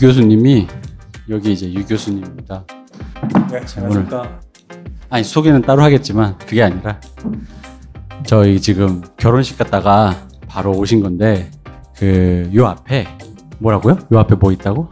[0.00, 0.66] 유 교수님이
[1.28, 2.64] 여기 이제 유 교수님입니다.
[3.50, 4.40] 네, 안녕하십니까.
[5.10, 6.98] 아니 소개는 따로 하겠지만 그게 아니라
[8.24, 11.50] 저희 지금 결혼식 갔다가 바로 오신 건데
[11.98, 13.06] 그 요 앞에
[13.58, 13.98] 뭐라고요?
[14.12, 14.88] 요 앞에 뭐 있다고?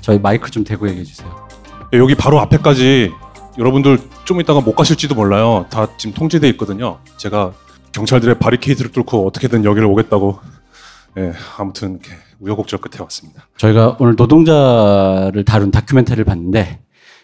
[0.00, 1.46] 저희 마이크 좀 대고 얘기해 주세요.
[1.92, 3.12] 네, 여기 바로 앞에까지
[3.58, 5.66] 여러분들 좀 이따가 못 가실지도 몰라요.
[5.70, 6.98] 다 지금 통제돼 있거든요.
[7.16, 7.52] 제가
[7.92, 10.40] 경찰들의 바리케이드를 뚫고 어떻게든 여기를 오겠다고.
[11.14, 12.10] 네, 아무튼 이렇게
[12.40, 13.46] 우여곡절 끝에 왔습니다.
[13.56, 16.80] 저희가 오늘 노동자를 다룬 다큐멘터리를 봤는데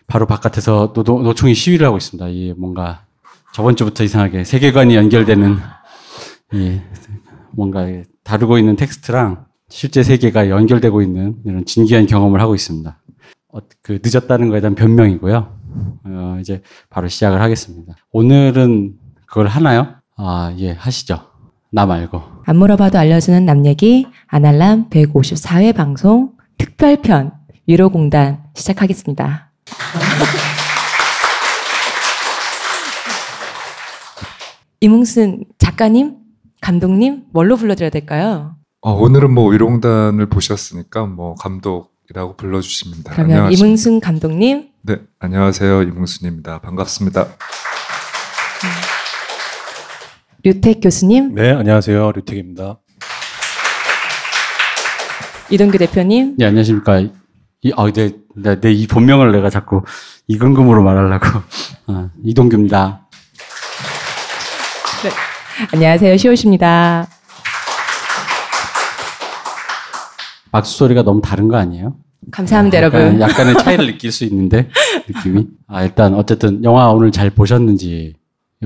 [0.07, 2.29] 바로 바깥에서 노동, 노총이 시위를 하고 있습니다.
[2.29, 3.05] 이 뭔가
[3.53, 5.57] 저번 주부터 이상하게 세계관이 연결되는
[6.53, 6.81] 이
[7.53, 7.87] 뭔가
[8.25, 12.99] 다루고 있는 텍스트랑 실제 세계가 연결되고 있는 이런 진기한 경험을 하고 있습니다.
[13.53, 15.59] 어, 그 늦었다는 거에 대한 변명이고요.
[16.05, 17.95] 어, 이제 바로 시작을 하겠습니다.
[18.13, 18.95] 오늘은
[19.27, 19.95] 그걸 하나요?
[20.17, 21.34] 아, 예, 하시죠.
[21.75, 22.23] 나 말고.
[22.47, 27.33] 안 물어봐도 알려주는 남 얘기 아날람 154회 방송 특별편
[27.67, 29.51] 유로공단 시작하겠습니다.
[34.81, 36.17] 이뭉순 작가님,
[36.61, 38.55] 감독님 뭘로 불러드려야 될까요?
[38.81, 43.13] 어, 오늘은 뭐 위롱단을 보셨으니까 뭐 감독이라고 불러주십니다.
[43.13, 43.67] 그러면 안녕하십니까.
[43.67, 46.61] 이뭉순 감독님, 네, 안녕하세요 이뭉순입니다.
[46.61, 47.27] 반갑습니다.
[50.45, 52.13] 류택 교수님, 네, 안녕하세요.
[52.13, 52.79] 류택입니다.
[55.51, 57.01] 이동규 대표님, 예, 안녕하십니까.
[57.63, 59.83] 이, 아, 내, 내, 내 이 본명을 내가 자꾸
[60.29, 61.27] 이근금으로 말하려고.
[61.89, 63.01] 아, 이동규입니다.
[65.73, 67.07] 안녕하세요 시옷입니다.
[70.51, 71.97] 박수 소리가 너무 다른 거 아니에요?
[72.31, 73.21] 감사합니다 약간, 여러분.
[73.21, 74.69] 약간의 차이를 느낄 수 있는데,
[75.09, 75.47] 느낌이.
[75.69, 78.15] 아, 일단, 어쨌든, 영화 오늘 잘 보셨는지,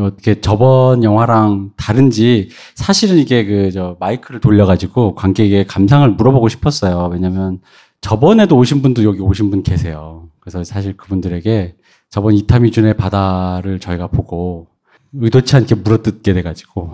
[0.01, 7.09] 어떻게 저번 영화랑 다른지, 사실은 이게 그, 저, 마이크를 돌려가지고 관객의 감상을 물어보고 싶었어요.
[7.13, 7.61] 왜냐면,
[8.01, 10.29] 저번에도 오신 분도 여기 오신 분 계세요.
[10.41, 11.77] 그래서 사실 그분들에게
[12.11, 14.69] 저번 이타미준의 바다를 저희가 보고,
[15.15, 16.91] 의도치 않게 물어뜯게 돼가지고,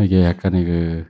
[0.00, 1.04] 이게 약간의 그,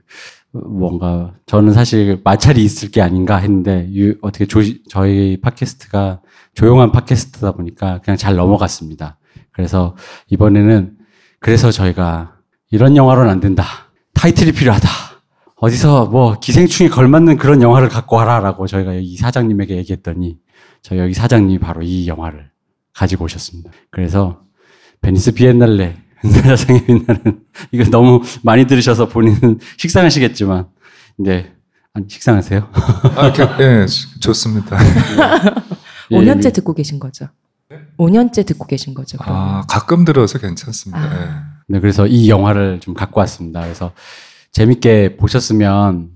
[0.51, 6.21] 뭔가 저는 사실 마찰이 있을 게 아닌가 했는데 유- 어떻게 조, 저희 팟캐스트가
[6.55, 9.19] 조용한 팟캐스트다 보니까 그냥 잘 넘어갔습니다.
[9.51, 9.95] 그래서
[10.29, 10.96] 이번에는
[11.39, 12.35] 그래서 저희가
[12.71, 13.65] 이런 영화로는 안 된다.
[14.13, 14.87] 타이틀이 필요하다.
[15.55, 20.37] 어디서 뭐 기생충에 걸맞는 그런 영화를 갖고 와라라고 저희가 이 사장님에게 얘기했더니
[20.81, 22.49] 저희 여기 사장님이 바로 이 영화를
[22.93, 23.71] 가지고 오셨습니다.
[23.89, 24.41] 그래서
[25.01, 30.67] 베니스 비엔날레 은사자상의 빛나는 이거 너무 많이 들으셔서 본인은 식상하시겠지만
[31.19, 31.53] 이제
[31.93, 32.69] 아니 식상하세요?
[33.15, 34.77] 아, 게, 예, 주- 좋습니다.
[36.11, 37.27] 예, 5년째 듣고 계신 거죠?
[37.97, 39.17] 5년째 듣고 계신 거죠?
[39.17, 39.41] 그러면?
[39.41, 40.99] 아, 가끔 들어서 괜찮습니다.
[41.01, 41.13] 아.
[41.13, 41.29] 예.
[41.67, 43.61] 네, 그래서 이 영화를 좀 갖고 왔습니다.
[43.61, 43.91] 그래서
[44.51, 46.09] 재밌게 보셨으면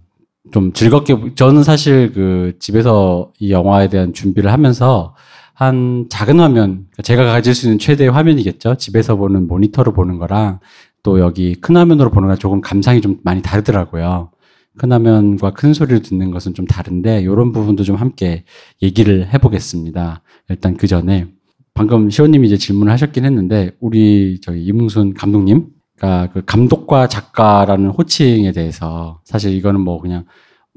[0.52, 5.16] 좀 즐겁게 보- 저는 사실 그 집에서 이 영화에 대한 준비를 하면서
[5.54, 8.76] 한 작은 화면 그러니까 제가 가질 수 있는 최대의 화면이겠죠.
[8.78, 10.60] 집에서 보는 모니터로 보는 거랑
[11.04, 14.32] 또 여기 큰 화면으로 보는 거랑 조금 감상이 좀 많이 다르더라고요.
[14.78, 18.46] 큰 화면과 큰 소리를 듣는 것은 좀 다른데 이런 부분도 좀 함께
[18.82, 20.22] 얘기를 해보겠습니다.
[20.50, 21.28] 일단 그 전에
[21.82, 25.66] 방금 시호님이 이제 질문을 하셨긴 했는데 우리 저희 이문순 감독님,
[25.98, 30.26] 그러니까 그 감독과 작가라는 호칭에 대해서 사실 이거는 뭐 그냥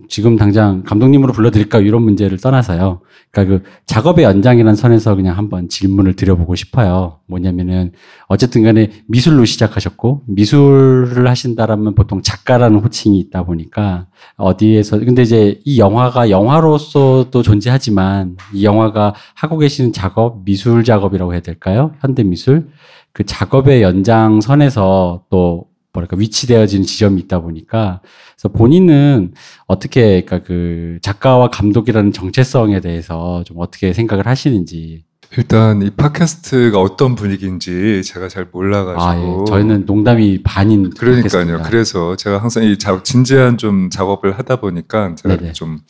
[0.09, 3.01] 지금 당장 감독님으로 불러드릴까 이런 문제를 떠나서요.
[3.31, 7.21] 그러니까 그 작업의 연장이라는 선에서 그냥 한번 질문을 드려보고 싶어요.
[7.27, 7.93] 뭐냐면은
[8.27, 15.79] 어쨌든 간에 미술로 시작하셨고 미술을 하신다라면 보통 작가라는 호칭이 있다 보니까 어디에서 근데 이제 이
[15.79, 21.93] 영화가 영화로서도 존재하지만 이 영화가 하고 계시는 작업 미술 작업이라고 해야 될까요?
[22.01, 22.69] 현대 미술
[23.13, 28.01] 그 작업의 연장선에서 또 뭐랄까 위치되어지는 지점이 있다 보니까
[28.45, 29.33] 그래서 본인은
[29.67, 35.05] 어떻게 그러니까 그 작가와 감독이라는 정체성에 대해서 좀 어떻게 생각을 하시는지
[35.37, 39.03] 일단 이 팟캐스트가 어떤 분위기인지 제가 잘 몰라가지고.
[39.03, 39.45] 아 예.
[39.47, 41.23] 저희는 농담이 반인 그러니까요.
[41.23, 41.69] 팟캐스트입니다.
[41.69, 45.53] 그래서 제가 항상 이 자, 진지한 좀 작업을 하다 보니까 제가 네네.
[45.55, 45.81] 좀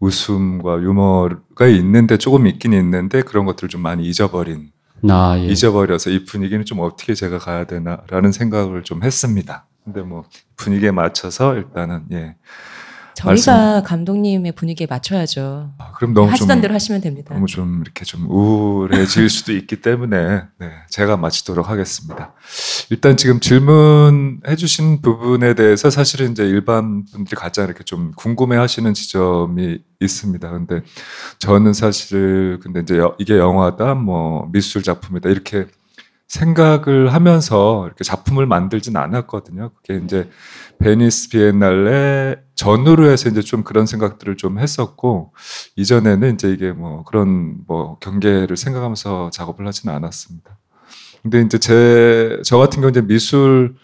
[0.00, 4.70] 웃음과 유머가 있는데 조금 있긴 있는데 그런 것들을 좀 많이 잊어버린
[5.10, 5.46] 아, 예.
[5.46, 9.66] 잊어버려서 이 분위기는 좀 어떻게 제가 가야 되나라는 생각을 좀 했습니다.
[9.84, 10.24] 근데 뭐
[10.56, 12.36] 분위기에 맞춰서 일단은 예.
[13.14, 15.70] 저희가 감독님의 분위기에 맞춰야죠.
[15.78, 17.32] 아, 그럼 너무 좀 하시던 대로 하시면 됩니다.
[17.32, 22.32] 너무 좀 이렇게 좀 우울해질 수도 있기 때문에 네, 제가 마치도록 하겠습니다.
[22.90, 30.50] 일단 지금 질문해주신 부분에 대해서 사실은 이제 일반 분들이 가장 이렇게 좀 궁금해하시는 지점이 있습니다.
[30.50, 30.82] 근데
[31.38, 35.66] 저는 사실 근데 이제 여- 이게 영화다, 뭐 미술 작품이다 이렇게
[36.28, 39.70] 생각을 하면서 이렇게 작품을 만들진 않았거든요.
[39.76, 40.30] 그게 이제
[40.78, 45.32] 베니스 비엔날레 전후로 해서 이제 좀 그런 생각들을 좀 했었고
[45.76, 50.58] 이전에는 이제 이게 뭐 그런 뭐 경계를 생각하면서 작업을 하지는 않았습니다.
[51.22, 53.76] 근데 이제 제 저 같은 경우 이제 미술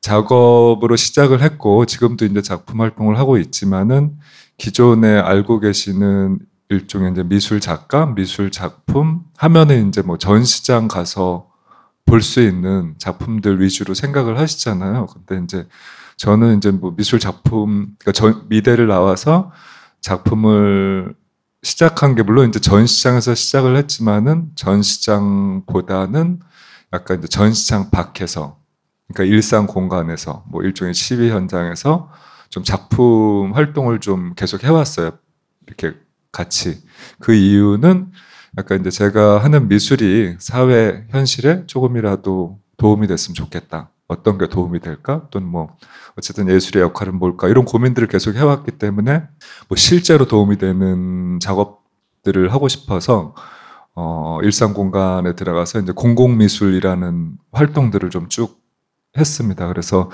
[0.00, 4.18] 작업으로 시작을 했고 지금도 이제 작품 활동을 하고 있지만은
[4.58, 6.38] 기존에 알고 계시는
[6.68, 11.48] 일종의 이제 미술 작가, 미술 작품 하면은 이제 뭐 전시장 가서
[12.06, 15.06] 볼 수 있는 작품들 위주로 생각을 하시잖아요.
[15.06, 15.68] 근데 이제
[16.16, 19.52] 저는 이제 뭐 미술 작품, 그러니까 전, 미대를 나와서
[20.00, 21.14] 작품을
[21.62, 26.40] 시작한 게 물론 이제 전시장에서 시작을 했지만은 전시장보다는
[26.92, 28.58] 약간 이제 전시장 밖에서
[29.08, 32.10] 그러니까 일상 공간에서 뭐 일종의 시위 현장에서
[32.48, 35.10] 좀 작품 활동을 좀 계속 해왔어요.
[35.66, 35.94] 이렇게
[36.32, 36.82] 같이.
[37.18, 38.12] 그 이유는
[38.58, 43.90] 약간 이제 제가 하는 미술이 사회 현실에 조금이라도 도움이 됐으면 좋겠다.
[44.08, 45.26] 어떤 게 도움이 될까?
[45.30, 45.76] 또는 뭐
[46.16, 47.48] 어쨌든 예술의 역할은 뭘까?
[47.48, 49.24] 이런 고민들을 계속 해왔기 때문에
[49.68, 53.34] 뭐 실제로 도움이 되는 작업들을 하고 싶어서
[53.94, 58.60] 어 일상 공간에 들어가서 이제 공공 미술이라는 활동들을 좀 쭉
[59.18, 59.66] 했습니다.
[59.68, 60.10] 그래서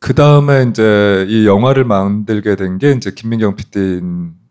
[0.00, 4.00] 그 다음에 이제 이 영화를 만들게 된 게 이제 김민경 PD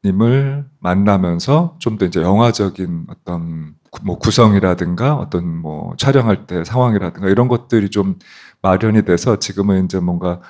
[0.06, 7.48] 님을 만나면서 좀 더 이제 영화적인 어떤 뭐 구성이라든가 어떤 뭐 촬영할 때 상황이라든가 이런
[7.48, 8.18] 것들이 좀
[8.62, 10.42] 마련이 돼서 지금은 이제 뭔가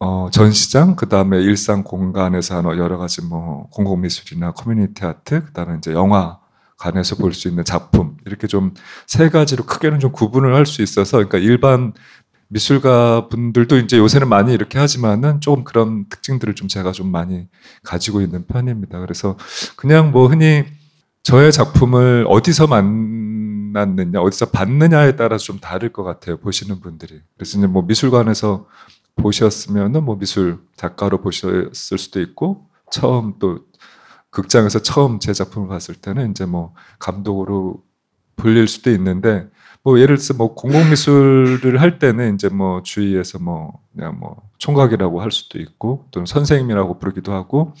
[0.00, 5.52] 어 전시장 그 다음에 일상 공간에서 하는 여러 가지 뭐 공공 미술이나 커뮤니티 아트 그
[5.52, 6.38] 다음에 이제 영화
[6.78, 8.74] 관에서 볼 수 있는 작품 이렇게 좀
[9.06, 11.92] 세 가지로 크게는 좀 구분을 할 수 있어서 그러니까 일반
[12.48, 17.46] 미술가 분들도 이제 요새는 많이 이렇게 하지만은 조금 그런 특징들을 좀 제가 좀 많이
[17.82, 19.00] 가지고 있는 편입니다.
[19.00, 19.36] 그래서
[19.76, 20.64] 그냥 뭐 흔히
[21.22, 26.38] 저의 작품을 어디서 만났느냐, 어디서 봤느냐에 따라서 좀 다를 것 같아요.
[26.38, 27.20] 보시는 분들이.
[27.36, 28.66] 그래서 이제 뭐 미술관에서
[29.16, 33.60] 보셨으면은 뭐 미술 작가로 보셨을 수도 있고 처음 또
[34.30, 37.82] 극장에서 처음 제 작품을 봤을 때는 이제 뭐 감독으로
[38.36, 39.48] 불릴 수도 있는데
[39.82, 45.30] 뭐 예를 들어서 뭐 공공미술을 할 때는 이제 뭐 주위에서 뭐 그냥 뭐 총각이라고 할
[45.30, 47.74] 수도 있고 또는 선생님이라고 부르기도 하고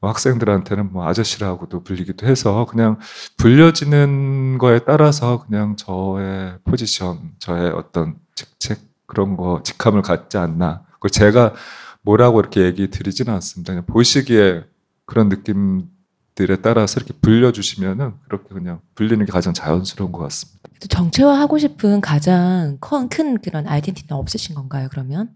[0.00, 2.98] 뭐 학생들한테는 뭐 아저씨라고도 불리기도 해서 그냥
[3.36, 10.82] 불려지는 거에 따라서 그냥 저의 포지션, 저의 어떤 직책 그런 거 직함을 갖지 않나.
[11.00, 11.54] 그 제가
[12.02, 13.72] 뭐라고 이렇게 얘기 드리지는 않습니다.
[13.72, 14.64] 그냥 보시기에
[15.06, 15.88] 그런 느낌
[16.36, 20.68] 들에 따라서 이렇게 불려주시면은 그렇게 그냥 불리는 게 가장 자연스러운 것 같습니다.
[20.88, 24.88] 정체화하고 싶은 가장 큰, 큰 그런 아이덴티티는 없으신 건가요?
[24.90, 25.30] 그러면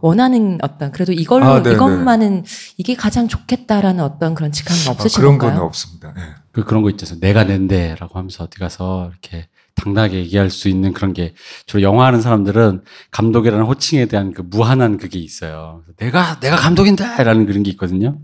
[0.00, 1.58] 원하는 어떤 그래도 이걸로 아.
[1.58, 2.44] 이것만은
[2.78, 5.58] 이게 가장 좋겠다라는 어떤 그런 직함은 아, 없으신 그런 건가요?
[5.58, 6.14] 건 없습니다.
[6.16, 6.22] 예.
[6.50, 7.20] 그 그런 거 있잖아요.
[7.20, 11.34] 내가 낸데라고 하면서 어디 가서 이렇게 당당하게 얘기할 수 있는 그런 게
[11.66, 15.82] 주로 영화 하는 사람들은 감독이라는 호칭에 대한 그 무한한 그게 있어요.
[15.98, 18.18] 내가 내가 감독인데라는 그런 게 있거든요.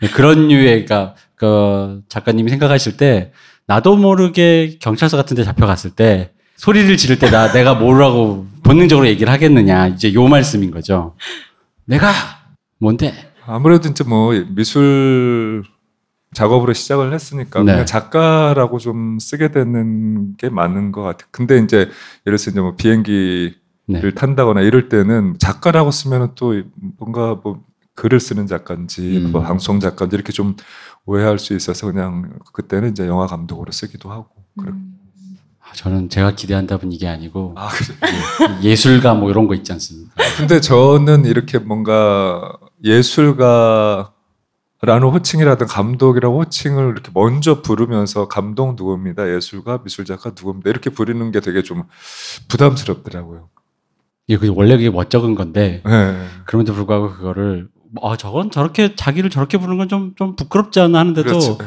[0.00, 3.32] 네, 그런 그러니까 그 작가님이 생각하실 때
[3.66, 9.32] 나도 모르게 경찰서 같은 데 잡혀갔을 때 소리를 지를 때 나 내가 뭐라고 본능적으로 얘기를
[9.32, 11.14] 하겠느냐 이제 요 말씀인 거죠.
[11.84, 12.10] 내가
[12.78, 13.12] 뭔데?
[13.46, 15.62] 아무래도 이제 뭐 미술
[16.34, 17.72] 작업으로 시작을 했으니까 네.
[17.72, 21.28] 그냥 작가라고 좀 쓰게 되는 게 맞는 것 같아요.
[21.30, 21.92] 근데 이제 예를
[22.24, 23.54] 들어서 이제 뭐 비행기를
[23.86, 24.10] 네.
[24.14, 26.62] 탄다거나 이럴 때는 작가라고 쓰면은 또
[26.98, 27.62] 뭔가 뭐
[27.94, 29.32] 글을 쓰는 작가인지 음.
[29.32, 30.56] 뭐 방송 작가인지 이렇게 좀
[31.06, 34.28] 오해할 수 있어서 그냥 그때는 이제 영화 감독으로 쓰기도 하고.
[34.58, 34.98] 그렇 음.
[35.60, 38.62] 아, 저는 제가 기대한 답은 이게 아니고 아, 그래.
[38.62, 40.12] 예술가 뭐 이런 거 있지 않습니까?
[40.36, 44.08] 근데 저는 이렇게 뭔가 예술가라는
[45.12, 49.28] 호칭이라든 감독이라고 호칭을 이렇게 먼저 부르면서 감독 누구입니다.
[49.34, 50.70] 예술가, 미술작가 누구입니다.
[50.70, 51.82] 이렇게 부르는 게 되게 좀
[52.48, 53.48] 부담스럽더라고요.
[54.28, 56.26] 이게 그 원래 그게 멋쩍은 건데 네.
[56.46, 57.68] 그럼에도 불구하고 그거를
[58.02, 61.58] 아 저건 저렇게 자기를 저렇게 부르는 건 좀 좀 부끄럽지 않나 하는데도 그렇죠.
[61.58, 61.64] 네.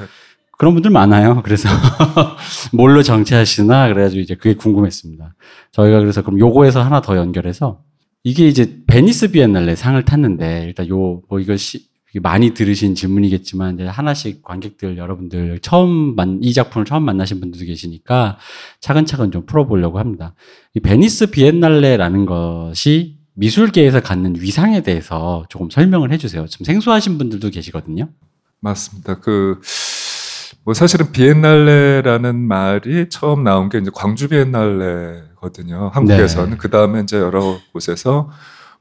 [0.57, 1.41] 그런 분들 많아요.
[1.43, 1.69] 그래서
[2.73, 5.35] 뭘로 정치하시나 그래가지고 이제 그게 궁금했습니다.
[5.71, 7.81] 저희가 그래서 그럼 요거에서 하나 더 연결해서
[8.23, 11.87] 이게 이제 베니스 비엔날레 상을 탔는데 일단 요 뭐 이거 시,
[12.21, 18.37] 많이 들으신 질문이겠지만 이제 하나씩 관객들 여러분들 처음 만, 이 작품을 처음 만나신 분들도 계시니까
[18.81, 20.33] 차근차근 좀 풀어보려고 합니다.
[20.73, 26.45] 이 베니스 비엔날레라는 것이 미술계에서 갖는 위상에 대해서 조금 설명을 해주세요.
[26.47, 28.09] 좀 생소하신 분들도 계시거든요.
[28.59, 29.15] 맞습니다.
[29.19, 29.61] 그,
[30.65, 35.91] 뭐 사실은 비엔날레라는 말이 처음 나온 게 이제 광주 비엔날레거든요.
[35.93, 36.51] 한국에서는.
[36.51, 36.57] 네.
[36.57, 38.29] 그 다음에 이제 여러 곳에서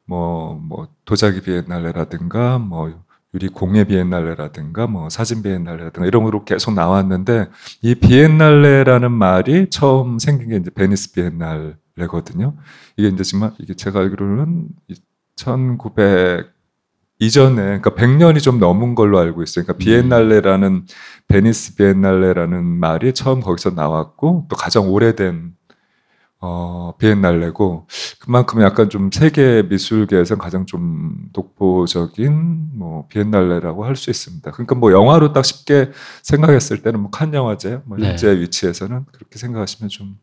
[0.05, 2.93] 뭐, 뭐, 도자기 비엔날레라든가 뭐,
[3.35, 7.47] 유리 공예 비엔날레라든가 뭐, 사진 비엔날레라든가 이런 거로 계속 나왔는데
[7.83, 12.57] 이 비엔날레라는 말이 처음 생긴 게 이제 베니스 비엔날레거든요.
[12.97, 14.69] 이게 이제 정말 이게 제가 알기로는
[15.37, 16.53] 1900
[17.21, 19.65] 이전에 그러니까 100년이 좀 넘은 걸로 알고 있어요.
[19.65, 20.87] 그러니까 비엔날레라는
[21.27, 25.53] 베니스 비엔날레라는 말이 처음 거기서 나왔고 또 가장 오래된
[26.41, 27.89] 어, 비엔날레고
[28.21, 34.49] 그만큼 약간 좀 세계 미술계에서 가장 좀 독보적인 뭐 비엔날레라고 할 수 있습니다.
[34.53, 35.91] 그러니까 뭐 영화로 딱 쉽게
[36.23, 38.11] 생각했을 때는 뭐 칸 영화제 뭐 네.
[38.11, 40.17] 현재 위치에서는 그렇게 생각하시면 좀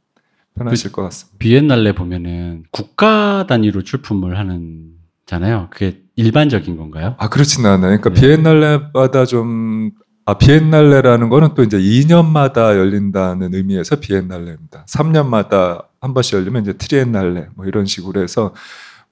[0.58, 1.38] 편하실 것 같습니다.
[1.40, 4.94] 비엔날레 보면은 국가 단위로 출품을 하는
[5.26, 5.68] 잖아요.
[5.72, 7.16] 그게 일반적인 건가요?
[7.18, 8.00] 아 그렇진 않아요.
[8.00, 8.22] 그러니까 네.
[8.22, 9.92] 비엔날레마다 좀
[10.28, 14.86] 아, 비엔날레라는 거는 또 이제 2년마다 열린다는 의미에서 비엔날레입니다.
[14.86, 18.54] 3년마다 한 번씩 열리면 이제 트리엔날레 뭐 이런 식으로 해서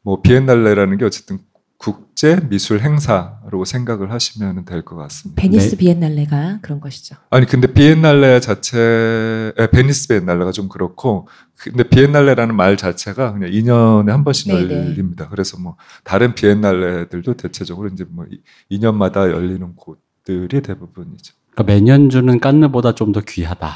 [0.01, 1.39] 뭐 비엔날레라는 게 어쨌든
[1.84, 5.42] 국제 미술 행사로 생각을 하시면 될 것 같습니다.
[5.42, 5.78] 베니스 네.
[5.78, 7.18] 비엔날레가 그런 것이죠.
[7.30, 14.08] 아니 근데 비엔날레 자체 에, 베니스 비엔날레가 좀 그렇고 근데 비엔날레라는 말 자체가 그냥 2년에
[14.12, 14.75] 한 번씩 네, 네.
[14.75, 15.28] 열립니다.
[15.30, 15.75] 그래서 뭐
[16.06, 18.25] 다른 비엔날레들도 대체적으로 이제 뭐
[18.72, 21.34] 2년마다 열리는 곳들이 대부분이죠.
[21.54, 23.72] 그러니까 매년 주는 깐느보다 좀 더 귀하다.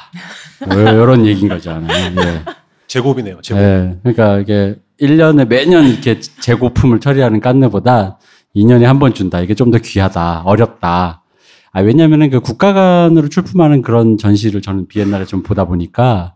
[0.72, 2.16] 이런 얘기인 거잖아요.
[2.22, 2.44] 예.
[2.88, 3.40] 제곱이네요.
[3.42, 3.62] 제곱.
[3.62, 3.98] 예.
[4.04, 8.18] 그러니까 이게 1년에 매년 이렇게 재고품을 처리하는 깐느보다
[8.56, 9.40] 2년에 한 번 준다.
[9.42, 10.44] 이게 좀 더 귀하다.
[10.46, 11.24] 어렵다.
[11.74, 16.34] 아, 왜냐면은 그 국가 간으로 출품하는 그런 전시를 저는 비엔날에 좀 보다 보니까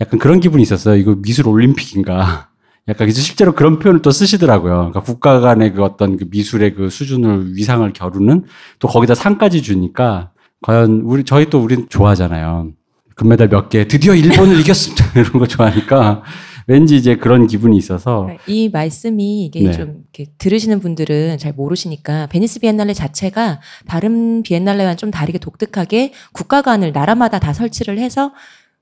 [0.00, 0.96] 약간 그런 기분이 있었어요.
[0.96, 2.50] 이거 미술 올림픽인가.
[2.88, 4.74] 약간 이제 실제로 그런 표현을 또 쓰시더라고요.
[4.74, 8.44] 그러니까 국가 간의 그 어떤 그 미술의 그 수준을 위상을 겨루는
[8.78, 10.30] 또 거기다 상까지 주니까
[10.62, 12.70] 과연 우리 저희 또 우린 좋아하잖아요.
[13.16, 15.04] 금메달 몇 개 드디어 일본을 이겼습니다.
[15.18, 16.22] 이런 거 좋아하니까
[16.68, 19.72] 왠지 이제 그런 기분이 있어서 이 말씀이 이게 네.
[19.72, 26.92] 좀 이렇게 들으시는 분들은 잘 모르시니까 베니스 비엔날레 자체가 다른 비엔날레와는 좀 다르게 독특하게 국가관을
[26.92, 28.32] 나라마다 다 설치를 해서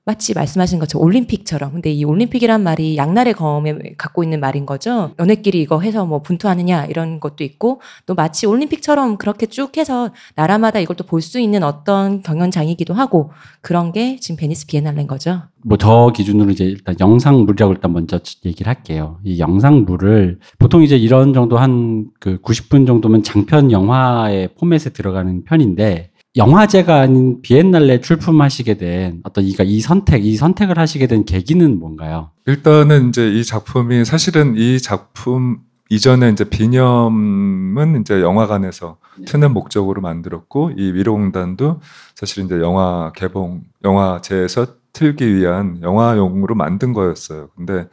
[0.07, 1.71] 마치 말씀하신 것처럼 올림픽처럼.
[1.73, 5.11] 근데 이 올림픽이란 말이 양날의 검에 갖고 있는 말인 거죠.
[5.19, 10.79] 연애끼리 이거 해서 뭐 분투하느냐 이런 것도 있고 또 마치 올림픽처럼 그렇게 쭉 해서 나라마다
[10.79, 13.31] 이걸 또 볼 수 있는 어떤 경연장이기도 하고
[13.61, 15.41] 그런 게 지금 베니스 비엔날레인 거죠.
[15.63, 19.17] 뭐 저 기준으로 이제 일단 영상물이라고 일단 먼저 얘기를 할게요.
[19.23, 26.11] 이 영상물을 보통 이제 이런 정도 한 그 90분 정도면 장편 영화의 포맷에 들어가는 편인데
[26.37, 32.31] 영화제가 아닌 비엔날레 출품하시게 된 어떤 이가 이 선택, 이 선택을 하시게 된 계기는 뭔가요?
[32.45, 40.71] 일단은 이제 이 작품이 사실은 이 작품 이전에 이제 비념은 이제 영화관에서 트는 목적으로 만들었고
[40.77, 41.79] 이 위로공단도
[42.15, 47.49] 사실 이제 영화 개봉 영화제에서 틀기 위한 영화용으로 만든 거였어요.
[47.55, 47.87] 근데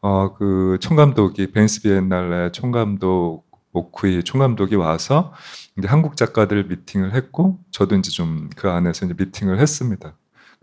[0.00, 5.32] 어 그 총감독이 베니스 비엔날레 총감독 오쿠이 총감독이 와서
[5.78, 10.14] 이제 한국 작가들 미팅을 했고 저도 이제 좀 그 안에서 이제 미팅을 했습니다.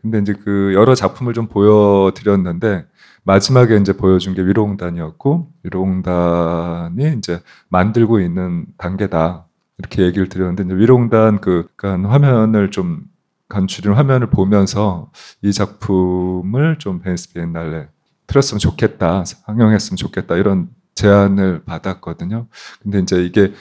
[0.01, 2.86] 근데 이제 그 여러 작품을 좀 보여드렸는데
[3.24, 9.46] 마지막에 이제 보여준 게 위로공단이었고 위로공단이 이제 만들고 있는 단계다
[9.77, 13.03] 이렇게 얘기를 드렸는데 이제 위로공단 그 그러니까 화면을 좀
[13.50, 17.88] 간추린 화면을 보면서 이 작품을 좀 베니스 비엔날레
[18.27, 22.48] 틀었으면 좋겠다 상영했으면 좋겠다 이런 제안을 받았거든요.
[22.82, 23.53] 근데 이제 이게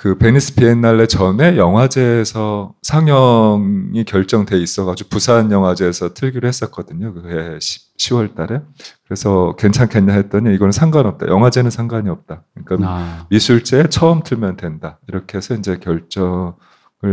[0.00, 7.12] 그 베니스 비엔날레 전에 영화제에서 상영이 결정돼 있어가지고 부산 영화제에서 틀기로 했었거든요.
[7.12, 8.62] 그해 10월 달에.
[9.04, 11.26] 그래서 괜찮겠냐 했더니 이거는 상관없다.
[11.26, 12.44] 영화제는 상관이 없다.
[12.64, 14.98] 그러니까 아, 미술제에 처음 틀면 된다.
[15.06, 16.54] 이렇게 해서 이제 결정을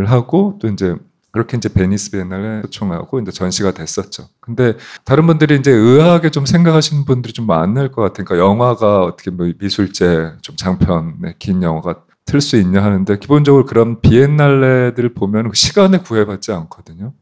[0.05, 0.95] 하고 또 이제
[1.33, 4.29] 그렇게 이제 베니스 비엔날레 초청하고 이제 전시가 됐었죠.
[4.39, 8.23] 근데 다른 분들이 이제 의아하게 좀 생각하시는 분들이 좀 많을 것 같아요.
[8.23, 14.01] 그러니까 영화가 어떻게 뭐 미술제 좀 장편의 긴 영화가 틀 수 있냐 하는데 기본적으로 그런
[14.01, 17.13] 비엔날레들을 보면 그 시간에 구애받지 않거든요.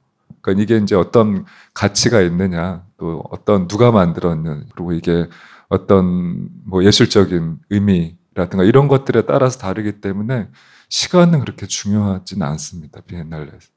[0.42, 5.28] 그러니까 이게 이제 어떤 가치가 있느냐, 또 어떤 누가 만들었느냐, 그리고 이게
[5.70, 10.50] 어떤 뭐 예술적인 의미라든가 이런 것들에 따라서 다르기 때문에
[10.90, 13.02] 시간은 그렇게 중요하진 않습니다.
[13.02, 13.70] 비엔날레에서.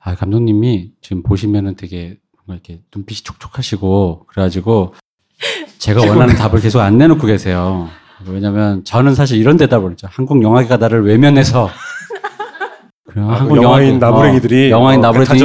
[0.00, 4.94] 아, 감독님이 지금 보시면은 되게 뭔가 이렇게 눈빛이 촉촉하시고 그래가지고
[5.78, 7.88] 제가 원하는 답을 계속 안 내놓고 계세요.
[8.26, 10.06] 왜냐면 저는 사실 이런 대답을 했죠.
[10.10, 11.68] 한국 영화계가 나를 외면해서
[13.04, 15.38] 그냥 아, 한국 영화인 영화계- 나부랭이들이, 어, 영화인 어, 나부랭이들이.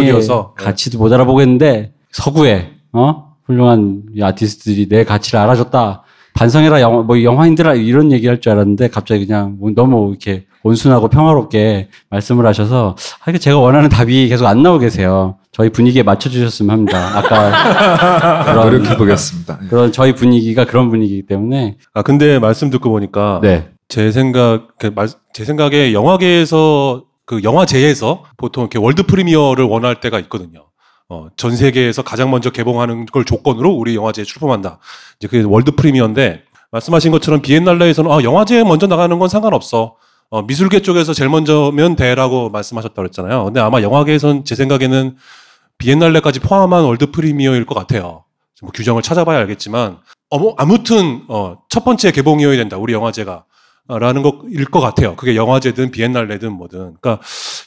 [0.56, 6.04] 가치도 못 알아보겠는데 서구에 어 훌륭한 이 아티스트들이 내 가치를 알아줬다.
[6.34, 11.90] 반성해라 영화 뭐 영화인들아 이런 얘기할 줄 알았는데 갑자기 그냥 뭐 너무 이렇게 온순하고 평화롭게
[12.10, 15.38] 말씀을 하셔서 아, 이게 제가 원하는 답이 계속 안 나오고 계세요.
[15.52, 17.18] 저희 분위기에 맞춰주셨으면 합니다.
[17.18, 19.60] 아까 그런 노력해 보겠습니다.
[19.70, 23.70] 그런 저희 분위기가 그런 분위기이기 때문에 아 근데 말씀 듣고 보니까 네.
[23.88, 30.20] 제 생각 그 말- 제 생각에 영화계에서 그 영화제에서 보통 이렇게 월드 프리미어를 원할 때가
[30.22, 30.66] 있거든요.
[31.12, 34.78] 어, 전 세계에서 가장 먼저 개봉하는 걸 조건으로 우리 영화제에 출품한다.
[35.20, 39.96] 이제 그게 world premiere인데 말씀하신 것처럼 비엔날레에서는 아, 영화제에 먼저 나가는 건 상관없어.
[40.30, 43.46] 어, 미술계 쪽에서 제일 먼저면 돼라고 말씀하셨다고 그랬잖아요.
[43.46, 45.16] 근데 아마 영화계에선 제 생각에는
[45.80, 48.24] 비엔날레까지 포함한 world premiere일 것 같아요.
[48.62, 49.98] 뭐 규정을 찾아봐야 알겠지만
[50.30, 52.78] 뭐 아무튼 어, 첫 번째 개봉이어야 된다.
[52.78, 53.46] 우리 영화제가.
[53.98, 55.16] 라는 것일 것 같아요.
[55.16, 56.94] 그게 영화제든 비엔날레든 뭐든.
[57.02, 57.20] 그러니까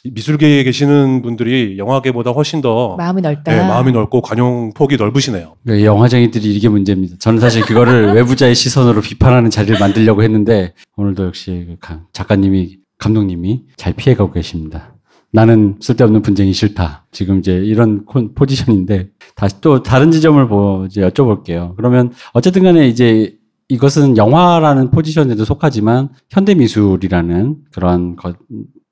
[0.05, 3.51] 미술계에 계시는 분들이 영화계보다 훨씬 더 마음이 넓다.
[3.53, 5.55] 네, 마음이 넓고 관용 폭이 넓으시네요.
[5.65, 7.17] 그러니까 영화쟁이들이 이게 문제입니다.
[7.19, 13.63] 저는 사실 그거를 외부자의 시선으로 비판하는 자리를 만들려고 했는데 오늘도 역시 그 가- 작가님이 감독님이
[13.77, 14.95] 잘 피해가고 계십니다.
[15.33, 17.07] 나는 쓸데없는 분쟁이 싫다.
[17.11, 21.75] 지금 이제 이런 콘- 포지션인데 다시 또 다른 지점을 뭐 이제 여쭤볼게요.
[21.77, 23.35] 그러면 어쨌든 간에 이제
[23.73, 28.37] 이것은 영화라는 포지션에도 속하지만 현대미술이라는 그런 것,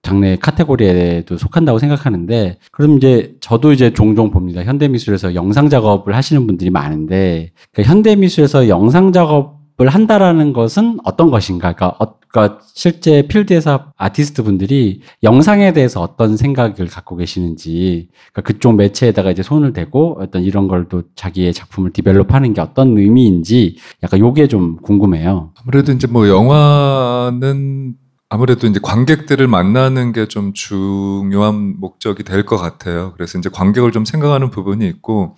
[0.02, 4.64] 장르의 카테고리에도 속한다고 생각하는데 그럼 이제 저도 이제 종종 봅니다.
[4.64, 11.72] 현대미술에서 영상 작업을 하시는 분들이 많은데 그러니까 현대미술에서 영상 작업을 한다라는 것은 어떤 것인가?
[11.75, 18.76] 그러니까, 어, 그러니까 실제 필드에서 아티스트 분들이 영상에 대해서 어떤 생각을 갖고 계시는지 그러니까 그쪽
[18.76, 24.20] 매체에다가 이제 손을 대고 어떤 이런 걸 또 자기의 작품을 디벨롭하는 게 어떤 의미인지 약간
[24.20, 25.50] 요게 좀 궁금해요.
[25.62, 27.94] 아무래도 이제 뭐 영화는
[28.32, 33.12] 아무래도 이제 관객들을 만나는 게 좀 중요한 목적이 될 것 같아요.
[33.16, 35.34] 그래서 이제 관객을 좀 생각하는 부분이 있고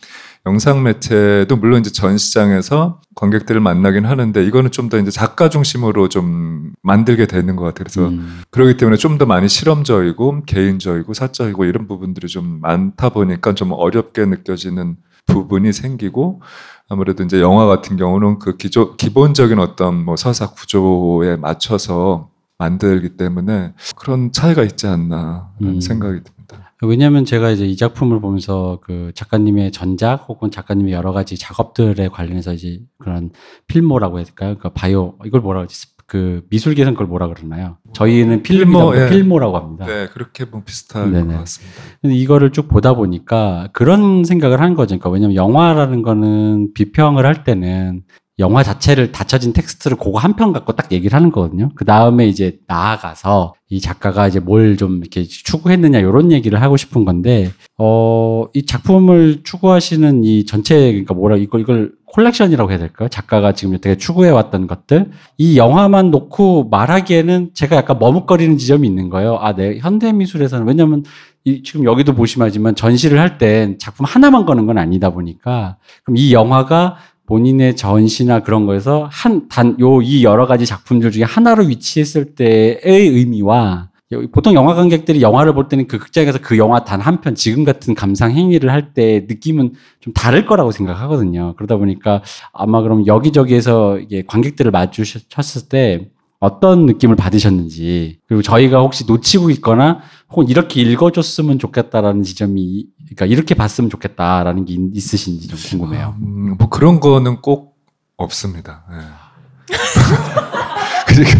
[0.46, 6.08] 영상 매체도 물론 이제 전 시장에서 관객들을 만나긴 하는데 이거는 좀 더 이제 작가 중심으로
[6.08, 7.84] 좀 만들게 되는 것 같아요.
[7.84, 13.54] 그래서 음, 그렇기 때문에 좀 더 많이 실험적이고 개인적이고 사적이고 이런 부분들이 좀 많다 보니까
[13.54, 16.42] 좀 어렵게 느껴지는 부분이 생기고
[16.88, 23.74] 아무래도 이제 영화 같은 경우는 그 기조, 기본적인 어떤 뭐 서사 구조에 맞춰서 만들기 때문에
[23.96, 25.80] 그런 차이가 있지 않나라는 음.
[25.80, 26.41] 생각이 듭니다.
[26.82, 32.52] 왜냐하면 제가 이제 이 작품을 보면서 그 작가님의 전작 혹은 작가님의 여러 가지 작업들에 관련해서
[32.52, 33.30] 이제 그런
[33.68, 34.56] 필모라고 해야 될까요?
[34.58, 35.92] 그 바이오 이걸 뭐라고 하지?
[36.06, 37.78] 그 미술계에서는 그걸 뭐라 그러나요?
[37.94, 39.08] 저희는 필모, 예.
[39.08, 39.86] 필모라고 합니다.
[39.86, 41.32] 네, 그렇게 뭐 비슷할 네네.
[41.32, 41.74] 것 같습니다.
[42.02, 44.98] 근데 이거를 쭉 보다 보니까 그런 생각을 하는 거죠.
[44.98, 48.02] 그러니까 왜냐면 영화라는 거는 비평을 할 때는
[48.38, 51.70] 영화 자체를 닫혀진 텍스트를 그거 한 편 갖고 딱 얘기를 하는 거거든요.
[51.74, 57.04] 그 다음에 이제 나아가서 이 작가가 이제 뭘 좀 이렇게 추구했느냐 이런 얘기를 하고 싶은
[57.04, 63.08] 건데 어 이 작품을 추구하시는 이 전체 그러니까 뭐라 이걸 이걸 콜렉션이라고 해야 될까요?
[63.08, 69.08] 작가가 지금 되게 추구해 왔던 것들 이 영화만 놓고 말하기에는 제가 약간 머뭇거리는 지점이 있는
[69.10, 69.36] 거예요.
[69.36, 71.04] 아, 네 현대 미술에서는 왜냐면
[71.44, 76.32] 이 지금 여기도 보시면 전시를 할 땐 작품 하나만 거는 건 아니다 보니까 그럼 이
[76.32, 82.34] 영화가 본인의 전시나 그런 거에서 한 단 요 이 여러 가지 작품들 중에 하나로 위치했을
[82.34, 83.90] 때의 의미와
[84.32, 87.94] 보통 영화 관객들이 영화를 볼 때는 그 극장에서 그 영화 단 한 편 지금 같은
[87.94, 91.54] 감상 행위를 할 때 느낌은 좀 다를 거라고 생각하거든요.
[91.56, 96.08] 그러다 보니까 아마 그럼 여기저기에서 이게 관객들을 마주쳤을 때
[96.42, 100.00] 어떤 느낌을 받으셨는지 그리고 저희가 혹시 놓치고 있거나
[100.30, 106.16] 혹은 이렇게 읽어줬으면 좋겠다라는 지점이 그러니까 이렇게 봤으면 좋겠다라는 게 있- 있으신지 좀 궁금해요.
[106.20, 107.76] 음, 뭐 그런 거는 꼭
[108.16, 108.84] 없습니다.
[108.92, 109.72] 예.
[111.06, 111.30] 그리고,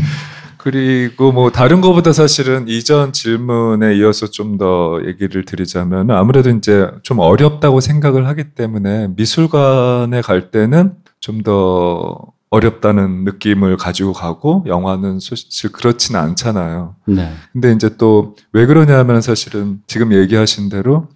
[0.59, 7.19] 그리고 뭐 다른 거보다 사실은 이전 질문에 이어서 좀 더 얘기를 드리자면 아무래도 이제 좀
[7.19, 12.19] 어렵다고 생각을 하기 때문에 미술관에 갈 때는 좀더
[12.53, 16.97] 어렵다는 느낌을 가지고 가고 영화는 사실 그렇지는 않잖아요.
[17.07, 17.33] 네.
[17.53, 21.09] 근데 이제 또 왜 그러냐면 사실은 지금 얘기하신 대로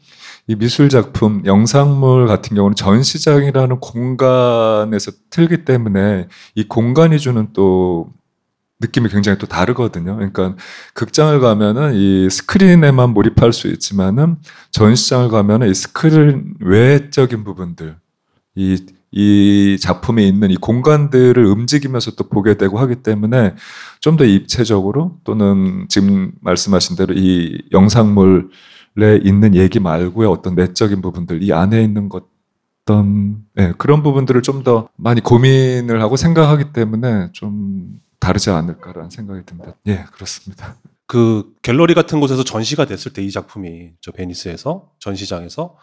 [0.48, 8.12] 이 미술 작품, 영상물 같은 경우는 전시장이라는 공간에서 틀기 때문에 이 공간이 주는 또
[8.80, 10.14] 느낌이 굉장히 또 다르거든요.
[10.16, 10.54] 그러니까
[10.94, 14.36] 극장을 가면은 이 스크린에만 몰입할 수 있지만은
[14.70, 17.96] 전시장을 가면은 이 스크린 외적인 부분들,
[18.54, 18.78] 이,
[19.12, 23.54] 이 작품에 있는 이 공간들을 움직이면서 또 보게 되고 하기 때문에
[24.00, 31.42] 좀 더 입체적으로 또는 지금 말씀하신 대로 이 영상물에 있는 얘기 말고의 어떤 내적인 부분들,
[31.42, 32.24] 이 안에 있는 것
[32.88, 39.44] 어떤 예, 그런 부분들을 좀 더 많이 고민을 하고 생각하기 때문에 좀 다르지 않을까라는 생각이
[39.44, 39.72] 듭니다.
[39.88, 40.76] 예, 그렇습니다.
[41.08, 45.76] 그 갤러리 같은 곳에서 전시가 됐을 때 이 작품이 저 베니스에서 전시장에서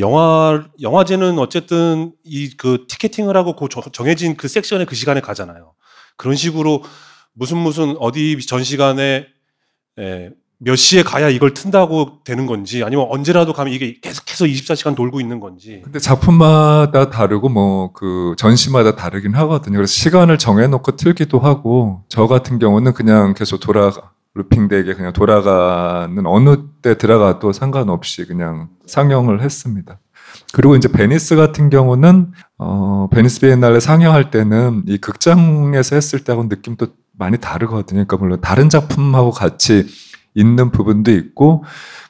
[0.00, 5.72] 영화 영화제는 어쨌든 이 그 티켓팅을 하고 그 정- 정해진 그 섹션에 그 시간에 가잖아요.
[6.16, 6.82] 그런 식으로
[7.34, 9.26] 무슨 무슨 어디 전시관에
[9.98, 15.20] 에, 몇 시에 가야 이걸 튼다고 되는 건지 아니면 언제라도 가면 이게 계속해서 24시간 돌고
[15.20, 19.76] 있는 건지 근데 작품마다 다르고 뭐 그 전시마다 다르긴 하거든요.
[19.78, 26.56] 그래서 시간을 정해놓고 틀기도 하고 저 같은 경우는 그냥 계속 돌아가 looping되게 그냥 돌아가는 어느
[26.80, 29.98] 때 들어가도 상관없이 그냥 상영을 했습니다.
[30.54, 36.88] 그리고 이제 베니스 같은 경우는 어 베니스 비엔날레 상영할 때는 이 극장에서 했을 때하고 느낌도
[37.12, 38.06] 많이 다르거든요.
[38.06, 39.86] 그러니까 물론 다른 작품하고 같이
[40.34, 41.64] 있는 부분도 있고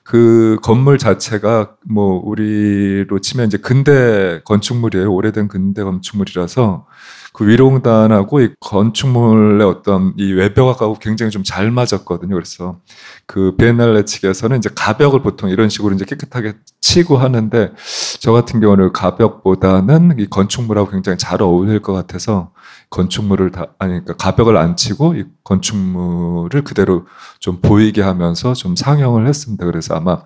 [0.04, 5.12] 그 건물 자체가 뭐 우리로 치면 이제 근대 건축물이에요.
[5.12, 6.86] 오래된 근대 건축물이라서
[7.32, 12.34] 그 위로공단하고 이 건축물의 어떤 이 외벽하고 굉장히 좀 잘 맞았거든요.
[12.34, 12.78] 그래서
[13.26, 17.72] 그 비엔날레 측에서는 이제 가벽을 보통 이런 식으로 이제 깨끗하게 치고 하는데
[18.20, 22.52] 저 같은 경우는 가벽보다는 이 건축물하고 굉장히 잘 어울릴 것 같아서
[22.90, 27.06] 건축물을 다 아니 그러니까 가벽을 안 치고 이 건축물을 그대로
[27.38, 29.66] 좀 보이게 하면서 좀 상영을 했습니다.
[29.66, 30.22] 그래서 아마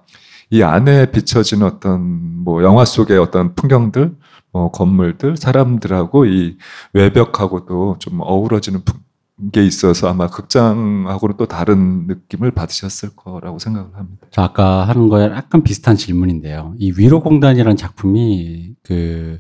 [0.51, 4.15] 이 안에 비춰지는 어떤 뭐 영화 속의 어떤 풍경들,
[4.57, 6.57] 뭐 건물들, 사람들하고 이
[6.95, 8.81] 외벽하고도 좀 어우러지는
[9.53, 14.27] 게 있어서 아마 극장하고는 또 다른 느낌을 받으셨을 거라고 생각을 합니다.
[14.31, 16.75] 저 아까 하는 거에 약간 비슷한 질문인데요.
[16.79, 19.39] 이 위로공단이라는 작품이 그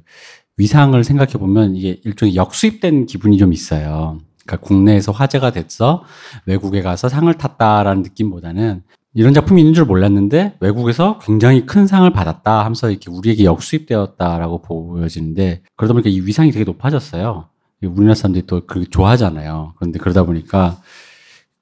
[0.59, 4.19] 위상을 생각해 보면 이게 일종의 역수입된 기분이 좀 있어요.
[4.45, 6.05] 그러니까 국내에서 화제가 됐어
[6.45, 8.83] 외국에 가서 상을 탔다라는 느낌보다는
[9.17, 15.63] 이런 작품이 있는 줄 몰랐는데 외국에서 굉장히 큰 상을 받았다 하면서 이렇게 우리에게 역수입되었다라고 보여지는데
[15.75, 17.49] 그러다 보니까 이 위상이 되게 높아졌어요.
[17.83, 19.73] 우리나라 사람들이 또 그 좋아하잖아요.
[19.79, 20.79] 그런데 그러다 보니까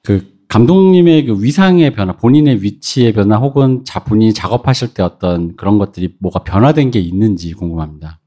[0.03, 6.17] 그 감독님의 그 위상의 변화, 본인의 위치의 변화 혹은 자본이 작업하실 때 어떤 그런 것들이
[6.19, 8.19] 뭐가 변화된 게 있는지 궁금합니다.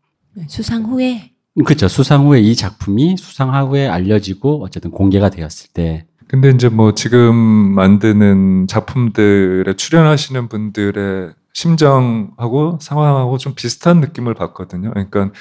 [0.48, 1.32] 수상 후에
[1.66, 1.90] 그렇죠.
[1.90, 6.07] 수상 후에 이 작품이 수상 후에 알려지고 어쨌든 공개가 되었을 때.
[6.28, 14.92] 근데 이제 뭐 지금 만드는 작품들에 출연하시는 분들의 심정하고 상황하고 좀 비슷한 느낌을 받거든요.
[14.92, 15.32] 그러니까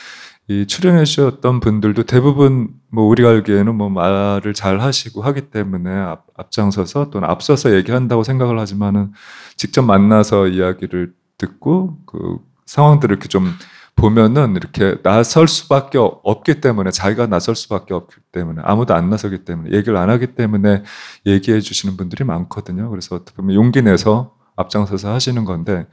[0.48, 6.24] 이 출연해 주셨던 분들도 대부분 뭐 우리가 알기에는 뭐 말을 잘 하시고 하기 때문에 앞,
[6.36, 9.12] 앞장서서 또는 앞서서 얘기한다고 생각을 하지만은
[9.56, 13.52] 직접 만나서 이야기를 듣고 그 상황들을 이렇게 좀
[13.96, 19.70] 보면은 이렇게 나설 수밖에 없기 때문에 자기가 나설 수밖에 없기 때문에 아무도 안 나서기 때문에
[19.72, 20.82] 얘기를 안 하기 때문에
[21.26, 22.90] 얘기해 주시는 분들이 많거든요.
[22.90, 25.86] 그래서 어떻게 보면 용기 내서 앞장서서 하시는 건데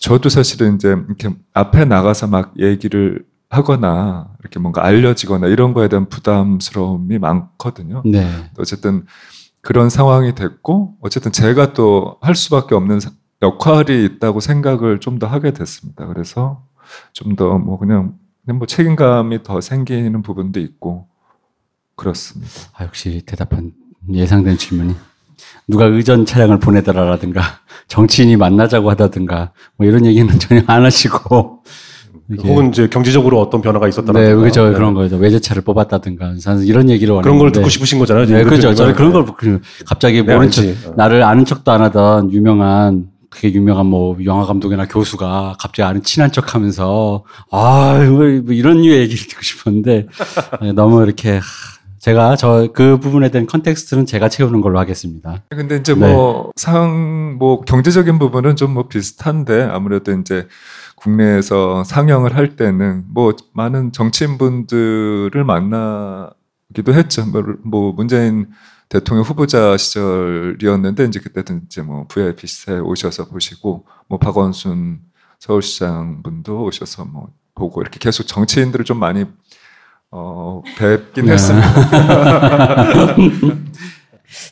[0.00, 6.08] 저도 사실은 이제 이렇게 앞에 나가서 막 얘기를 하거나 이렇게 뭔가 알려지거나 이런 거에 대한
[6.08, 8.02] 부담스러움이 많거든요.
[8.04, 8.50] 네.
[8.58, 9.06] 어쨌든
[9.62, 13.00] 그런 상황이 됐고 어쨌든 제가 또 할 수밖에 없는
[13.42, 16.06] 역할이 있다고 생각을 좀 더 하게 됐습니다.
[16.06, 16.62] 그래서
[17.12, 21.06] 좀 더뭐 그냥 그냥 뭐 책임감이 더 생기는 부분도 있고
[21.96, 22.52] 그렇습니다.
[22.74, 23.72] 아, 역시 대답한
[24.10, 24.94] 예상된 질문이
[25.66, 27.42] 누가 의전 차량을 보내더라라든가
[27.88, 31.62] 정치인이 만나자고 하다든가 뭐 이런 얘기는 전혀 안 하시고
[32.30, 36.34] 이게 혹은 이제 경제적으로 어떤 변화가 있었다든가 네, 그죠 그런 거죠 외제차를 뽑았다든가
[36.66, 38.26] 이런 얘기를 그런 걸 듣고 싶으신 거잖아요.
[38.26, 38.74] 네, 그렇죠.
[38.74, 40.88] 저는 그런 걸그 갑자기 네, 모른 척 알지.
[40.88, 40.94] 어.
[40.96, 46.32] 나를 아는 척도 안 하던 유명한 되게 유명한 뭐 영화 감독이나 교수가 갑자기 아는 친한
[46.32, 50.06] 척 하면서 아 뭐 이런 류의 얘기를 듣고 싶었는데
[50.62, 51.42] 네, 너무 이렇게 하,
[51.98, 55.42] 제가 저 그 부분에 대한 context는 제가 채우는 걸로 하겠습니다.
[55.50, 56.00] 근데 이제 네.
[56.12, 60.46] 뭐 상, 뭐 경제적인 부분은 좀 뭐 비슷한데 아무래도 이제
[60.96, 67.26] 국내에서 상영을 할 때는 뭐 많은 정치인분들을 만나기도 했죠.
[67.26, 68.46] 뭐, 뭐 문재인
[68.88, 75.00] 대통령 후보자 시절이었는데 이제 그때도 이제 뭐 VIP실에 오셔서 보시고 뭐 박원순
[75.38, 79.24] 서울시장 분도 오셔서 뭐 보고 이렇게 계속 정치인들을 좀 많이
[80.10, 81.32] 어 뵙긴 네.
[81.32, 81.68] 했습니다.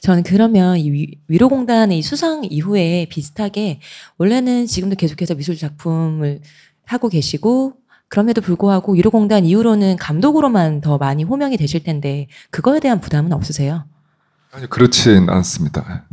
[0.01, 3.81] 저는 그러면 이 위- 위로공단의 이 수상 이후에 비슷하게
[4.19, 6.41] 원래는 지금도 계속해서 미술 작품을
[6.85, 7.75] 하고 계시고
[8.09, 13.85] 그럼에도 불구하고 위로공단 이후로는 감독으로만 더 많이 호명이 되실 텐데 그거에 대한 부담은 없으세요?
[14.57, 16.07] 아니 그렇진 않습니다.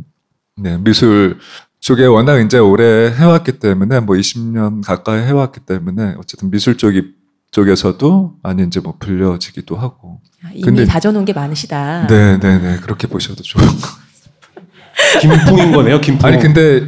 [0.56, 1.38] 네 미술
[1.80, 7.14] 쪽에 워낙 이제 오래 해왔기 때문에 뭐 20년 가까이 해왔기 때문에 어쨌든 미술 쪽이
[7.52, 10.20] 쪽에서도 많이 이제 뭐 불려지기도 하고.
[10.44, 12.06] 아, 이미 근데- 다져놓은 게 많으시다.
[12.06, 13.72] 네, 네, 네 그렇게 보셔도 좋을 것.
[15.22, 16.00] 김풍인 거네요.
[16.02, 16.28] 김풍.
[16.28, 16.82] 아니 근데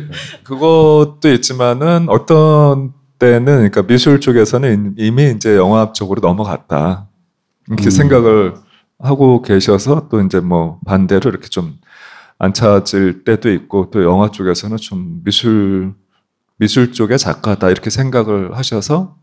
[0.44, 7.08] 그것도 있지만은 어떤 때는 그러니까 미술 쪽에서는 이미 이제 영화 쪽으로 넘어갔다
[7.68, 7.90] 이렇게 음.
[7.90, 8.65] 생각을
[8.98, 11.78] 하고 계셔서 또 이제 뭐 반대로 이렇게 좀
[12.38, 15.94] 안 찾을 때도 있고 또 영화 쪽에서는 좀 미술
[16.59, 19.16] 미술 쪽의 작가다 이렇게 생각을 하셔서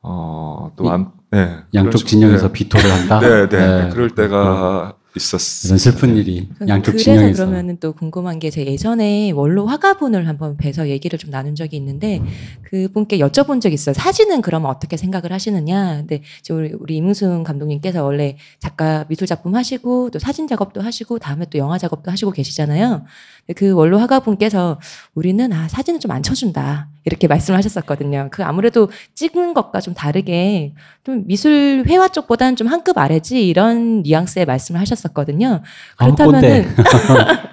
[0.00, 3.20] 어또 안, 네, 양쪽 진영에서 식으로- 비토를 한다.
[3.22, 5.70] 네, 네, 네, 그럴 때가 있었어요.
[5.70, 10.56] 이런 슬픈 일이 양쪽 그래서 진영에서 그러면은 또 궁금한 게 제가 예전에 원로 화가분을 한번
[10.56, 12.22] 뵈서 얘기를 좀 나눈 적이 있는데
[12.62, 13.92] 그분께 여쭤본 적이 있어요.
[13.94, 15.96] 사진은 그러면 어떻게 생각을 하시느냐.
[15.98, 21.18] 근데 지금 우리, 우리 임승 감독님께서 원래 작가 미술 작품 하시고 또 사진 작업도 하시고
[21.18, 23.04] 다음에 또 영화 작업도 하시고 계시잖아요.
[23.46, 24.78] 근데 그 원로 화가분께서
[25.14, 26.88] 우리는 아 사진은 좀 안 쳐준다.
[27.04, 28.28] 이렇게 말씀을 하셨었거든요.
[28.32, 34.02] 그 아무래도 찍은 것과 좀 다르게 좀 미술 회화 쪽보다는 좀 한 급 아래지 이런
[34.02, 35.62] 뉘앙스의 말씀을 하셨 었거든요.
[35.96, 36.04] 아.
[36.04, 36.74] 그렇다면은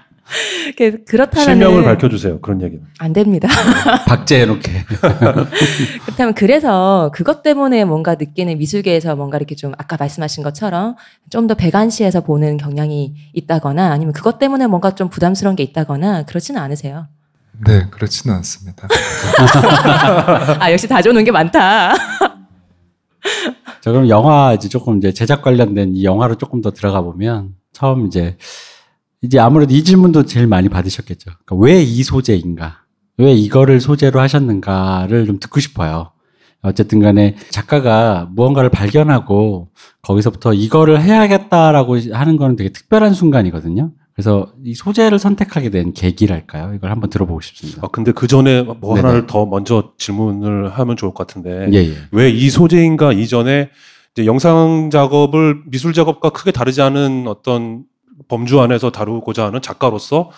[0.78, 2.42] 그- 그렇다면은 실명을 밝혀주세요.
[2.42, 2.84] 그런 얘기는.
[3.00, 3.48] 안 됩니다.
[4.08, 4.72] 박제해놓게.
[6.06, 10.96] 그렇다면 그래서 그것 때문에 뭔가 느끼는 미술계에서 뭔가 이렇게 좀 아까 말씀하신 것처럼
[11.30, 16.60] 좀 더 배관시해서 보는 경향이 있다거나 아니면 그것 때문에 뭔가 좀 부담스러운 게 있다거나 그렇지는
[16.60, 17.08] 않으세요.
[17.66, 18.88] 네, 그렇지는 않습니다.
[20.60, 21.96] 아 역시 다져놓은 게 많다.
[23.82, 28.08] 자, 그럼 영화 이제 조금 이제 제작 관련된 이 영화로 조금 더 들어가 보면 처음
[28.08, 28.38] 이제
[29.22, 31.32] 이제 아무래도 이 질문도 제일 많이 받으셨겠죠.
[31.46, 32.82] 그러니까 왜 이 소재인가?
[33.18, 36.12] 왜 이거를 소재로 하셨는가를 좀 듣고 싶어요.
[36.62, 39.70] 어쨌든 간에 작가가 무언가를 발견하고
[40.02, 43.92] 거기서부터 이거를 해야겠다라고 하는 거는 되게 특별한 순간이거든요.
[44.18, 46.74] 그래서 이 소재를 선택하게 된 계기랄까요?
[46.74, 47.82] 이걸 한번 들어보고 싶습니다.
[47.84, 49.02] 아, 근데 그 전에 뭐 네네.
[49.02, 51.70] 하나를 더 먼저 질문을 하면 좋을 것 같은데.
[51.72, 51.94] 예, 예.
[52.12, 53.70] 왜이 소재인가 이전에
[54.14, 57.84] 이제 영상 작업을 미술 작업과 크게 다르지 않은 어떤
[58.28, 60.32] 범주 안에서 다루고자 하는 작가로서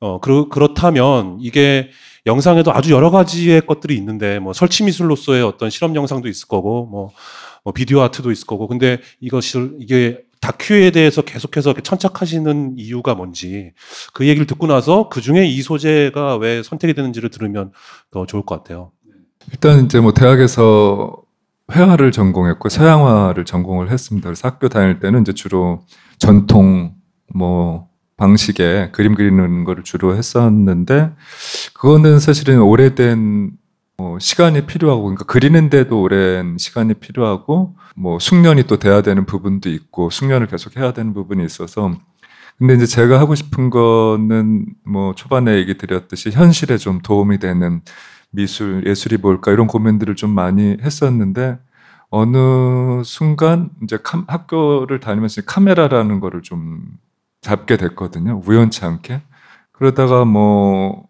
[0.00, 1.88] 어 그렇 그렇다면 이게
[2.26, 7.10] 영상에도 아주 여러 가지의 것들이 있는데 뭐 설치 미술로서의 어떤 실험 영상도 있을 거고 뭐,
[7.64, 13.72] 뭐 비디오 아트도 있을 거고 근데 이것을 이게 다큐에 대해서 계속해서 천착하시는 이유가 뭔지
[14.12, 17.72] 그 얘기를 듣고 나서 그 중에 이 소재가 왜 선택이 되는지를 들으면
[18.10, 18.92] 더 좋을 것 같아요.
[19.50, 21.16] 일단 이제 뭐 대학에서
[21.72, 24.26] 회화를 전공했고 서양화를 전공을 했습니다.
[24.28, 25.80] 그래서 학교 다닐 때는 이제 주로
[26.18, 26.92] 전통
[27.34, 31.12] 뭐 방식의 그림 그리는 거를 주로 했었는데
[31.72, 33.50] 그거는 사실은 오래된
[33.96, 40.10] 뭐 시간이 필요하고 그러니까 그리는데도 오랜 시간이 필요하고 뭐 숙련이 또 돼야 되는 부분도 있고
[40.10, 41.92] 숙련을 계속 해야 되는 부분이 있어서
[42.58, 47.82] 근데 이제 제가 하고 싶은 거는 뭐 초반에 얘기 드렸듯이 현실에 좀 도움이 되는
[48.30, 51.58] 미술, 예술이 뭘까 이런 고민들을 좀 많이 했었는데
[52.10, 56.82] 어느 순간 이제 캄- 학교를 다니면서 카메라라는 거를 좀
[57.40, 58.40] 잡게 됐거든요.
[58.44, 59.22] 우연치 않게.
[59.72, 61.08] 그러다가 뭐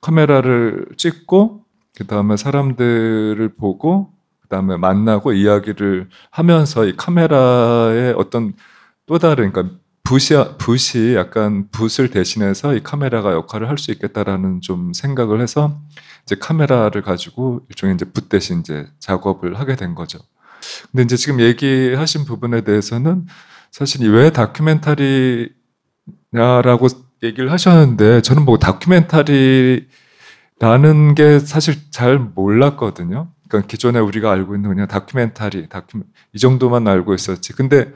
[0.00, 1.63] 카메라를 찍고
[1.96, 8.52] 그 다음에 사람들을 보고 그 다음에 만나고 이야기를 하면서 이 카메라의 어떤
[9.06, 14.92] 또 다른 그러니까 붓이 붓이 약간 붓을 대신해서 이 카메라가 역할을 할 수 있겠다라는 좀
[14.92, 15.80] 생각을 해서
[16.24, 20.18] 이제 카메라를 가지고 일종의 이제 붓 대신 이제 작업을 하게 된 거죠.
[20.92, 23.26] 근데 이제 지금 얘기하신 부분에 대해서는
[23.70, 26.88] 사실 이왜 다큐멘터리냐라고
[27.22, 29.88] 얘기를 하셨는데 저는 뭐 다큐멘터리
[30.64, 33.28] 라는 게 사실 잘 몰랐거든요.
[33.50, 37.52] 그러니까 기존에 우리가 알고 있는 그냥 다큐멘터리, 다큐 이 정도만 알고 있었지.
[37.52, 37.92] 근데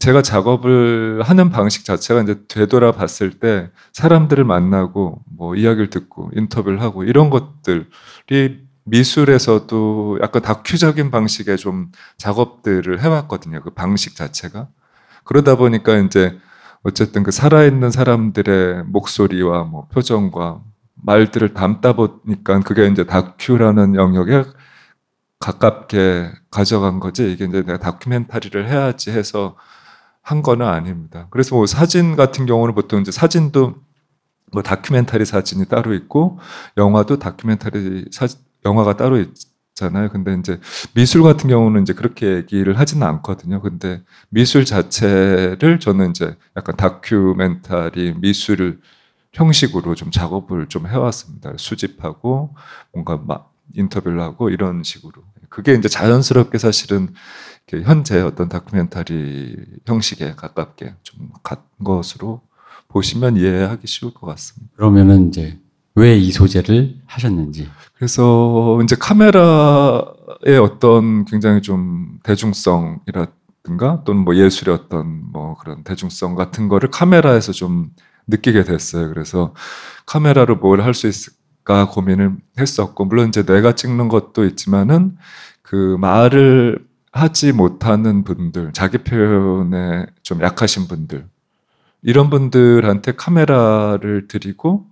[0.00, 6.82] 제가 작업을 하는 방식 자체가 이제 되돌아 봤을 때 사람들을 만나고 뭐 이야기를 듣고 인터뷰를
[6.82, 7.86] 하고 이런 것들이
[8.82, 13.62] 미술에서도 약간 다큐적인 방식의 좀 작업들을 해왔거든요.
[13.62, 14.66] 그 방식 자체가.
[15.22, 16.36] 그러다 보니까 이제
[16.82, 20.62] 어쨌든 그 살아있는 사람들의 목소리와 뭐 표정과
[21.02, 24.44] 말들을 담다 보니까 그게 이제 다큐라는 영역에
[25.40, 29.56] 가깝게 가져간 거지 이게 이제 내가 다큐멘터리를 해야지 해서
[30.22, 31.26] 한 거는 아닙니다.
[31.30, 33.74] 그래서 뭐 사진 같은 경우는 보통 이제 사진도
[34.52, 36.38] 뭐 다큐멘터리 사진이 따로 있고
[36.76, 38.28] 영화도 다큐멘터리 사
[38.64, 40.10] 영화가 따로 있잖아요.
[40.10, 40.60] 근데 이제
[40.94, 43.60] 미술 같은 경우는 이제 그렇게 얘기를 하지는 않거든요.
[43.60, 48.80] 근데 미술 자체를 저는 이제 약간 다큐멘터리 미술
[49.32, 51.52] 형식으로 좀 작업을 좀 해왔습니다.
[51.56, 52.54] 수집하고
[52.92, 55.22] 뭔가 막 인터뷰를 하고 이런 식으로.
[55.48, 57.12] 그게 이제 자연스럽게 사실은
[57.84, 62.40] 현재 어떤 다큐멘터리 형식에 가깝게 좀 간 것으로
[62.88, 64.72] 보시면 이해하기 쉬울 것 같습니다.
[64.76, 65.58] 그러면은 이제
[65.94, 67.68] 왜 이 소재를 하셨는지.
[67.94, 76.68] 그래서 이제 카메라의 어떤 굉장히 좀 대중성이라든가 또는 뭐 예술의 어떤 뭐 그런 대중성 같은
[76.68, 77.90] 거를 카메라에서 좀
[78.28, 79.08] 느끼게 됐어요.
[79.08, 79.54] 그래서
[80.06, 85.16] 카메라로 뭘 할 수 있을까 고민을 했었고 물론 이제 내가 찍는 것도 있지만은
[85.62, 91.26] 그 말을 하지 못하는 분들, 자기 표현에 좀 약하신 분들
[92.02, 94.86] 이런 분들한테 카메라를 드리고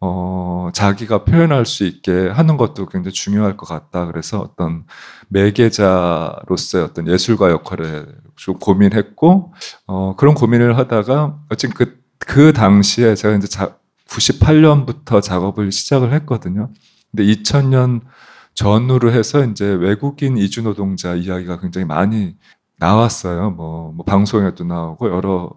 [0.00, 4.06] 어, 자기가 표현할 수 있게 하는 것도 굉장히 중요할 것 같다.
[4.06, 4.84] 그래서 어떤
[5.28, 8.04] 매개자로서의 어떤 예술가 역할에
[8.36, 9.54] 좀 고민했고,
[9.86, 13.76] 어, 그런 고민을 하다가, 어쨌든 그, 그 당시에 제가 이제 자,
[14.08, 16.70] 98년부터 작업을 시작을 했거든요.
[17.10, 18.02] 근데 2000년
[18.54, 22.36] 전후로 해서 이제 외국인 이주 노동자 이야기가 굉장히 많이
[22.78, 23.50] 나왔어요.
[23.50, 25.50] 뭐, 뭐 방송에도 나오고 여러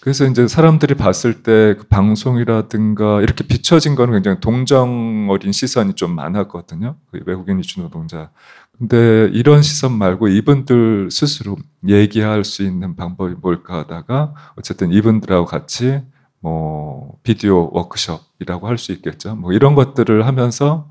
[0.00, 6.14] 그래서 이제 사람들이 봤을 때 그 방송이라든가 이렇게 비춰진 거는 굉장히 동정 어린 시선이 좀
[6.14, 6.96] 많았거든요.
[7.10, 8.30] 그 외국인 이주 노동자.
[8.78, 11.56] 근데 이런 시선 말고 이분들 스스로
[11.88, 16.02] 얘기할 수 있는 방법이 뭘까 하다가 어쨌든 이분들하고 같이
[16.40, 19.34] 뭐 비디오 워크숍이라고 할 수 있겠죠.
[19.34, 20.88] 뭐 이런 것들을 하면서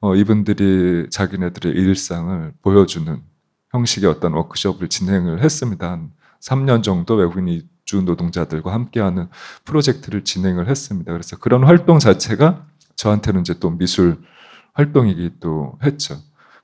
[0.00, 3.22] 어 이분들이 자기네들의 일상을 보여주는
[3.70, 5.90] 형식의 어떤 워크숍을 진행을 했습니다.
[5.92, 9.28] 한 3년 정도 외국인 이주 노동자들과 함께하는
[9.64, 11.12] 프로젝트를 진행을 했습니다.
[11.12, 14.18] 그래서 그런 활동 자체가 저한테는 이제 또 미술
[14.74, 16.16] 활동이기도 했죠.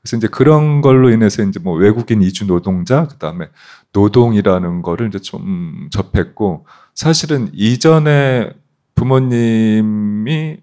[0.09, 3.49] 그래서 이제 그런 걸로 인해서 이제 뭐 외국인 이주 노동자 그다음에
[3.93, 8.51] 노동이라는 거를 이제 좀 접했고 사실은 이전에
[8.95, 10.59] 부모님이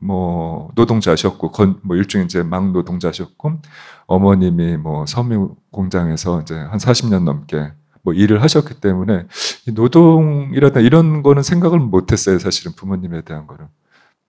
[0.00, 3.60] 뭐 노동자셨고 건, 뭐 일종의 이제 막 노동자셨고
[4.06, 9.26] 어머님이 뭐 섬유 공장에서 이제 한 40년 넘게 뭐 일을 하셨기 때문에
[9.74, 12.38] 노동이라든 이런 거는 생각을 못 했어요.
[12.38, 13.66] 사실은 부모님에 대한 거는.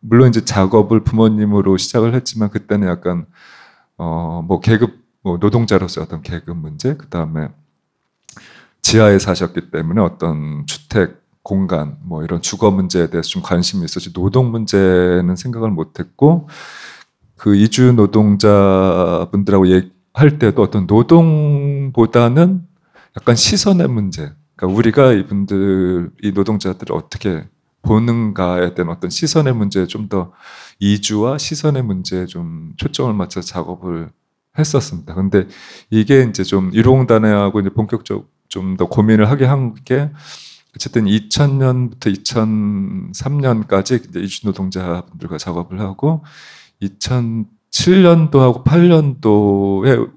[0.02, 3.26] 물론 이제 작업을 부모님으로 시작을 했지만 그때는 약간
[4.00, 7.50] 어 뭐 계급 뭐 노동자로서 어떤 계급 문제 그 다음에
[8.82, 14.14] 지하에 사셨기 때문에 어떤 주택 공간 뭐 이런 주거 문제에 대해서 좀 관심이 있었지.
[14.14, 16.48] 노동 문제는 생각을 못했고
[17.38, 22.66] 그 이주 노동자분들하고 얘기할 때도 어떤 노동보다는
[23.18, 24.32] 약간 시선의 문제.
[24.56, 27.48] 그러니까 우리가 이분들 이 노동자들을 어떻게
[27.82, 30.32] 보는가에 대한 어떤 시선의 문제에 좀 더
[30.80, 34.10] 이주와 시선의 문제에 좀 초점을 맞춰 작업을
[34.58, 35.14] 했었습니다.
[35.14, 35.48] 근데
[35.90, 40.10] 이게 이제 좀 일홍단회하고 이제 본격적 좀 더 고민을 하게 한 게
[40.76, 42.12] 어쨌든 2000년부터
[43.14, 46.24] 2003년까지 이제 이주 노동자분들과 작업을 하고
[46.82, 50.12] 2007년도하고 8년도에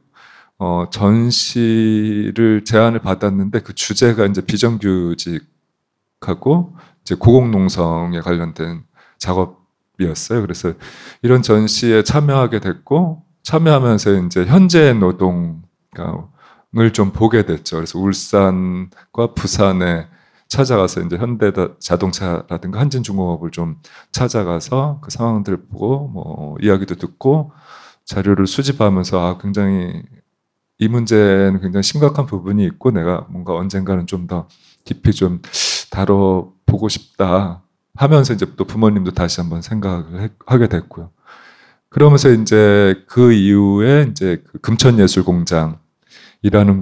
[0.59, 8.85] 어, 전시를 제안을 받았는데 그 주제가 이제 비정규직하고 이제 고공농성에 관련된
[9.19, 10.43] 작업이었어요.
[10.43, 10.73] 그래서
[11.23, 15.57] 이런 전시에 참여하게 됐고 참여하면서 이제 현재 노동을
[16.93, 17.77] 좀 보게 됐죠.
[17.77, 20.07] 그래서 울산과 부산에
[20.49, 23.77] 찾아가서 이제 현대 자동차라든가 한진중공업을 좀
[24.12, 27.53] 찾아가서 그 상황들을 보고 뭐 이야기도 듣고
[28.05, 30.03] 자료를 수집하면서 아 굉장히
[30.79, 34.47] 이 문제는 굉장히 심각한 부분이 있고 내가 뭔가 언젠가는 좀 더
[34.85, 35.41] 깊이 좀
[35.91, 37.63] 다뤄 보고 싶다
[37.95, 41.11] 하면서 이제 또 부모님도 다시 한번 생각을 하게 됐고요.
[41.91, 45.77] 그러면서 이제 그 이후에 이제 그 금천예술공장이라는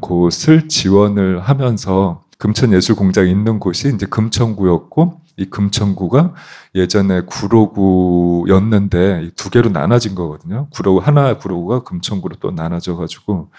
[0.00, 6.34] 곳을 지원을 하면서 금천예술공장이 있는 곳이 이제 금천구였고 이 금천구가
[6.74, 10.68] 예전에 구로구였는데 두 개로 나눠진 거거든요.
[10.70, 13.50] 구로구 하나 구로구가 금천구로 또 나눠져 가지고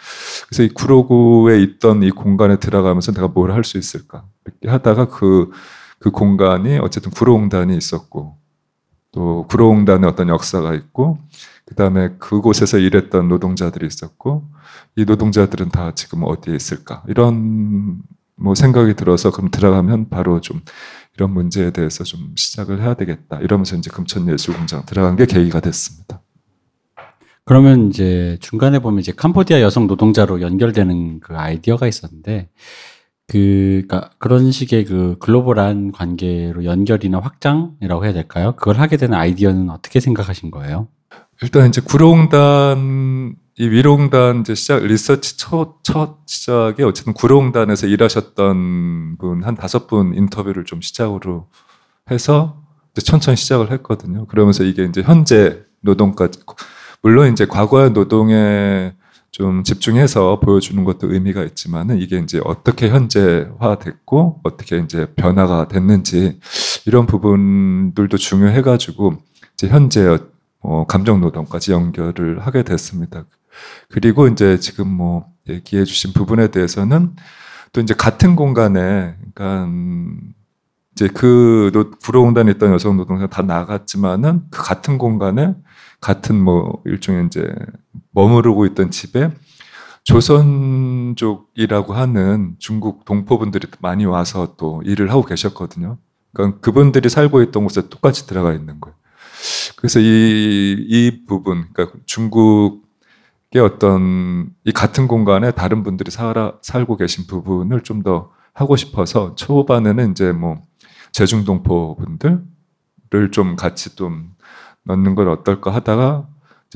[0.47, 5.49] 그래서 이 구로구에 있던 이 공간에 들어가면서 내가 뭘 할 수 있을까 이렇게 하다가 그
[6.01, 8.35] 그 공간이 어쨌든 구로공단이 있었고
[9.11, 11.19] 또 구로공단의 어떤 역사가 있고
[11.65, 14.43] 그 다음에 그곳에서 일했던 노동자들이 있었고
[14.95, 18.01] 이 노동자들은 다 지금 어디에 있을까 이런
[18.35, 20.61] 뭐 생각이 들어서 그럼 들어가면 바로 좀
[21.15, 26.21] 이런 문제에 대해서 좀 시작을 해야 되겠다 이러면서 이제 금천예술공장 들어간 게 계기가 됐습니다.
[27.43, 32.49] 그러면 이제 중간에 보면 이제 캄보디아 여성 노동자로 연결되는 그 아이디어가 있었는데
[33.31, 38.53] 그, 그니까 그런 식의 그 글로벌한 관계로 연결이나 확장이라고 해야 될까요?
[38.57, 40.89] 그걸 하게 되는 아이디어는 어떻게 생각하신 거예요?
[41.41, 49.43] 일단 이제 구로공단 이 위로공단 이제 시작 리서치 첫, 첫 시작에 어쨌든 구로공단에서 일하셨던 분
[49.43, 51.47] 한 다섯 분 인터뷰를 좀 시작으로
[52.11, 52.61] 해서
[52.93, 54.25] 이제 천천히 시작을 했거든요.
[54.27, 56.41] 그러면서 이게 이제 현재 노동까지
[57.01, 58.93] 물론 이제 과거의 노동의
[59.31, 66.39] 좀 집중해서 보여주는 것도 의미가 있지만은 이게 이제 어떻게 현재화 됐고 어떻게 이제 변화가 됐는지
[66.85, 69.15] 이런 부분들도 중요해가지고
[69.53, 70.17] 이제 현재
[70.59, 73.25] 어, 감정 노동까지 연결을 하게 됐습니다.
[73.89, 77.15] 그리고 이제 지금 뭐 얘기해 주신 부분에 대해서는
[77.71, 79.69] 또 이제 같은 공간에 그러니까
[80.93, 81.71] 이제 그
[82.03, 85.55] 구로공단에 있던 여성 노동자 다 나갔지만은 그 같은 공간에
[86.01, 87.47] 같은 뭐 일종의 이제
[88.11, 89.31] 머무르고 있던 집에
[90.03, 95.97] 조선족이라고 하는 중국 동포분들이 많이 와서 또 일을 하고 계셨거든요.
[96.33, 98.95] 그러니까 그분들이 살고 있던 곳에 똑같이 들어가 있는 거예요.
[99.77, 107.27] 그래서 이, 이 부분, 그러니까 중국의 어떤 이 같은 공간에 다른 분들이 살아, 살고 계신
[107.27, 110.61] 부분을 좀 더 하고 싶어서 초반에는 이제 뭐
[111.11, 114.31] 제중동포 분들을 좀 같이 좀
[114.83, 116.27] 넣는 건 어떨까 하다가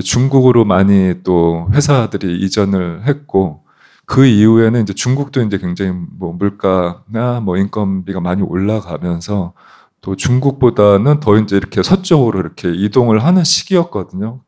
[0.04, 3.64] 중국으로 많이 또 회사들이 이전을 했고
[4.06, 9.54] 그 이후에는 이제 중국도 이제 굉장히 뭐 물가나 뭐 인건비가 많이 올라가면서
[10.02, 14.42] 또 중국보다는 더 이제 이렇게 서쪽으로 이렇게 이동을 하는 시기였거든요.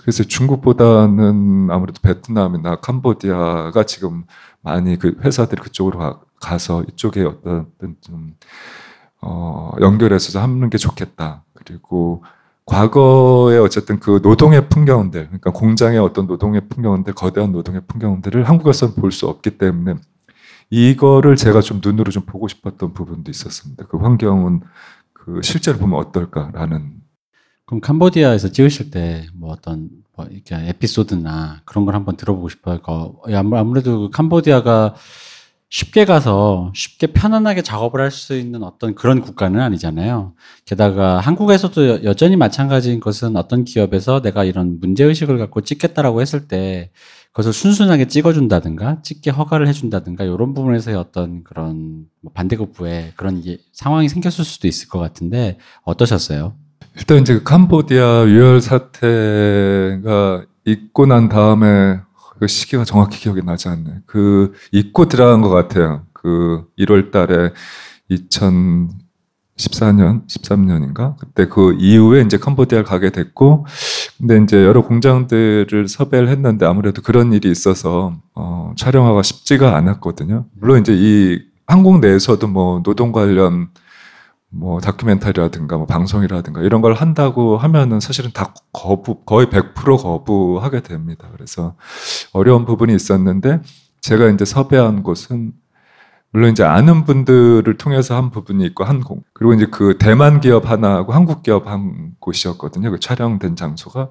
[0.00, 4.24] 그래서 중국보다는 아무래도 베트남이나 캄보디아가 지금
[4.60, 7.66] 많이 그 회사들이 그쪽으로 가, 서 이쪽에 어떤
[8.02, 8.36] 좀
[9.20, 11.42] 어, 연결해서 하는 게 좋겠다.
[11.54, 12.22] 그리고
[12.66, 19.10] 과거에 어쨌든 그 노동의 풍경들, 그러니까 공장의 어떤 노동의 풍경들, 거대한 노동의 풍경들을 한국에서는 볼
[19.12, 19.96] 수 없기 때문에
[20.70, 23.86] 이거를 제가 좀 눈으로 좀 보고 싶었던 부분도 있었습니다.
[23.86, 24.60] 그 환경은
[25.12, 26.94] 그 실제로 보면 어떨까라는.
[27.66, 32.78] 그럼 캄보디아에서 찍으실 때 뭐 어떤 뭐 이렇게 에피소드나 그런 걸 한번 들어보고 싶어요.
[33.54, 34.94] 아무래도 그 캄보디아가
[35.70, 40.34] 쉽게 가서 쉽게 편안하게 작업을 할 수 있는 어떤 그런 국가는 아니잖아요.
[40.64, 46.90] 게다가 한국에서도 여전히 마찬가지인 것은 어떤 기업에서 내가 이런 문제의식을 갖고 찍겠다라고 했을 때
[47.32, 53.42] 그것을 순순하게 찍어준다든가 찍게 허가를 해준다든가 이런 부분에서의 어떤 그런 뭐 반대급부에 그런
[53.72, 56.54] 상황이 생겼을 수도 있을 것 같은데 어떠셨어요?
[56.96, 61.98] 일단 이제 그 캄보디아 유혈 사태가 있고 난 다음에
[62.38, 64.00] 그 시기가 정확히 기억이 나지 않네.
[64.06, 66.06] 그 잊고 들어간 것 같아요.
[66.12, 67.52] 그 1월 달에
[68.10, 71.16] 2014년, 13년인가?
[71.18, 73.66] 그때 그 이후에 이제 캄보디아를 가게 됐고,
[74.18, 80.46] 근데 이제 여러 공장들을 섭외를 했는데 아무래도 그런 일이 있어서, 어, 촬영하기가 쉽지가 않았거든요.
[80.58, 83.68] 물론 이제 이 한국 내에서도 뭐 노동 관련
[84.56, 91.28] 뭐 다큐멘터리라든가 뭐 방송이라든가 이런 걸 한다고 하면은 사실은 다 거부 거의 100% 거부하게 됩니다.
[91.32, 91.74] 그래서
[92.32, 93.60] 어려운 부분이 있었는데
[94.00, 95.52] 제가 이제 섭외한 곳은
[96.32, 100.68] 물론 이제 아는 분들을 통해서 한 부분이 있고 한 공, 그리고 이제 그 대만 기업
[100.68, 102.90] 하나하고 한국 기업 한 곳이었거든요.
[102.90, 104.10] 그 촬영된 장소가.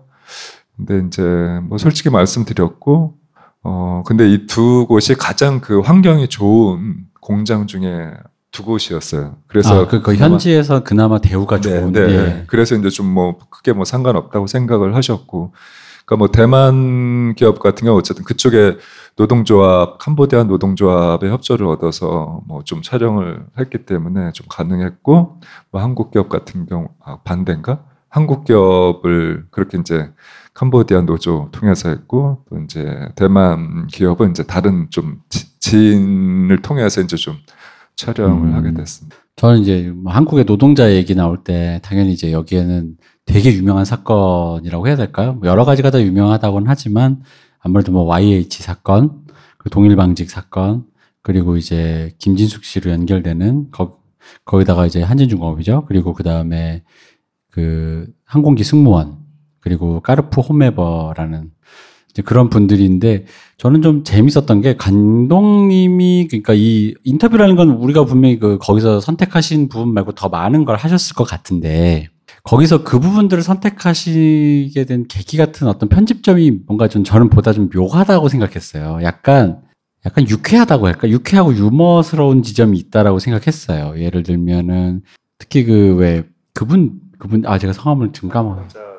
[0.77, 1.21] 근데 이제
[1.67, 3.15] 뭐 솔직히 말씀드렸고
[3.63, 8.11] 어 근데 이 두 곳이 가장 그 환경이 좋은 공장 중에
[8.53, 9.35] 두 곳이었어요.
[9.47, 11.91] 그래서 아, 그, 그 현지에서 그나마 대우가 네, 좋은.
[11.91, 12.43] 네, 예.
[12.47, 15.53] 그래서 이제 좀 뭐 크게 뭐 상관없다고 생각을 하셨고,
[16.05, 18.77] 그러니까 뭐 대만 기업 같은 경우 어쨌든 그쪽에
[19.15, 25.39] 노동조합, 캄보디아 노동조합의 협조를 얻어서 뭐 좀 촬영을 했기 때문에 좀 가능했고,
[25.71, 27.83] 뭐 한국 기업 같은 경우 아, 반대인가?
[28.09, 30.11] 한국 기업을 그렇게 이제
[30.53, 35.21] 캄보디아 노조 통해서 했고, 또 이제 대만 기업은 이제 다른 좀
[35.59, 37.37] 지인을 통해서 이제 좀
[37.95, 38.53] 촬영을 음.
[38.55, 39.17] 하게 됐습니다.
[39.35, 44.95] 저는 이제 뭐 한국의 노동자 얘기 나올 때 당연히 이제 여기에는 되게 유명한 사건이라고 해야
[44.95, 45.33] 될까요?
[45.33, 47.23] 뭐 여러 가지가 다 유명하다고는 하지만
[47.59, 49.23] 아무래도 뭐 YH 사건,
[49.57, 50.85] 그 동일방직 사건,
[51.21, 53.99] 그리고 이제 김진숙 씨로 연결되는 거,
[54.45, 55.85] 거기다가 이제 한진중공업이죠.
[55.87, 56.83] 그리고 그 다음에
[57.49, 59.17] 그 항공기 승무원,
[59.61, 61.51] 그리고 까르프 홈에버라는
[62.21, 63.25] 그런 분들인데
[63.57, 69.93] 저는 좀 재밌었던 게 감독님이 그러니까 이 인터뷰라는 건 우리가 분명히 그 거기서 선택하신 부분
[69.93, 72.09] 말고 더 많은 걸 하셨을 것 같은데
[72.43, 78.27] 거기서 그 부분들을 선택하시게 된 계기 같은 어떤 편집점이 뭔가 좀 저는 보다 좀 묘하다고
[78.29, 78.99] 생각했어요.
[79.03, 79.61] 약간
[80.05, 81.09] 약간 유쾌하다고 할까?
[81.09, 83.99] 유쾌하고 유머스러운 지점이 있다라고 생각했어요.
[83.99, 85.01] 예를 들면은
[85.39, 88.92] 특히 그 왜 그분 그분 아 제가 성함을 지금 까먹었어요.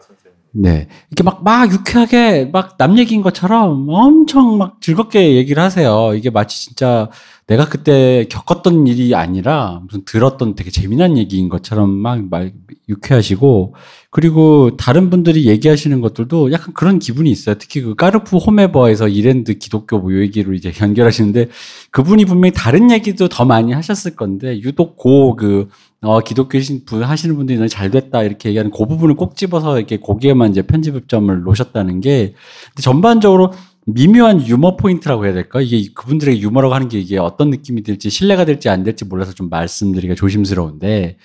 [0.57, 0.87] 네.
[1.11, 6.13] 이렇게 막, 막 유쾌하게 막 남 얘기인 것처럼 엄청 막 즐겁게 얘기를 하세요.
[6.15, 7.09] 이게 마치 진짜
[7.49, 12.51] 내가 그때 겪었던 일이 아니라 무슨 들었던 되게 재미난 얘기인 것처럼 막, 막
[12.89, 13.75] 유쾌하시고
[14.11, 17.57] 그리고 다른 분들이 얘기하시는 것들도 약간 그런 기분이 있어요.
[17.57, 21.49] 특히 그 까르프 홈에버에서 이랜드 기독교 뭐 얘기로 이제 연결하시는데
[21.91, 25.69] 그분이 분명히 다른 얘기도 더 많이 하셨을 건데 유독 고 그
[26.05, 30.51] 어, 기독교 분 하시는 분들이 잘 됐다 이렇게 얘기하는 그 부분을 꼭 집어서 이렇게 거기에만
[30.51, 32.35] 이제 편집점을 놓으셨다는 게
[32.81, 33.53] 전반적으로
[33.87, 35.61] 미묘한 유머 포인트라고 해야 될까?
[35.61, 39.51] 이게 그분들에게 유머라고 하는 게 이게 어떤 느낌이 들지 실례가 될지 안 될지 몰라서 좀
[39.51, 41.19] 말씀드리기가 조심스러운데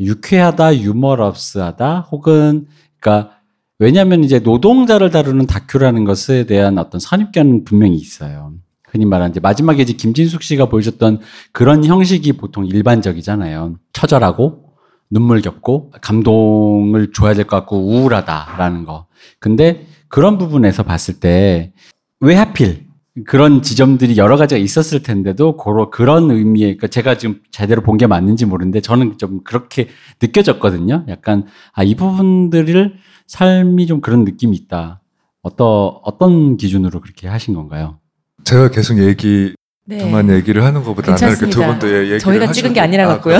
[0.00, 2.66] 유쾌하다, 유머러스하다 혹은
[3.00, 3.36] 그러니까
[3.78, 8.54] 왜냐하면 이제 노동자를 다루는 다큐라는 것에 대한 어떤 선입견은 분명히 있어요.
[8.90, 11.20] 흔히 말하는 이제 마지막에 이제 김진숙 씨가 보여줬던
[11.52, 13.76] 그런 형식이 보통 일반적이잖아요.
[13.92, 14.64] 처절하고
[15.10, 19.06] 눈물겹고 감동을 줘야 될 것 같고 우울하다라는 거.
[19.38, 21.72] 근데 그런 부분에서 봤을 때
[22.20, 22.86] 왜 하필
[23.26, 28.06] 그런 지점들이 여러 가지가 있었을 텐데도 고로 그런 의미의 그러니까 제가 지금 제대로 본 게
[28.06, 29.88] 맞는지 모르는데 저는 좀 그렇게
[30.22, 31.04] 느껴졌거든요.
[31.08, 32.94] 약간 아 이 부분들을
[33.26, 35.00] 삶이 좀 그런 느낌이 있다.
[35.42, 35.66] 어떤
[36.04, 37.98] 어떤 기준으로 그렇게 하신 건가요?
[38.46, 39.54] 제가 계속 얘기
[39.86, 39.98] 네.
[39.98, 43.38] 저만 얘기를 하는 것보다 이렇게 두 분도 얘기를 저희가 찍은 게 아니라 갖고요.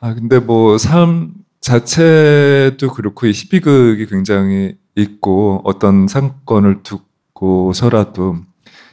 [0.00, 1.30] 아, 근데 뭐 삶
[1.60, 8.38] 자체도 그렇고 이 희비극이 굉장히 있고 어떤 사건을 두고서라도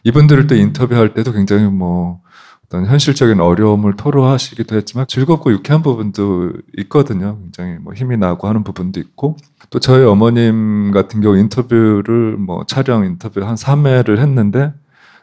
[0.03, 2.21] 이분들을 또 인터뷰할 때도 굉장히 뭐
[2.65, 7.39] 어떤 현실적인 어려움을 토로하시기도 했지만 즐겁고 유쾌한 부분도 있거든요.
[7.41, 9.37] 굉장히 뭐 힘이 나고 하는 부분도 있고
[9.71, 14.73] 또 저희 어머님 같은 경우 인터뷰를 뭐 촬영 인터뷰 한 3회를 했는데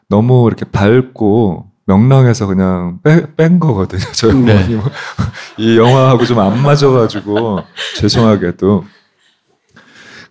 [0.08, 4.00] 너무 이렇게 밝고 명랑해서 그냥 빼, 뺀 거거든요.
[4.12, 4.66] 저희 네.
[5.58, 7.60] 이 영화하고 좀 안 맞아가지고
[7.98, 8.84] 죄송하게도.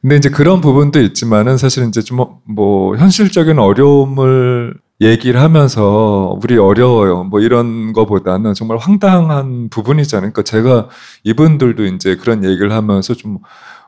[0.02, 7.24] 근데 이제 그런 부분도 있지만은 사실 이제 좀 뭐 현실적인 어려움을 얘기를 하면서 우리 어려워요.
[7.26, 10.32] 뭐 이런 거보다는 정말 황당한 부분이잖아요.
[10.32, 10.88] 그러니까 제가
[11.24, 13.40] 이분들도 이제 그런 얘기를 하면서 좀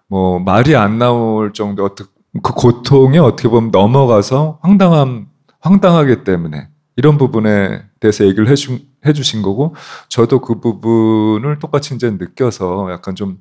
[0.10, 2.10] 뭐 말이 안 나올 정도 어떻게
[2.42, 5.27] 그 고통에 어떻게 보면 넘어가서 황당함
[5.60, 9.76] 황당하기 때문에 이런 부분에 대해서 얘기를 해주, 해주신 거고
[10.10, 13.40] 저도 그 부분을 똑같이 이제 느껴서 약간 좀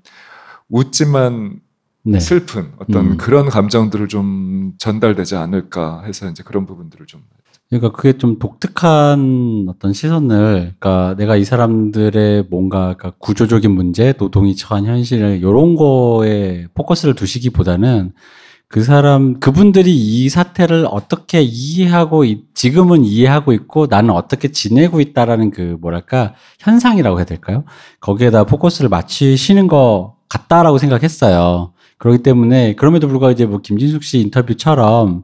[0.69, 1.61] 웃지만
[2.03, 2.21] 네.
[2.21, 3.17] 슬픈 어떤 음.
[3.17, 7.23] 그런 감정들을 좀 전달되지 않을까 해서 이제 그런 부분들을 좀
[7.69, 14.55] 그러니까 그게 좀 독특한 어떤 시선을, 그러니까 내가 이 사람들의 뭔가 그러니까 구조적인 문제, 노동이
[14.55, 18.13] 처한 현실을 이런 거에 포커스를 두시기보다는
[18.69, 25.51] 그 사람, 그분들이 이 사태를 어떻게 이해하고, 있- 지금은 이해하고 있고 나는 어떻게 지내고 있다라는
[25.53, 27.65] 그 뭐랄까 현상이라고 해야 될까요?
[28.01, 31.73] 거기에다 포커스를 맞추시는 것 같다라고 생각했어요.
[31.99, 35.23] 그렇기 때문에 그럼에도 불구하고 이제 뭐 김진숙 씨 인터뷰처럼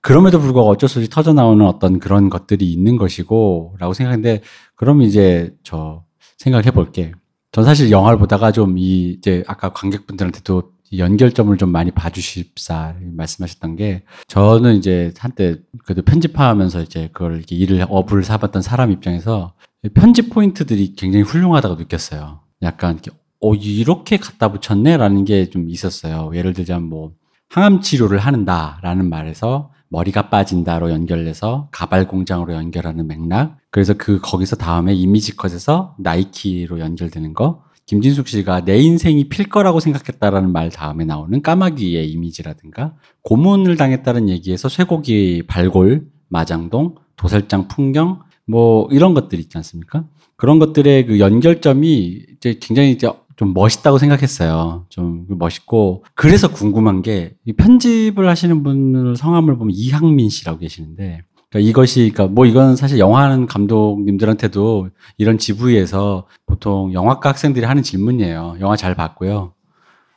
[0.00, 4.42] 그럼에도 불구하고 어쩔 수 없이 터져 나오는 어떤 그런 것들이 있는 것이고, 라고 생각했는데,
[4.74, 6.02] 그럼 이제 저
[6.38, 7.12] 생각해 볼게.
[7.52, 13.76] 전 사실 영화를 보다가 좀 이, 이제 아까 관객분들한테도 이 연결점을 좀 많이 봐주십사 말씀하셨던
[13.76, 19.54] 게, 저는 이제 한때 그래도 편집하면서 이제 그걸 일을, 업을 사봤던 사람 입장에서
[19.94, 22.40] 편집 포인트들이 굉장히 훌륭하다고 느꼈어요.
[22.62, 24.96] 약간 이렇게, 어, 이렇게 갖다 붙였네?
[24.96, 26.30] 라는 게 좀 있었어요.
[26.34, 27.12] 예를 들자면 뭐,
[27.48, 33.58] 항암 치료를 하는다라는 말에서 머리가 빠진다로 연결해서 가발 공장으로 연결하는 맥락.
[33.70, 37.62] 그래서 그 거기서 다음에 이미지 컷에서 나이키로 연결되는 거.
[37.86, 44.68] 김진숙 씨가 내 인생이 필 거라고 생각했다라는 말 다음에 나오는 까마귀의 이미지라든가 고문을 당했다는 얘기에서
[44.68, 50.04] 쇠고기 발골, 마장동, 도살장 풍경 뭐 이런 것들 있지 않습니까?
[50.36, 54.86] 그런 것들의 그 연결점이 이제 굉장히 이제 좀 멋있다고 생각했어요.
[54.88, 61.22] 좀 멋있고 그래서 궁금한 게이 편집을 하시는 분을 성함을 보면 이항민 씨라고 계시는데
[61.52, 64.88] 그러니까 이것이 그러니까 뭐 이건 사실 영화하는 감독님들한테도
[65.18, 68.56] 이런 지부에서 보통 영화과 학생들이 하는 질문이에요.
[68.60, 69.52] 영화 잘 봤고요.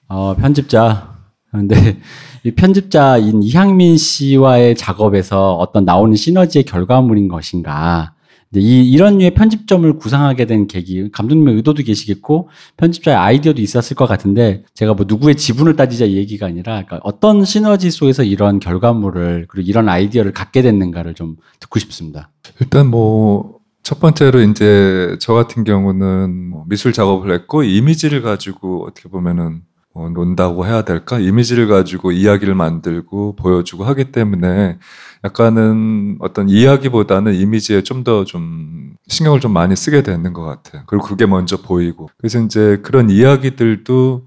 [0.08, 1.14] 어, 편집자
[1.52, 2.00] 그런데
[2.44, 8.14] 이 편집자인 이항민 씨와의 작업에서 어떤 나오는 시너지의 결과물인 것인가?
[8.56, 14.64] 이, 이런 류의 편집점을 구상하게 된 계기, 감독님의 의도도 계시겠고, 편집자의 아이디어도 있었을 것 같은데,
[14.74, 19.68] 제가 뭐 누구의 지분을 따지자 이 얘기가 아니라, 그러니까 어떤 시너지 속에서 이런 결과물을, 그리고
[19.68, 22.32] 이런 아이디어를 갖게 됐는가를 좀 듣고 싶습니다.
[22.60, 29.10] 일단 뭐 첫 번째로 이제 저 같은 경우는 뭐 미술 작업을 했고 이미지를 가지고 어떻게
[29.10, 29.62] 보면은
[29.96, 31.20] 뭐 논다고 해야 될까?
[31.20, 34.78] 이미지를 가지고 이야기를 만들고 보여주고 하기 때문에
[35.24, 40.84] 약간은 어떤 이야기보다는 이미지에 좀더좀 신경을 좀 많이 쓰게 되는 것 같아요.
[40.86, 42.10] 그리고 그게 먼저 보이고.
[42.18, 44.24] 그래서 이제 그런 이야기들도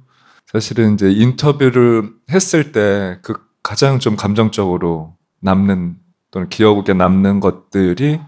[0.46, 5.96] 사실은 이제 인터뷰를 했을 때 그 가장 좀 감정적으로 남는
[6.30, 8.20] 또는 기억에 남는 것들이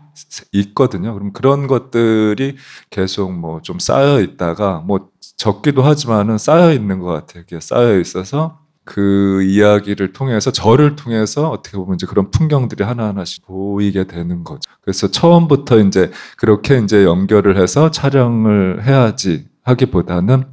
[0.52, 1.14] 있거든요.
[1.14, 2.56] 그럼 그런 것들이
[2.90, 7.42] 계속 뭐 좀 쌓여 있다가 뭐 적기도 하지만은 쌓여 있는 것 같아요.
[7.46, 14.04] 이게 쌓여 있어서 그 이야기를 통해서 저를 통해서 어떻게 보면 이제 그런 풍경들이 하나하나씩 보이게
[14.04, 14.60] 되는 거죠.
[14.80, 20.44] 그래서 처음부터 이제 그렇게 이제 연결을 해서 촬영을 해야지 하기보다는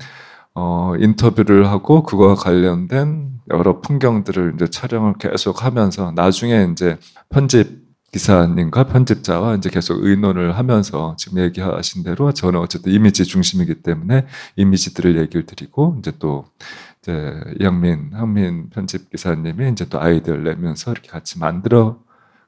[0.59, 6.97] 어, 인터뷰를 하고 그거와 관련된 여러 풍경들을 이제 촬영을 계속 하면서 나중에 이제
[7.29, 14.25] 편집 기사님과 편집자와 이제 계속 의논을 하면서 지금 얘기하신 대로 저는 어쨌든 이미지 중심이기 때문에
[14.55, 16.45] 이미지들을 얘기를 드리고 이제 또
[17.03, 21.99] 이제 이영민, 한민 편집 기사님이 이제 또 아이디어를 내면서 이렇게 같이 만들어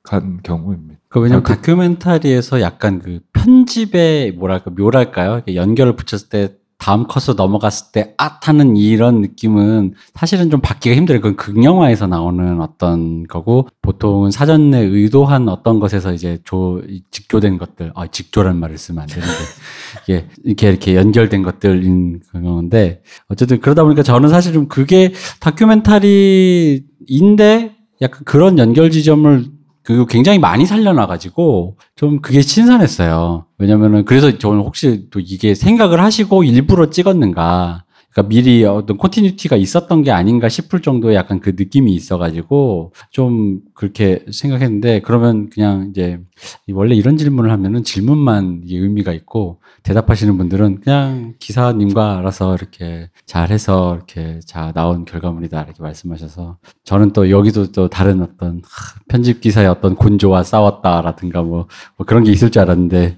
[0.01, 0.99] 간 경우입니다.
[1.09, 5.43] 그 왜냐면 아, 다큐멘터리에서 약간 그 편집의 뭐랄까 묘랄까요?
[5.53, 11.21] 연결을 붙였을 때 다음 컷으로 넘어갔을 때 앗하는 이런 느낌은 사실은 좀 받기가 힘들어요.
[11.21, 18.07] 그건 극영화에서 나오는 어떤 거고 보통은 사전에 의도한 어떤 것에서 이제 조이 직조된 것들, 아
[18.07, 19.33] 직조란 말을 쓰면 안 되는데
[20.03, 25.11] 이게 이렇게 이렇게 연결된 것들인 건데 어쨌든 그러다 보니까 저는 사실 좀 그게
[25.41, 29.58] 다큐멘터리인데 약간 그런 연결 지점을
[29.89, 33.45] 그 굉장히 많이 살려놔가지고 좀 그게 신선했어요.
[33.57, 37.85] 왜냐면은 그래서 저는 혹시 또 이게 생각을 하시고 일부러 찍었는가.
[38.11, 44.23] 그러니까 미리 어떤 콘티뉴티가 있었던 게 아닌가 싶을 정도의 약간 그 느낌이 있어가지고 좀 그렇게
[44.31, 46.19] 생각했는데 그러면 그냥 이제
[46.71, 54.39] 원래 이런 질문을 하면은 질문만 의미가 있고 대답하시는 분들은 그냥 기사님과 알아서 이렇게 잘해서 이렇게
[54.45, 58.61] 자 나온 결과물이다 이렇게 말씀하셔서 저는 또 여기도 또 다른 어떤
[59.07, 61.67] 편집 기사의 어떤 곤조와 싸웠다라든가 뭐,
[61.97, 63.17] 뭐 그런 게 있을 줄 알았는데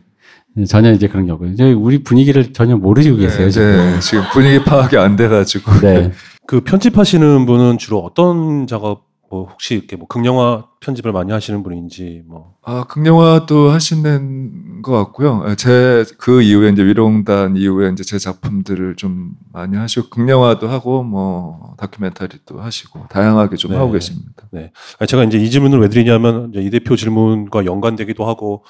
[0.68, 1.54] 전혀 이제 그런 게 없고요.
[1.78, 3.68] 우리 분위기를 전혀 모르시고 계세요, 네, 지금.
[3.68, 5.80] 네, 지금 분위기 파악이 안 돼가지고.
[5.80, 6.12] 네.
[6.46, 12.24] 그 편집하시는 분은 주로 어떤 작업 뭐 혹시 이렇게 뭐 극영화 편집을 많이 하시는 분인지
[12.28, 15.56] 뭐 아, 극영화도 하시는 것 같고요.
[15.56, 21.76] 제 그 이후에 이제 위로공단 이후에 이제 제 작품들을 좀 많이 하시고 극영화도 하고 뭐
[21.78, 23.78] 다큐멘터리도 하시고 다양하게 좀 네.
[23.78, 24.44] 하고 계십니다.
[25.00, 28.66] 아니, 제가 이제 이 질문을 왜 드리냐면 이제 이 대표 질문과 연관되기도 하고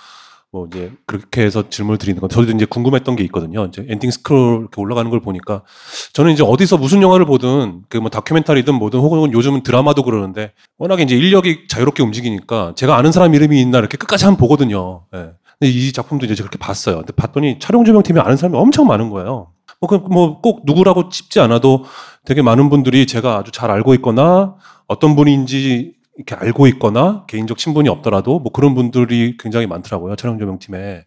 [0.54, 3.66] 뭐 이제 그렇게 해서 질문을 드리는 건 저도 이제 궁금했던 게 있거든요.
[3.66, 5.64] 이제 엔딩 스크롤 이렇게 올라가는 걸 보니까
[6.12, 11.04] 저는 이제 어디서 무슨 영화를 보든 그 뭐 다큐멘터리든 뭐든 혹은 요즘은 드라마도 그러는데 워낙에
[11.04, 15.06] 이제 인력이 자유롭게 움직이니까 제가 아는 사람 이름이 있나 이렇게 끝까지 한번 보거든요.
[15.14, 15.32] 예.
[15.60, 16.98] 근데 이 작품도 이제 그렇게 봤어요.
[16.98, 19.52] 근데 봤더니 촬영 조명팀이 아는 사람이 엄청 많은 거예요.
[19.80, 21.86] 뭐꼭 누구라고 찝지 않아도
[22.26, 24.56] 되게 많은 분들이 제가 아주 잘 알고 있거나
[24.88, 25.94] 어떤 분인지
[26.26, 31.06] 이렇게 알고 있거나 개인적 친분이 없더라도 뭐 그런 분들이 굉장히 많더라고요 촬영 조명팀에.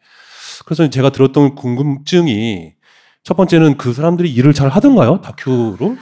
[0.67, 2.73] 그래서 제가 들었던 궁금증이
[3.23, 5.97] 첫 번째는 그 사람들이 일을 잘 하던가요 다큐로?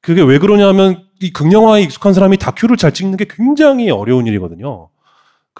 [0.00, 4.88] 그게 왜 그러냐면 이 극영화에 익숙한 사람이 다큐를 잘 찍는 게 굉장히 어려운 일이거든요.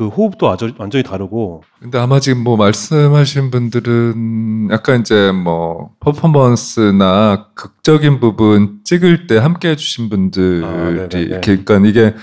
[0.01, 7.49] 그 호흡도 아주 완전히 다르고 근데 아마 지금 뭐 말씀하신 분들은 약간 이제 뭐 퍼포먼스나
[7.55, 11.21] 극적인 부분 찍을 때 함께 해주신 분들이 아, 네네네.
[11.21, 12.15] 이렇게 그러니까 이게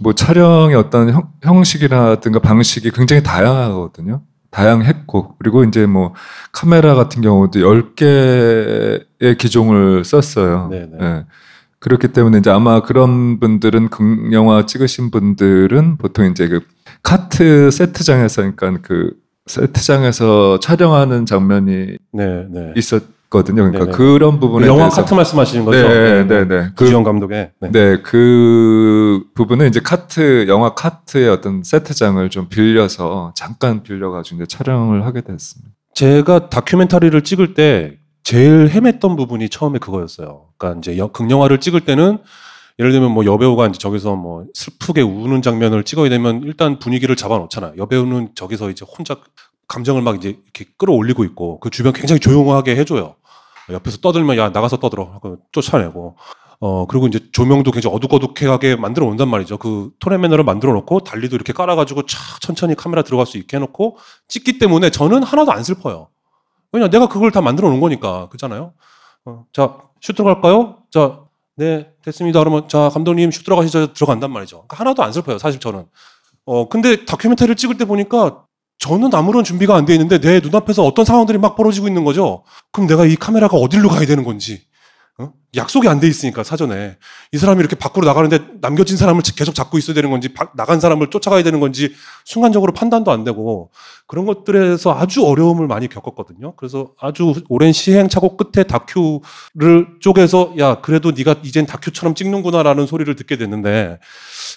[0.00, 4.22] 뭐 촬영의 어떤 형, 형식이라든가 방식이 굉장히 다양하거든요.
[4.50, 6.14] 다양했고 그리고 이제 뭐
[6.50, 10.66] 카메라 같은 경우도 10개의 기종을 썼어요.
[10.68, 10.98] 네네.
[11.00, 11.24] 예.
[11.78, 16.73] 그렇기 때문에 이제 아마 그런 분들은 극영화 찍으신 분들은 보통 이제 그
[17.04, 19.12] 카트 세트장에서 그러니까 그
[19.46, 22.72] 세트장에서 촬영하는 장면이 네, 네.
[22.76, 23.56] 있었거든요.
[23.70, 23.92] 그러니까 네네.
[23.96, 25.86] 그런 부분에 영화 대해서 카트 말씀하시는 거죠?
[25.86, 26.62] 네, 네, 네.
[26.74, 27.50] 그- 구지영 감독의.
[27.60, 27.70] 네.
[27.70, 35.04] 네, 그 부분은 이제 카트 영화 카트의 어떤 세트장을 좀 빌려서 잠깐 빌려가지고 이제 촬영을
[35.04, 35.70] 하게 됐습니다.
[35.94, 40.46] 제가 다큐멘터리를 찍을 때 제일 헤맸던 부분이 처음에 그거였어요.
[40.56, 42.18] 그러니까 이제 여- 극영화를 찍을 때는
[42.78, 47.74] 예를 들면 뭐 여배우가 이제 저기서 뭐 슬프게 우는 장면을 찍어야 되면 일단 분위기를 잡아놓잖아요.
[47.76, 49.16] 여배우는 저기서 이제 혼자
[49.68, 53.14] 감정을 막 이제 이렇게 끌어올리고 있고 그 주변 굉장히 조용하게 해줘요.
[53.70, 56.16] 옆에서 떠들면 야 나가서 떠들어 하고 쫓아내고
[56.60, 59.56] 어 그리고 이제 조명도 굉장히 어둑어둑하게 만들어 온단 말이죠.
[59.58, 63.98] 그 토레매너를 만들어 놓고 달리도 이렇게 깔아가지고 촥 천천히 카메라 들어갈 수 있게 해놓고
[64.28, 66.08] 찍기 때문에 저는 하나도 안 슬퍼요.
[66.72, 68.72] 왜냐 내가 그걸 다 만들어 놓은 거니까 그잖아요.
[69.26, 70.78] 어, 자, 슛 들어갈까요?
[70.90, 71.23] 자,
[71.56, 72.40] 네 됐습니다.
[72.40, 73.92] 그러면 자 감독님 슛 들어가시죠.
[73.92, 74.56] 들어간단 말이죠.
[74.66, 75.38] 그러니까 하나도 안 슬퍼요.
[75.38, 75.84] 사실 저는.
[76.46, 78.44] 어 근데 다큐멘터리를 찍을 때 보니까
[78.78, 82.44] 저는 아무런 준비가 안 돼 있는데 내 눈앞에서 어떤 상황들이 막 벌어지고 있는 거죠.
[82.72, 84.62] 그럼 내가 이 카메라가 어디로 가야 되는 건지
[85.18, 85.32] 어?
[85.54, 86.96] 약속이 안 돼 있으니까 사전에
[87.30, 91.10] 이 사람이 이렇게 밖으로 나가는데 남겨진 사람을 계속 잡고 있어야 되는 건지 바- 나간 사람을
[91.10, 91.94] 쫓아가야 되는 건지
[92.24, 93.70] 순간적으로 판단도 안 되고
[94.08, 96.56] 그런 것들에서 아주 어려움을 많이 겪었거든요.
[96.56, 103.36] 그래서 아주 오랜 시행착오 끝에 다큐를 쪼개서 야 그래도 네가 이젠 다큐처럼 찍는구나라는 소리를 듣게
[103.36, 104.00] 됐는데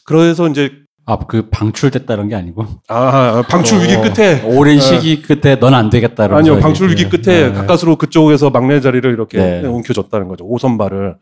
[0.06, 0.72] 그래서 이제
[1.10, 4.82] 아, 그 방출됐다는 게 아니고 아 방출 위기 어, 끝에 오랜 네.
[4.82, 6.26] 시기 끝에 넌 안 되겠다.
[6.26, 7.08] 이러면서 아니요 방출 위기.
[7.08, 7.54] 끝에 네.
[7.54, 9.66] 가까스로 그쪽에서 막내 자리를 이렇게 네.
[9.66, 11.16] 옮겨줬다는 거죠 오선발을.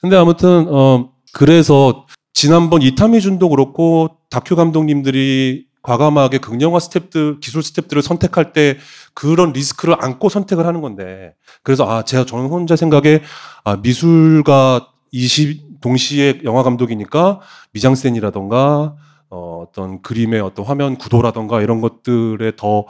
[0.00, 8.02] 근데 아무튼 어 그래서 지난번 이타미 준도 그렇고 다큐 감독님들이 과감하게 극영화 스텝들 기술 스텝들을
[8.02, 8.76] 선택할 때
[9.12, 13.22] 그런 리스크를 안고 선택을 하는 건데 그래서 아 제가 저는 혼자 생각에
[13.64, 17.40] 아 미술가 20 동시에 영화 감독이니까
[17.72, 18.94] 미장센이라던가
[19.30, 22.86] 어, 어떤 그림의 어떤 화면 구도라던가 이런 것들에 더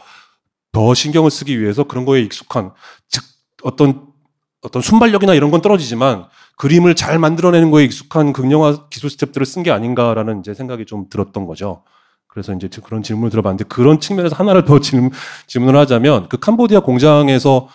[0.77, 2.73] 더 신경을 쓰기 위해서 그런 거에 익숙한
[3.09, 3.25] 즉
[3.63, 4.09] 어떤
[4.61, 6.27] 어떤 순발력이나 이런 건 떨어지지만
[6.59, 11.47] 그림을 잘 만들어내는 거에 익숙한 극영화 기술 스텝들을 쓴 게 아닌가라는 이제 생각이 좀 들었던
[11.47, 11.83] 거죠.
[12.27, 15.13] 그래서 이제 그런 질문을 드려봤는데 그런 측면에서 하나를 더 질문,
[15.47, 17.69] 질문을 하자면 그 캄보디아 공장에서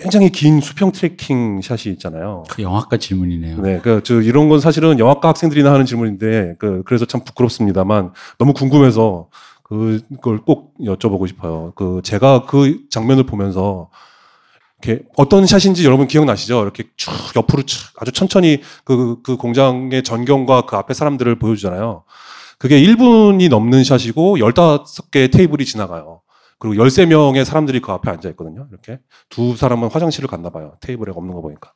[0.00, 2.44] 굉장히 긴 수평 tracking shot이 있잖아요.
[2.48, 3.60] 그 영화과 질문이네요.
[3.60, 8.52] 네, 그, 저, 이런 건 사실은 영화과 학생들이나 하는 질문인데, 그, 그래서 참 부끄럽습니다만, 너무
[8.52, 9.28] 궁금해서,
[9.62, 11.72] 그걸 꼭 여쭤보고 싶어요.
[11.74, 13.88] 그, 제가 그 장면을 보면서,
[14.82, 16.62] 이렇게 어떤 샷인지 여러분 기억나시죠?
[16.62, 22.04] 이렇게 쭉 옆으로 쭉 아주 천천히 그, 그 공장의 전경과 그 앞에 사람들을 보여주잖아요.
[22.58, 26.20] 그게 1분이 넘는 샷이고 15개의 테이블이 지나가요.
[26.58, 28.66] 그리고 13명의 사람들이 그 앞에 앉아 있거든요.
[28.70, 28.98] 이렇게.
[29.28, 30.76] 두 사람은 화장실을 갔나 봐요.
[30.80, 31.72] 테이블에 없는 거 보니까.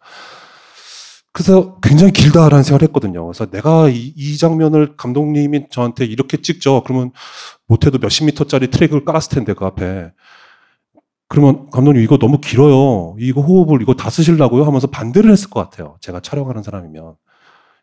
[1.33, 3.25] 그래서 굉장히 길다라는 생각을 했거든요.
[3.27, 6.83] 그래서 내가 이, 이 장면을 감독님이 저한테 이렇게 찍죠.
[6.85, 7.13] 그러면
[7.69, 10.11] 못해도 몇십 미터짜리 트랙을 깔았을 텐데 그 앞에.
[11.29, 13.15] 그러면 감독님 이거 너무 길어요.
[13.21, 14.65] 이거 호흡을 이거 다 쓰시려고요?
[14.65, 15.97] 하면서 반대를 했을 것 같아요.
[16.01, 17.15] 제가 촬영하는 사람이면.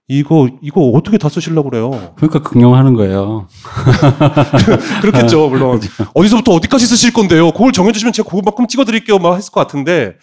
[0.10, 1.91] 이거 이거 어떻게 다 쓰시려고 그래요?
[2.16, 3.47] 그러니까 긍정하는 거예요.
[5.01, 5.82] 그렇겠죠, 물론.
[6.14, 7.51] 어디서부터 어디까지 쓰실 건데요?
[7.51, 9.20] 그걸 정해주시면 제가 그거만큼 찍어드릴게요.
[9.20, 10.16] 막 했을 것 같은데,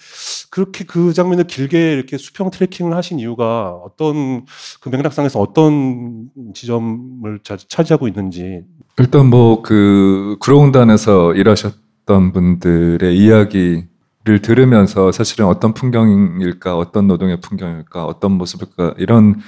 [0.50, 4.46] 그렇게 그 장면을 길게 이렇게 수평 트래킹을 하신 이유가 어떤,
[4.80, 8.62] 그 맥락상에서 어떤 지점을 자- 차지하고 있는지.
[8.98, 13.84] 일단 뭐 그 구로공단에서 일하셨던 분들의 이야기
[14.26, 19.38] 를 들으면서 사실은 어떤 풍경일까, 어떤 노동의 풍경일까, 어떤 모습일까 이런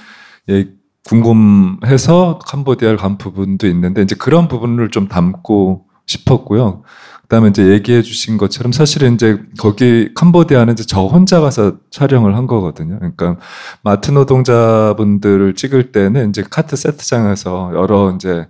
[0.50, 0.68] 예,
[1.04, 6.82] 궁금해서 캄보디아를 간 부분도 있는데 이제 그런 부분을 좀 담고 싶었고요.
[7.22, 12.46] 그다음에 이제 얘기해 주신 것처럼 사실은 이제 거기 캄보디아는 이제 저 혼자 가서 촬영을 한
[12.46, 12.98] 거거든요.
[12.98, 13.36] 그러니까
[13.82, 18.46] 마트 노동자분들을 찍을 때는 이제 카트 세트장에서 여러 이제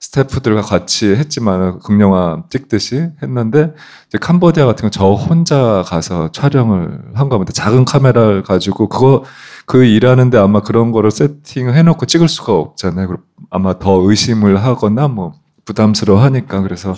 [0.00, 3.74] 스태프들과 같이 했지만 극영화 찍듯이 했는데
[4.08, 7.52] 이제 캄보디아 같은 경우 저 혼자 가서 촬영을 한 겁니다.
[7.52, 9.24] 작은 카메라를 가지고 그거
[9.66, 13.16] 그 일하는데 아마 그런 거를 세팅을 해놓고 찍을 수가 없잖아요.
[13.50, 15.34] 아마 더 의심을 하거나 뭐
[15.64, 16.94] 부담스러워 하니까 그래서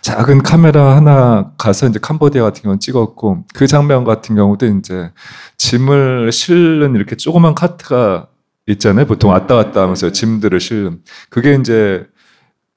[0.00, 5.12] 작은 카메라 하나 가서 이제 캄보디아 같은 경우는 찍었고 그 장면 같은 경우도 이제
[5.58, 8.26] 짐을 실는 이렇게 조그만 카트가
[8.66, 9.06] 있잖아요.
[9.06, 12.06] 보통 왔다 갔다 하면서 짐들을 실는 그게 이제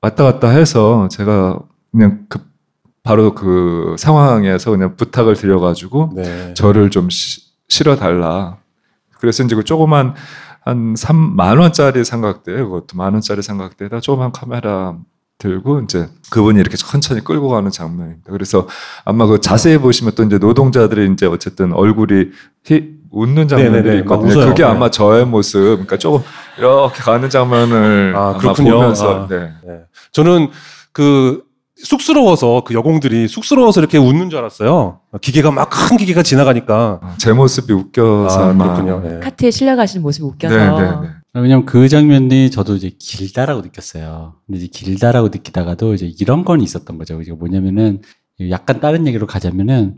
[0.01, 1.59] 왔다 갔다 해서 제가
[1.91, 2.39] 그냥 그
[3.03, 6.53] 바로 그 상황에서 그냥 부탁을 드려가지고 네.
[6.55, 8.57] 저를 좀 시- 실어달라.
[9.19, 10.15] 그래서 이제 그 조그만
[10.63, 14.95] 한 3만 원짜리 삼각대, 그것도 만 원짜리 삼각대에다 조그만 카메라
[15.39, 18.31] 들고 이제 그분이 이렇게 천천히 끌고 가는 장면입니다.
[18.31, 18.67] 그래서
[19.05, 22.25] 아마 그 자세히 보시면 또 이제 노동자들이 이제 어쨌든 얼굴이
[22.65, 24.45] 히- 웃는 장면이 네네네, 막 있거든요.
[24.47, 24.69] 그게 네.
[24.69, 26.21] 아마 저의 모습, 그러니까 조금
[26.57, 28.37] 이렇게 가는 장면을 아.
[28.37, 29.27] 보면서 아.
[29.27, 29.51] 네.
[29.65, 29.79] 네.
[30.11, 30.49] 저는
[30.91, 31.43] 그
[31.83, 34.99] 쑥스러워서 그 여공들이 쑥스러워서 이렇게 웃는 줄 알았어요.
[35.21, 36.99] 기계가 막 큰 기계가 지나가니까.
[37.17, 39.01] 제 모습이 웃겨서 아, 그렇군요.
[39.03, 39.19] 네.
[39.19, 40.55] 카트에 실려가시는 모습이 웃겨서.
[40.55, 41.07] 네, 네, 네.
[41.33, 44.35] 왜냐면 그 장면이 저도 이제 길다라고 느꼈어요.
[44.45, 47.19] 근데 이제 길다라고 느끼다가도 이제 이런 건 있었던 거죠.
[47.21, 48.01] 이제 뭐냐면은
[48.49, 49.95] 약간 다른 얘기로 가자면은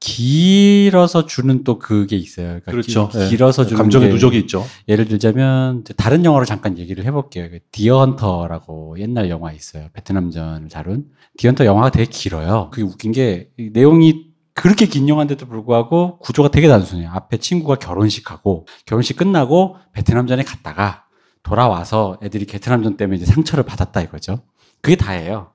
[0.00, 2.46] 길어서 주는 또 그게 있어요.
[2.46, 3.08] 그러니까 그렇죠.
[3.08, 3.28] 기- 네.
[3.28, 4.64] 길어서 주는 감정의 게 누적이 있죠.
[4.88, 7.48] 예를 들자면 다른 영화로 잠깐 얘기를 해볼게요.
[7.50, 9.88] 그 디어 헌터라고 옛날 영화 있어요.
[9.94, 11.06] 베트남전을 다룬
[11.38, 12.68] 디어 헌터 영화가 되게 길어요.
[12.70, 17.10] 그게 웃긴 게 이 내용이 그렇게 긴 영화인데도 불구하고 구조가 되게 단순해요.
[17.12, 21.04] 앞에 친구가 결혼식하고 결혼식 끝나고 베트남전에 갔다가
[21.42, 24.40] 돌아와서 애들이 베트남전 때문에 이제 상처를 받았다 이거죠.
[24.80, 25.52] 그게 다예요.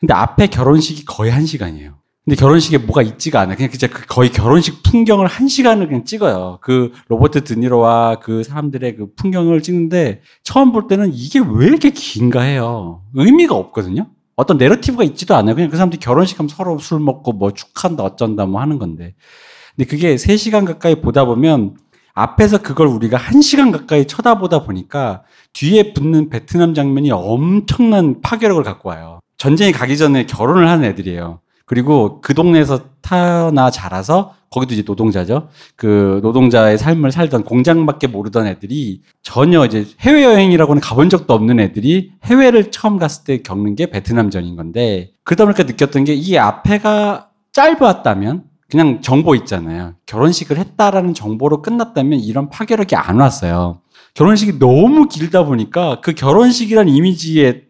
[0.00, 1.99] 근데 앞에 결혼식이 거의 한 시간이에요.
[2.24, 3.56] 근데 결혼식에 뭐가 있지가 않아요.
[3.56, 6.58] 그냥 진짜 그 거의 결혼식 풍경을 한 시간을 그냥 찍어요.
[6.60, 12.42] 그 로버트 드니로와 그 사람들의 그 풍경을 찍는데 처음 볼 때는 이게 왜 이렇게 긴가
[12.42, 13.02] 해요.
[13.14, 14.08] 의미가 없거든요.
[14.36, 15.54] 어떤 내러티브가 있지도 않아요.
[15.54, 19.14] 그냥 그 사람들이 결혼식 하면 서로 술 먹고 뭐 축한다 어쩐다 뭐 하는 건데.
[19.74, 21.76] 근데 그게 3시간 가까이 보다 보면
[22.12, 25.22] 앞에서 그걸 우리가 1시간 가까이 쳐다보다 보니까
[25.54, 29.20] 뒤에 붙는 베트남 장면이 엄청난 파괴력을 갖고 와요.
[29.38, 31.40] 전쟁이 가기 전에 결혼을 하는 애들이에요.
[31.70, 35.50] 그리고 그 동네에서 태어나 자라서 거기도 이제 노동자죠.
[35.76, 42.10] 그 노동자의 삶을 살던 공장밖에 모르던 애들이 전혀 이제 해외 여행이라고는 가본 적도 없는 애들이
[42.24, 48.42] 해외를 처음 갔을 때 겪는 게 베트남전인 건데 그러다 보니까 느꼈던 게 이 앞에가 짧았다면
[48.68, 49.94] 그냥 정보 있잖아요.
[50.06, 53.80] 결혼식을 했다라는 정보로 끝났다면 이런 파괴력이 안 왔어요.
[54.14, 57.62] 결혼식이 너무 길다 보니까 그 결혼식이라는 이미지에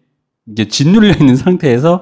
[0.53, 2.01] 이제 짓눌려 있는 상태에서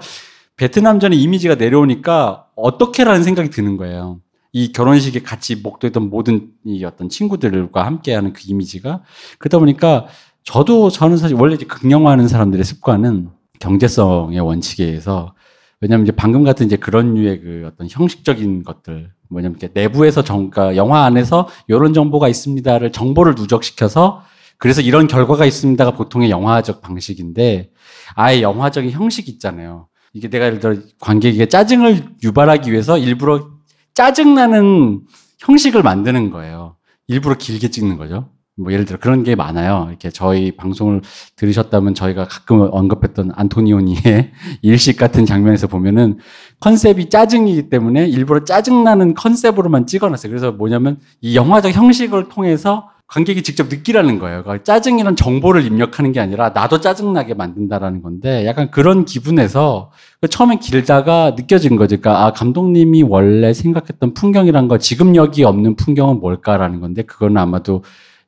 [0.59, 4.21] 베트남전의 이미지가 내려오니까 어떻게라는 생각이 드는 거예요.
[4.53, 9.03] 이 결혼식에 같이 목도했던 모든 이 어떤 친구들과 함께하는 그 이미지가
[9.39, 10.07] 그러다 보니까
[10.43, 13.31] 저도 저는 사실 원래 이제 극영화하는 사람들의 습관은
[13.61, 15.35] 경제성의 원칙에 의해서
[15.81, 20.51] 왜냐하면 이제 방금 같은 이제 그런 류의 그 어떤 형식적인 것들 뭐냐면 이렇게 내부에서 정,
[20.51, 24.23] 그러니까 영화 안에서 이런 정보가 있습니다를 정보를 누적시켜서
[24.57, 27.71] 그래서 이런 결과가 있습니다가 보통의 영화적 방식인데
[28.15, 29.87] 아예 영화적인 형식 있잖아요.
[30.19, 33.51] 이게 내가 예를 들어 관객에게 짜증을 유발하기 위해서 일부러
[33.95, 35.03] 짜증나는
[35.39, 36.77] 형식을 만드는 거예요.
[37.07, 38.29] 일부러 길게 찍는 거죠.
[38.57, 39.87] 뭐 예를 들어 그런 게 많아요.
[39.89, 41.03] 이렇게 저희 방송을
[41.37, 46.19] 들으셨다면 저희가 가끔 언급했던 안토니오니의 일식 같은 장면에서 보면은
[46.59, 50.31] 컨셉이 짜증이기 때문에 일부러 짜증나는 컨셉으로만 찍어놨어요.
[50.31, 54.43] 그래서 뭐냐면 이 영화적 형식을 통해서 관객이 직접 느끼라는 거예요.
[54.43, 59.91] 그러니까 짜증이란 정보를 입력하는 게 아니라 나도 짜증나게 만든다라는 건데 약간 그런 기분에서
[60.21, 61.97] 그 처음에 길다가 느껴진 거죠.
[61.97, 67.83] 그러니까 아 감독님이 원래 생각했던 풍경이란 거 지금 여기 없는 풍경은 뭘까라는 건데 그거는 아마도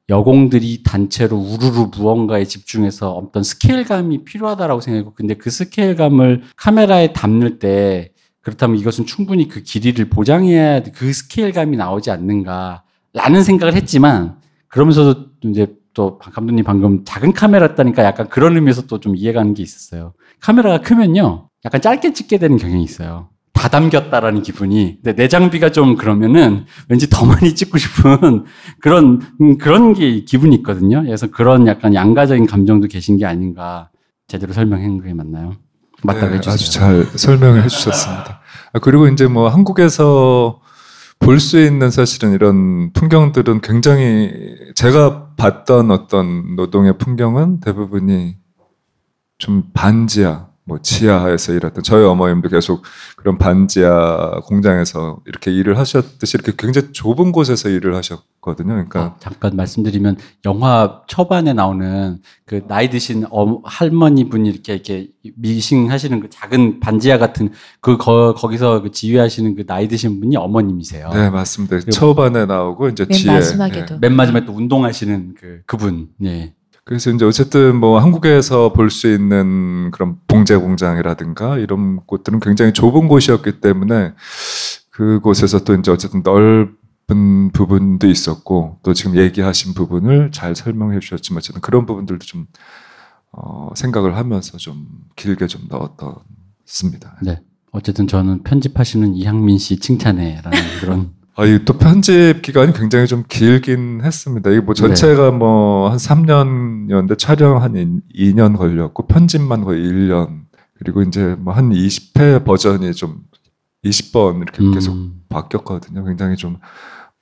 [0.09, 8.13] 여공들이 단체로 우르르 무언가에 집중해서 어떤 스케일감이 필요하다라고 생각했고 근데 그 스케일감을 카메라에 담을 때
[8.41, 14.40] 그렇다면 이것은 충분히 그 길이를 보장해야 그 스케일감이 나오지 않는가라는 생각을 했지만
[14.71, 20.13] 그러면서도 이제 또 감독님 방금 작은 카메라였다니까 약간 그런 의미에서 또 좀 이해가는 게 있었어요.
[20.41, 21.49] 카메라가 크면요.
[21.65, 23.29] 약간 짧게 찍게 되는 경향이 있어요.
[23.53, 24.97] 다 담겼다라는 기분이.
[25.03, 28.45] 근데 내 장비가 좀 그러면은 왠지 더 많이 찍고 싶은
[28.81, 31.03] 그런, 음, 그런 게 기분이 있거든요.
[31.03, 33.91] 그래서 그런 약간 양가적인 감정도 계신 게 아닌가
[34.29, 35.55] 제대로 설명한 게 맞나요?
[36.05, 36.55] 맞다고 네, 해주세요.
[36.55, 38.41] 아주 잘 설명을 해주셨습니다.
[38.73, 40.61] 아, 그리고 이제 뭐 한국에서
[41.21, 44.33] 볼 수 있는 사실은 이런 풍경들은 굉장히
[44.75, 48.37] 제가 봤던 어떤 노동의 풍경은 대부분이
[49.39, 52.83] 좀 반지하, 뭐 지하에서 일했던 저희 어머님도 계속
[53.17, 58.69] 그런 반지하 공장에서 이렇게 일을 하셨듯이 이렇게 굉장히 좁은 곳에서 일을 하셨거든요.
[58.69, 65.09] 그러니까 아, 잠깐 말씀드리면 영화 초반에 나오는 그 나이 드신 어, 할머니 분이 이렇게 이렇게
[65.35, 67.51] 미싱 하시는 그 작은 반지하 같은
[67.81, 71.11] 그 거, 거기서 그 지휘하시는 그 나이 드신 분이 어머님이세요.
[71.13, 71.81] 네 맞습니다.
[71.91, 73.95] 초반에 나오고 이제 맨 뒤에 마지막에도.
[73.97, 73.99] 예.
[74.01, 76.11] 맨 마지막에 또 운동하시는 그 그분.
[76.23, 76.55] 예.
[76.91, 83.07] 그래서 이제 어쨌든 뭐 한국에서 볼 수 있는 그런 봉제 공장이라든가 이런 곳들은 굉장히 좁은
[83.07, 84.13] 곳이었기 때문에
[84.91, 91.61] 그곳에서 또 이제 어쨌든 넓은 부분도 있었고 또 지금 얘기하신 부분을 잘 설명해 주셨지만 어쨌든
[91.63, 92.47] 그런 부분들도 좀
[93.31, 97.19] 어, 생각을 하면서 좀 길게 좀 넣었습니다.
[97.23, 97.41] 네.
[97.71, 104.51] 어쨌든 저는 편집하시는 이향민 씨 칭찬해라는 그런 아, 이또 편집 기간이 굉장히 좀 길긴 했습니다.
[104.51, 107.73] 이게 뭐 전체가 뭐한 3년이었는데 촬영 한
[108.15, 110.41] 2년 걸렸고 편집만 거의 1년.
[110.79, 113.21] 그리고 이제 뭐 한 20회 버전이 좀
[113.85, 114.97] 20번 이렇게 음, 계속
[115.29, 116.05] 바뀌었거든요.
[116.05, 116.59] 굉장히 좀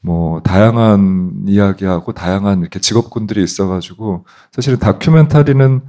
[0.00, 5.80] 뭐 다양한 이야기하고 다양한 이렇게 직업군들이 있어가지고 사실은 다큐멘터리는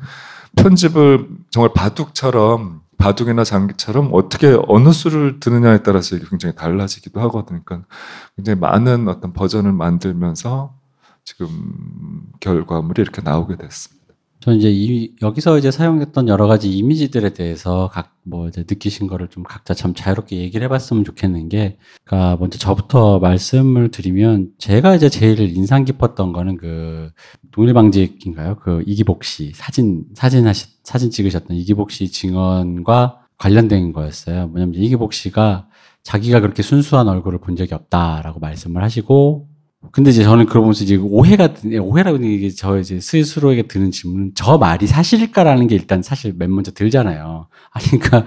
[0.55, 7.61] 편집을 정말 바둑처럼 바둑이나 장기처럼 어떻게 어느 수를 드느냐에 따라서 이게 굉장히 달라지기도 하거든요.
[7.63, 7.87] 그러니까
[8.35, 10.75] 굉장히 많은 어떤 버전을 만들면서
[11.23, 13.98] 지금 결과물이 이렇게 나오게 됐습니다.
[14.41, 19.27] 저는 이제 이, 여기서 이제 사용했던 여러 가지 이미지들에 대해서 각 뭐 이제 느끼신 거를
[19.27, 25.09] 좀 각자 참 자유롭게 얘기를 해봤으면 좋겠는 게, 그러니까 먼저 저부터 말씀을 드리면 제가 이제
[25.09, 27.11] 제일 인상 깊었던 거는 그
[27.51, 28.57] 동일방직인가요?
[28.57, 34.47] 그 이기복 씨 사진 사진 하시 사진 찍으셨던 이기복 씨 증언과 관련된 거였어요.
[34.47, 35.67] 뭐냐면 이기복 씨가
[36.03, 39.47] 자기가 그렇게 순수한 얼굴을 본 적이 없다라고 말씀을 하시고
[39.91, 43.63] 근데 이제 저는 그러 보면서 이제 오해가 드- 오해라고 하는 게 이게 저 이제 스스로에게
[43.67, 47.47] 드는 질문은 저 말이 사실일까라는 게 일단 사실 맨 먼저 들잖아요.
[47.71, 48.25] 아니 그러니까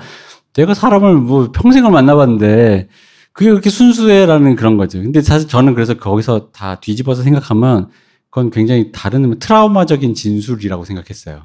[0.55, 2.88] 내가 사람을 뭐 평생을 만나봤는데
[3.32, 5.00] 그게 그렇게 순수해라는 그런 거죠.
[5.03, 7.88] 근데 사실 저는 그래서 거기서 다 뒤집어서 생각하면
[8.30, 11.42] 그건 굉장히 다른 트라우마적인 진술이라고 생각했어요.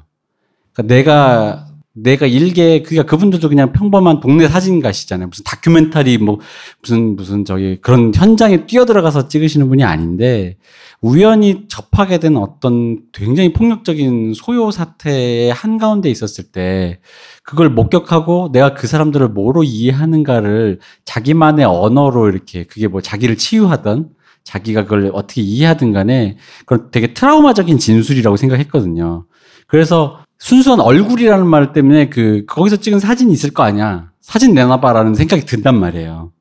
[0.72, 1.67] 그러니까 내가
[2.02, 5.28] 내가 일개 그러니까 그분들도 그냥 평범한 동네 사진가시잖아요.
[5.28, 6.38] 무슨 다큐멘터리 뭐
[6.82, 10.56] 무슨 무슨 저기 그런 현장에 뛰어들어가서 찍으시는 분이 아닌데
[11.00, 17.00] 우연히 접하게 된 어떤 굉장히 폭력적인 소요 사태의 한가운데 있었을 때
[17.42, 24.10] 그걸 목격하고 내가 그 사람들을 뭐로 이해하는가를 자기만의 언어로 이렇게 그게 뭐 자기를 치유하던
[24.44, 29.26] 자기가 그걸 어떻게 이해하든 간에 그건 되게 트라우마적인 진술이라고 생각했거든요.
[29.66, 34.10] 그래서 순수한 얼굴이라는 말 때문에 그 거기서 찍은 사진이 있을 거 아니야.
[34.20, 36.32] 사진 내놔봐라는 생각이 든단 말이에요.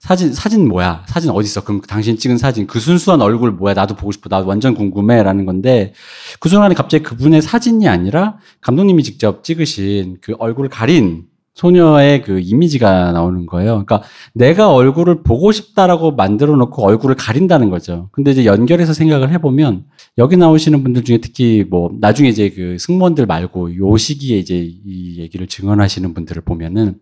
[0.00, 1.04] 사진 사진 뭐야?
[1.08, 1.62] 사진 어디 있어?
[1.62, 3.72] 그럼 당신 찍은 사진 그 순수한 얼굴 뭐야?
[3.74, 4.28] 나도 보고 싶어.
[4.28, 5.94] 나도 완전 궁금해라는 건데
[6.40, 11.24] 그 순간에 갑자기 그분의 사진이 아니라 감독님이 직접 찍으신 그 얼굴을 가린
[11.54, 13.84] 소녀의 그 이미지가 나오는 거예요.
[13.84, 14.02] 그러니까
[14.34, 18.08] 내가 얼굴을 보고 싶다라고 만들어 놓고 얼굴을 가린다는 거죠.
[18.12, 19.84] 근데 이제 연결해서 생각을 해보면
[20.18, 25.18] 여기 나오시는 분들 중에 특히 뭐 나중에 이제 그 승무원들 말고 요 시기에 이제 이
[25.20, 26.98] 얘기를 증언하시는 분들을 보면은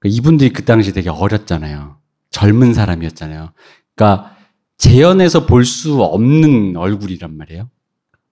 [0.00, 1.96] 그 이분들이 그 당시 되게 어렸잖아요.
[2.30, 3.50] 젊은 사람이었잖아요.
[3.94, 4.36] 그러니까
[4.76, 7.70] 재현해서 볼 수 없는 얼굴이란 말이에요.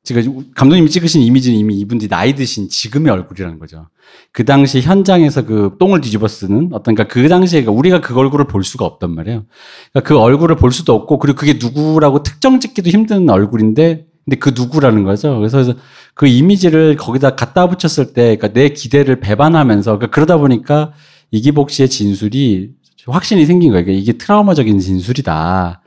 [0.05, 3.89] 지금 감독님이 찍으신 이미지는 이미 이분들이 나이 드신 지금의 얼굴이라는 거죠.
[4.33, 8.65] 그 당시 현장에서 그 똥을 뒤집어 쓰는 어떤 그러니까 그 당시에 우리가 그 얼굴을 볼
[8.65, 9.45] 수가 없단 말이에요.
[9.93, 14.53] 그러니까 그 얼굴을 볼 수도 없고 그리고 그게 누구라고 특정 짓기도 힘든 얼굴인데 근데 그
[14.57, 15.39] 누구라는 거죠.
[15.39, 15.75] 그래서
[16.15, 20.93] 그 이미지를 거기다 갖다 붙였을 때 그러니까 내 기대를 배반하면서 그러니까 그러다 보니까
[21.31, 22.71] 이기복 씨의 진술이
[23.07, 23.85] 확신이 생긴 거예요.
[23.85, 25.82] 그러니까 이게 트라우마적인 진술이다.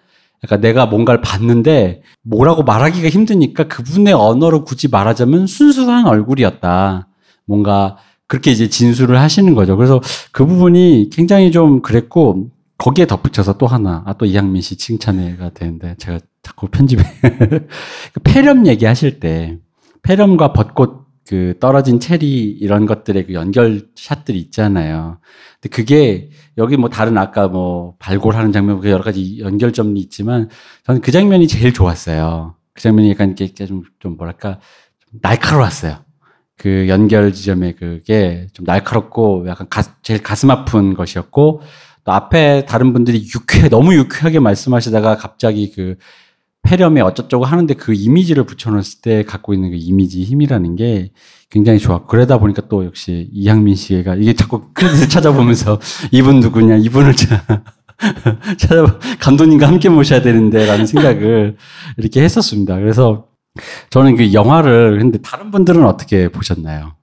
[0.45, 7.07] 그러니까 내가 뭔가를 봤는데 뭐라고 말하기가 힘드니까 그분의 언어로 굳이 말하자면 순수한 얼굴이었다.
[7.45, 9.75] 뭔가 그렇게 이제 진술을 하시는 거죠.
[9.77, 15.51] 그래서 그 부분이 굉장히 좀 그랬고 거기에 덧붙여서 또 하나, 아, 또 이양민 씨 칭찬해가
[15.51, 17.03] 되는데 제가 자꾸 편집에
[18.13, 19.57] 그 폐렴 얘기하실 때
[20.03, 25.17] 폐렴과 벚꽃 그 떨어진 체리 이런 것들의 그 연결 샷들이 있잖아요.
[25.59, 30.49] 근데 그게 여기 뭐 다른 아까 뭐 발골하는 장면 그 여러 가지 연결점이 있지만
[30.85, 32.55] 저는 그 장면이 제일 좋았어요.
[32.73, 34.59] 그 장면이 약간 이렇게 좀, 좀 뭐랄까
[34.99, 35.97] 좀 날카로웠어요.
[36.57, 41.61] 그 연결 지점에 그게 좀 날카롭고 약간 가, 제일 가슴 아픈 것이었고
[42.05, 45.97] 또 앞에 다른 분들이 유쾌 너무 유쾌하게 말씀하시다가 갑자기 그
[46.65, 51.11] 폐렴에 어쩌저쩌고 하는데 그 이미지를 붙여놨을 때 갖고 있는 그 이미지 힘이라는 게
[51.49, 52.05] 굉장히 좋아.
[52.05, 55.79] 그러다 보니까 또 역시 이향민 씨가 이게 자꾸 크레딧 찾아보면서
[56.11, 57.13] 이분 누구냐, 이분을
[58.57, 61.55] 찾아 감독님과 함께 모셔야 되는데라는 생각을
[61.97, 62.75] 이렇게 했었습니다.
[62.75, 63.27] 그래서
[63.89, 66.95] 저는 그 영화를 근데 다른 분들은 어떻게 보셨나요?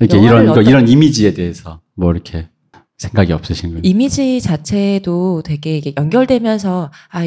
[0.00, 0.64] 이렇게 이런 어떤...
[0.64, 2.48] 이런 이미지에 대해서 뭐 이렇게
[2.96, 3.80] 생각이 없으신 거예요?
[3.84, 7.24] 이미지 자체도 되게 연결되면서 아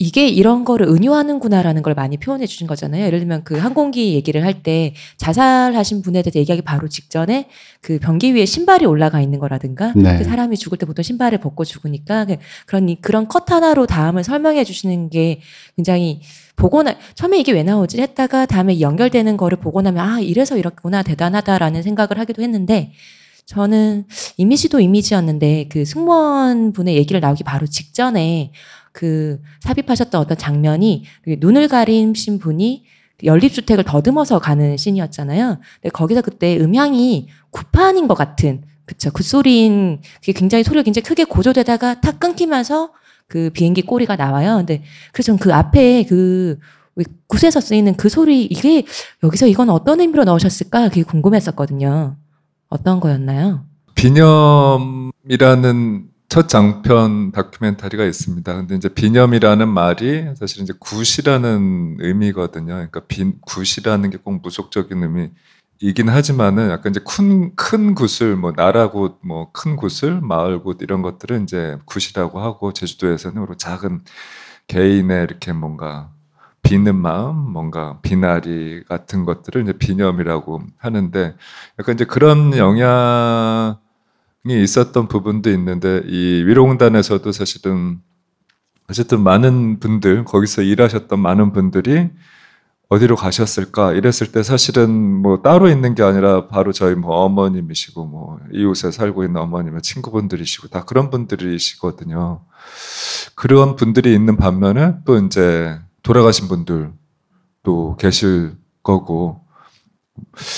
[0.00, 3.04] 이게 이런 거를 은유하는구나라는 걸 많이 표현해 주신 거잖아요.
[3.04, 7.48] 예를 들면 그 항공기 얘기를 할 때 자살하신 분에 대해서 얘기하기 바로 직전에
[7.80, 10.18] 그 변기 위에 신발이 올라가 있는 거라든가 네.
[10.18, 12.36] 그 사람이 죽을 때 보통 신발을 벗고 죽으니까 그
[12.66, 15.40] 그런 그런 컷 하나로 다음을 설명해 주시는 게
[15.76, 16.20] 굉장히
[16.56, 21.02] 보고 나 처음에 이게 왜 나오지 했다가 다음에 연결되는 거를 보고 나면 아 이래서 이렇구나
[21.02, 22.92] 대단하다라는 생각을 하기도 했는데
[23.46, 24.04] 저는
[24.36, 28.52] 이미지도 이미지였는데 그 승무원 분의 얘기를 나오기 바로 직전에
[28.98, 32.82] 그 삽입하셨던 어떤 장면이 그 눈을 가리신 분이
[33.22, 35.60] 연립주택을 더듬어서 가는 씬이었잖아요.
[35.80, 39.12] 근데 거기서 그때 음향이 굿판인 것 같은 그쵸.
[39.12, 42.90] 그 소리인, 그게 굉장히 소리가 굉장히 크게 고조되다가 탁 끊기면서
[43.28, 44.56] 그 비행기 꼬리가 나와요.
[44.56, 44.82] 근데
[45.12, 46.58] 그래서 그 앞에 그
[47.28, 48.82] 굿에서 쓰이는 그 소리, 이게
[49.22, 50.88] 여기서 이건 어떤 의미로 넣으셨을까?
[50.88, 52.16] 그게 궁금했었거든요.
[52.68, 53.64] 어떤 거였나요?
[53.94, 55.18] 비념이라는
[56.28, 58.54] 첫 장편 다큐멘터리가 있습니다.
[58.54, 62.66] 근데 이제 비념이라는 말이 사실 이제 굿이라는 의미거든요.
[62.74, 65.30] 그러니까 빈, 굿이라는 게 꼭 무속적인 의미
[65.80, 71.78] 이긴 하지만은 약간 이제 큰, 큰 굿을 뭐 나라굿, 뭐큰 굿을 마을굿 이런 것들은 이제
[71.86, 74.02] 굿이라고 하고 제주도에서는 그리고 작은
[74.66, 76.10] 개인의 이렇게 뭔가
[76.62, 81.36] 비는 마음, 뭔가 비나리 같은 것들을 이제 비념이라고 하는데
[81.78, 83.78] 약간 이제 그런 영향
[84.44, 88.00] 있었던 부분도 있는데 이 위로공단에서도 사실은
[88.88, 92.10] 어쨌든 많은 분들 거기서 일하셨던 많은 분들이
[92.88, 98.38] 어디로 가셨을까 이랬을 때 사실은 뭐 따로 있는 게 아니라 바로 저희 뭐 어머님이시고 뭐
[98.52, 102.40] 이웃에 살고 있는 어머님의 친구분들이시고 다 그런 분들이시거든요.
[103.34, 109.42] 그런 분들이 있는 반면에 또 이제 돌아가신 분들도 계실 거고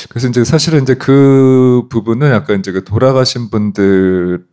[0.08, 4.44] 그래서 이제 사실은 이제 그 부분은 약간 이제 그 돌아가신 분들을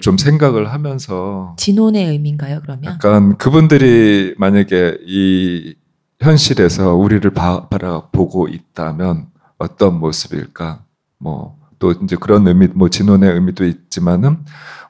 [0.00, 2.84] 좀 생각을 하면서 진혼의 의미인가요, 그러면?
[2.92, 5.74] 약간 그분들이 만약에 이
[6.20, 9.28] 현실에서 우리를 바, 라보고 있다면
[9.58, 10.84] 어떤 모습일까?
[11.18, 14.38] 뭐 또 이제 그런 의미, 뭐 진혼의 의미도 있지만은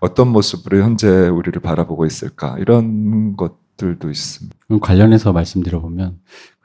[0.01, 2.57] 어떤 모습으로 현재 우리를 바라보고 있을까?
[2.59, 4.57] 이런 것 들도 있습니다.
[4.83, 6.19] 관련해서 말씀드려보면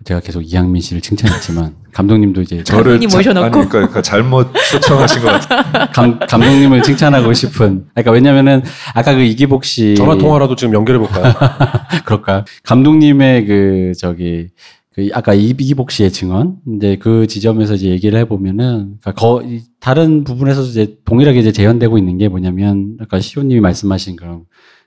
[0.03, 5.87] 제가 계속 이양민 씨를 칭찬했지만 감독님도 이제 저를 모셔놓고 아니, 그러니까 잘못 초청하신 것 같아요.
[5.93, 11.33] 감, 감독님을 칭찬하고 싶은 그러니까 왜냐면은 아까 그 이기복 씨 전화 통화라도 지금 연결해 볼까요?
[12.03, 12.45] 그럴까?
[12.63, 14.49] 감독님의 그 저기
[14.93, 19.43] 그 아까 이기복 씨의 증언 이제 그 지점에서 이제 얘기를 해보면은 그러니까 거,
[19.79, 24.45] 다른 부분에서도 이제 동일하게 이제 재현되고 있는 게 뭐냐면 아까 시호님이 말씀하신 그런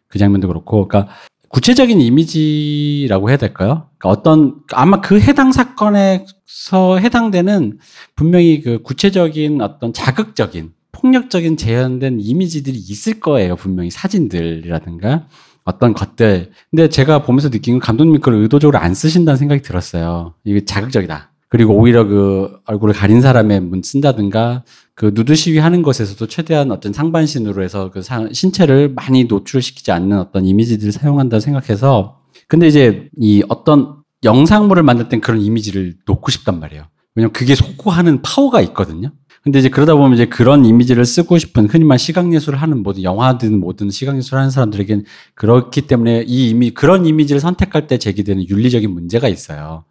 [0.08, 1.12] 그 장면도 그렇고 그러니까
[1.48, 3.88] 구체적인 이미지라고 해야 될까요?
[3.98, 7.78] 그러니까 어떤 아마 그 해당 사건에서 해당되는
[8.14, 13.56] 분명히 그 구체적인 어떤 자극적인 폭력적인 재현된 이미지들이 있을 거예요.
[13.56, 15.26] 분명히 사진들이라든가
[15.64, 16.52] 어떤 것들.
[16.70, 20.34] 근데 제가 보면서 느낀 건 감독님 그걸 의도적으로 안 쓰신다는 생각이 들었어요.
[20.44, 21.32] 이게 자극적이다.
[21.48, 26.92] 그리고 오히려 그 얼굴을 가린 사람의 문 쓴다든가 그 누드 시위 하는 것에서도 최대한 어떤
[26.92, 33.96] 상반신으로 해서 그 신체를 많이 노출시키지 않는 어떤 이미지들을 사용한다 생각해서 근데 이제 이 어떤
[34.24, 36.84] 영상물을 만들 땐 그런 이미지를 놓고 싶단 말이에요.
[37.14, 39.12] 왜냐면 그게 속고하는 파워가 있거든요.
[39.42, 43.60] 근데 이제 그러다 보면 이제 그런 이미지를 쓰고 싶은 흔히 말 시각예술을 하는 모든 영화든
[43.60, 49.28] 뭐든 시각예술을 하는 사람들에겐 그렇기 때문에 이 이미 그런 이미지를 선택할 때 제기되는 윤리적인 문제가
[49.28, 49.84] 있어요.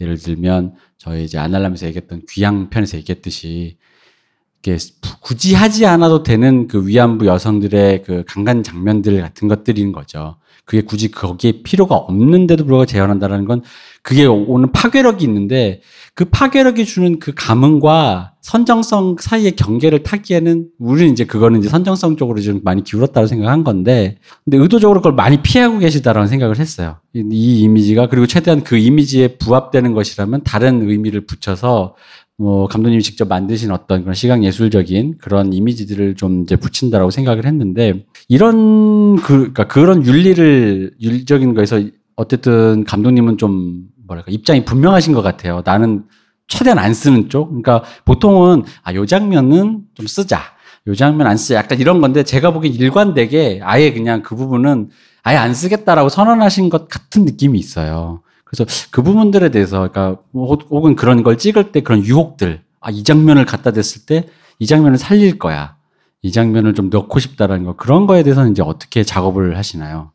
[0.00, 3.78] 예를 들면 저희 이제 아날람에서 얘기했던 귀양 편에서 얘기했듯이
[4.62, 4.76] 이게
[5.20, 10.36] 굳이 하지 않아도 되는 그 위안부 여성들의 그 강간 장면들 같은 것들인 거죠.
[10.66, 13.62] 그게 굳이 거기에 필요가 없는데도 불구하고 재현한다는 건
[14.02, 15.82] 그게 오는 파괴력이 있는데
[16.14, 22.40] 그 파괴력이 주는 그 감흥과 선정성 사이의 경계를 타기에는 우리는 이제 그거는 이제 선정성 쪽으로
[22.40, 26.96] 좀 많이 기울었다고 생각한 건데 근데 의도적으로 그걸 많이 피하고 계시다라는 생각을 했어요.
[27.14, 31.94] 이, 이 이미지가 그리고 최대한 그 이미지에 부합되는 것이라면 다른 의미를 붙여서
[32.38, 38.06] 뭐 감독님이 직접 만드신 어떤 그런 시각 예술적인 그런 이미지들을 좀 이제 붙인다라고 생각을 했는데
[38.28, 41.82] 이런 그 그러니까 그런 윤리를 윤리적인 거에서
[42.16, 45.62] 어쨌든 감독님은 좀 뭐랄까 입장이 분명하신 것 같아요.
[45.64, 46.04] 나는
[46.48, 47.48] 최대한 안 쓰는 쪽.
[47.48, 50.40] 그러니까 보통은 아 요 장면은 좀 쓰자.
[50.88, 51.54] 요 장면 안 쓰자.
[51.56, 54.90] 약간 이런 건데 제가 보기엔 일관되게 아예 그냥 그 부분은
[55.22, 58.22] 아예 안 쓰겠다라고 선언하신 것 같은 느낌이 있어요.
[58.44, 63.04] 그래서 그 부분들에 대해서 그러니까 뭐 혹은 그런 걸 찍을 때 그런 유혹들 아 이
[63.04, 64.26] 장면을 갖다 댔을 때
[64.62, 65.76] 이 장면을 살릴 거야
[66.20, 70.12] 이 장면을 좀 넣고 싶다라는 거 그런 거에 대해서는 이제 어떻게 작업을 하시나요?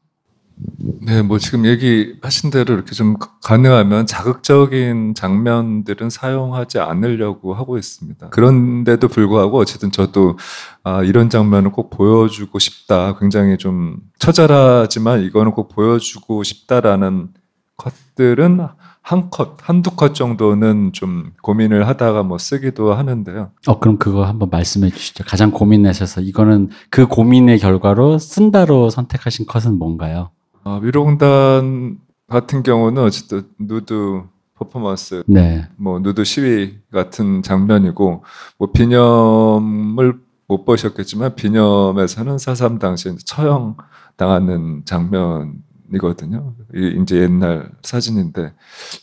[1.01, 8.29] 네, 뭐 지금 얘기하신 대로 이렇게 좀 가능하면 자극적인 장면들은 사용하지 않으려고 하고 있습니다.
[8.29, 10.37] 그런데도 불구하고 어쨌든 저도
[10.83, 13.17] 아, 이런 장면을 꼭 보여주고 싶다.
[13.19, 17.29] 굉장히 좀 처절하지만 이거는 꼭 보여주고 싶다라는
[17.77, 18.67] 컷들은
[19.01, 23.51] 한 컷, 한두 컷 정도는 좀 고민을 하다가 뭐 쓰기도 하는데요.
[23.67, 25.23] 어, 그럼 그거 한번 말씀해 주시죠.
[25.27, 30.31] 가장 고민하셔서 이거는 그 고민의 결과로 쓴다로 선택하신 컷은 뭔가요?
[30.65, 34.23] 어, 위로공단 같은 경우는 어쨌든 누드
[34.55, 35.67] 퍼포먼스, 네.
[35.75, 38.23] 뭐 누드 시위 같은 장면이고
[38.57, 43.77] 뭐 비념을 못 보셨겠지만 비념에서는 사삼 당시 처형
[44.15, 45.53] 당하는 장면
[45.93, 46.55] 이거든요.
[46.73, 48.53] 이제 옛날 사진인데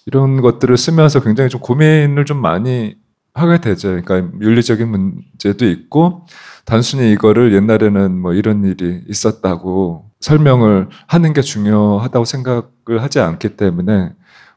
[0.07, 2.97] 이런 것들을 쓰면서 굉장히 좀 고민을 좀 많이
[3.35, 4.01] 하게 되죠.
[4.03, 6.27] 그러니까 윤리적인 문제도 있고
[6.65, 14.13] 단순히 이거를 옛날에는 뭐 이런 일이 있었다고 설명을 하는 게 중요하다고 생각을 하지 않기 때문에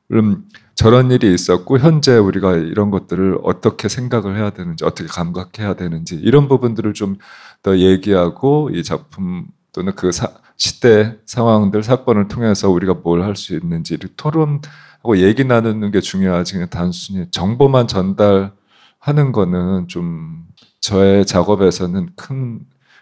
[0.07, 0.45] 물론
[0.75, 6.47] 저런 일이 있었고 현재 우리가 이런 것들을 어떻게 생각을 해야 되는지 어떻게 감각해야 되는지 이런
[6.47, 7.17] 부분들을 좀
[7.63, 13.55] 더 얘기하고 이 작품 또는 그 사, 시대 상황들 사건을 통해서 우리가 뭘 할 수
[13.55, 16.53] 있는지 토론하고 얘기 나누는 게 중요하지.
[16.53, 20.45] 그냥 단순히 정보만 전달하는 거는 좀
[20.79, 22.59] 저의 작업에서는 큰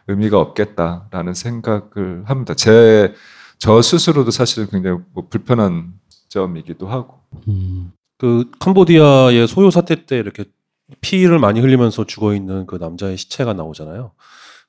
[0.08, 2.54] 의미가 없겠다라는 생각을 합니다.
[2.54, 3.14] 제
[3.64, 5.94] 저 스스로도 사실 굉장히 뭐 불편한
[6.28, 7.22] 점이기도 하고.
[7.48, 7.94] 음.
[8.18, 10.44] 그 캄보디아의 소요 사태 때 이렇게
[11.00, 14.12] 피를 많이 흘리면서 죽어 있는 그 남자의 시체가 나오잖아요.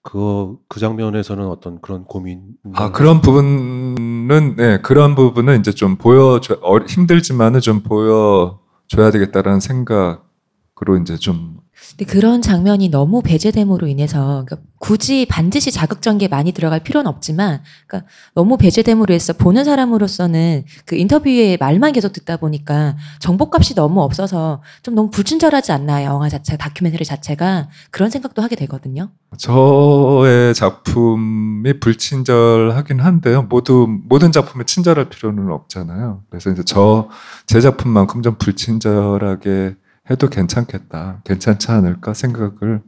[0.00, 6.58] 그거 그 장면에서는 어떤 그런 고민 아 그런 부분은 네 그런 부분은 이제 좀 보여줘
[6.62, 11.53] 어, 힘들지만은 좀 보여줘야 되겠다라는 생각으로 이제 좀
[11.90, 18.08] 근데 그런 장면이 너무 배제됨으로 인해서 그러니까 굳이 반드시 자극적인 많이 들어갈 필요는 없지만 그러니까
[18.34, 24.94] 너무 배제됨으로 해서 보는 사람으로서는 그 인터뷰에 말만 계속 듣다 보니까 정보값이 너무 없어서 좀
[24.94, 29.10] 너무 불친절하지 않나 영화 자체 다큐멘터리 자체가 그런 생각도 하게 되거든요.
[29.38, 33.42] 저의 작품이 불친절하긴 한데요.
[33.48, 36.22] 모두 모든 작품에 친절할 필요는 없잖아요.
[36.30, 37.08] 그래서 이제 저
[37.46, 39.76] 제 작품만큼 좀 불친절하게
[40.10, 42.82] 해도 괜찮겠다, 괜찮지 않을까 생각을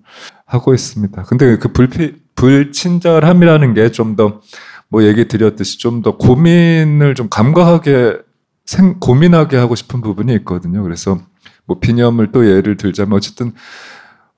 [0.47, 1.23] 하고 있습니다.
[1.25, 4.41] 근데 그 불피, 불친절함이라는 게 좀 더
[4.89, 8.19] 뭐 얘기 드렸듯이 좀 더 고민을 좀 감각하게
[8.67, 10.83] 생, 고민하게 하고 싶은 부분이 있거든요.
[10.83, 11.19] 그래서
[11.67, 13.53] 뭐 비념을 또 예를 들자면 어쨌든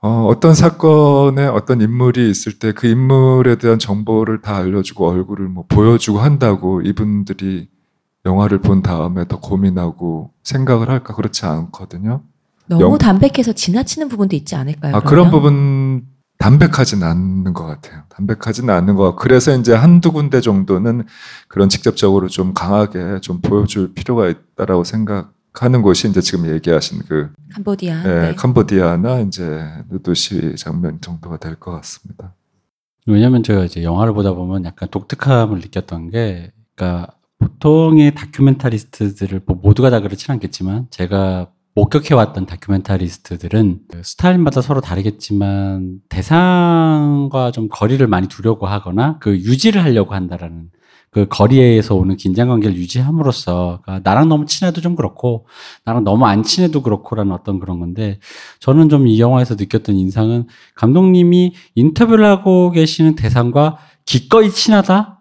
[0.00, 5.64] 어, 어떤 사건에 어떤 인물이 있을 때 그 인물에 대한 정보를 다 알려주고 얼굴을 뭐
[5.68, 7.68] 보여주고 한다고 이분들이
[8.24, 12.22] 영화를 본 다음에 더 고민하고 생각을 할까 그렇지 않거든요.
[12.68, 14.96] 너무 영- 담백해서 지나치는 부분도 있지 않을까요?
[14.96, 16.02] 아, 그런 부분
[16.38, 18.02] 담백하진 않는 것 같아요.
[18.10, 21.04] 담백하지는 않는 것 같고 그래서 이제 한두 군데 정도는
[21.48, 28.04] 그런 직접적으로 좀 강하게 좀 보여줄 필요가 있다라고 생각하는 곳이 이제 지금 얘기하신 그 캄보디아.
[28.04, 28.34] 예, 네.
[28.36, 32.34] 캄보디아나 이제 누드시 장면 정도가 될 것 같습니다.
[33.06, 37.08] 왜냐면 제가 이제 영화를 보다 보면 약간 독특함을 느꼈던 게, 그러니까
[37.38, 47.52] 보통의 다큐멘타리스트들을 뭐 모두가 다 그렇진 않겠지만 제가 목격해왔던 다큐멘타리스트들은 그 스타일마다 서로 다르겠지만 대상과
[47.52, 50.70] 좀 거리를 많이 두려고 하거나 그 유지를 하려고 한다라는
[51.10, 55.46] 그 거리에서 오는 긴장 관계를 유지함으로써 그러니까 나랑 너무 친해도 좀 그렇고
[55.84, 58.18] 나랑 너무 안 친해도 그렇고라는 어떤 그런 건데
[58.58, 65.17] 저는 좀 이 영화에서 느꼈던 인상은 감독님이 인터뷰를 하고 계시는 대상과 기꺼이 친하다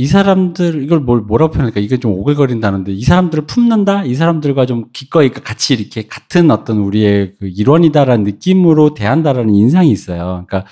[0.00, 4.86] 이 사람들 이걸 뭘 뭐라고 표현할까 이게 좀 오글거린다는데 이 사람들을 품는다 이 사람들과 좀
[4.92, 10.44] 기꺼이 같이 이렇게 같은 어떤 우리의 그 일원이다라는 느낌으로 대한다라는 인상이 있어요.
[10.46, 10.64] 그러니까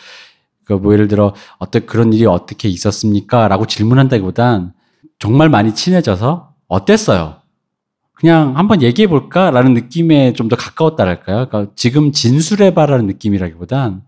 [0.65, 4.73] 그뭐 예를 들어 어떤 그런 일이 어떻게 있었습니까?라고 질문한다기보단
[5.19, 7.37] 정말 많이 친해져서 어땠어요?
[8.15, 11.49] 그냥 한번 얘기해 볼까라는 느낌에 좀 더 가까웠다랄까요?
[11.49, 14.03] 그러니까 지금 진술해 봐라는 느낌이라기보단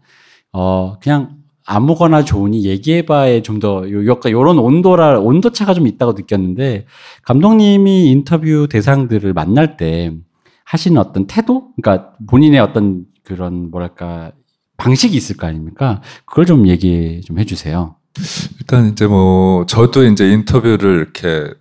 [0.53, 1.38] 어 그냥
[1.71, 6.87] 아무거나 좋으니 얘기해봐에 좀더 요런 온도라 온도 차가 좀 있다고 느꼈는데
[7.25, 10.17] 감독님이 인터뷰 대상들을 만날 때
[10.65, 14.33] 하시는 어떤 태도, 그러니까 본인의 어떤 그런 뭐랄까
[14.79, 16.01] 방식이 있을 거 아닙니까?
[16.25, 17.97] 그걸 좀 얘기 좀 해주세요.
[18.61, 21.53] 일단 이제 뭐 저도 이제 인터뷰를 이렇게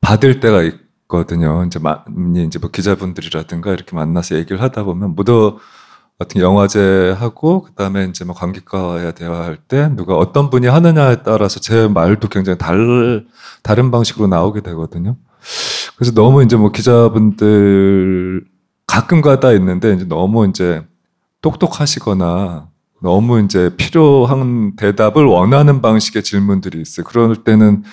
[0.00, 1.62] 받을 때가 있거든요.
[1.64, 5.58] 이제 많이 이제 뭐 기자분들이라든가 이렇게 만나서 얘기를 하다 보면 무더
[6.18, 11.88] 같은 영화제 하고 그다음에 이제 뭐 관객과의 대화할 때 누가 어떤 분이 하느냐에 따라서 제
[11.88, 13.26] 말도 굉장히 달
[13.62, 15.16] 다른 방식으로 나오게 되거든요.
[15.96, 18.44] 그래서 너무 이제 뭐 기자분들
[18.86, 20.82] 가끔가다 있는데 이제 너무 이제
[21.42, 22.68] 똑똑하시거나
[23.02, 27.04] 너무 이제 필요한 대답을 원하는 방식의 질문들이 있어요.
[27.04, 27.84] 그럴 때는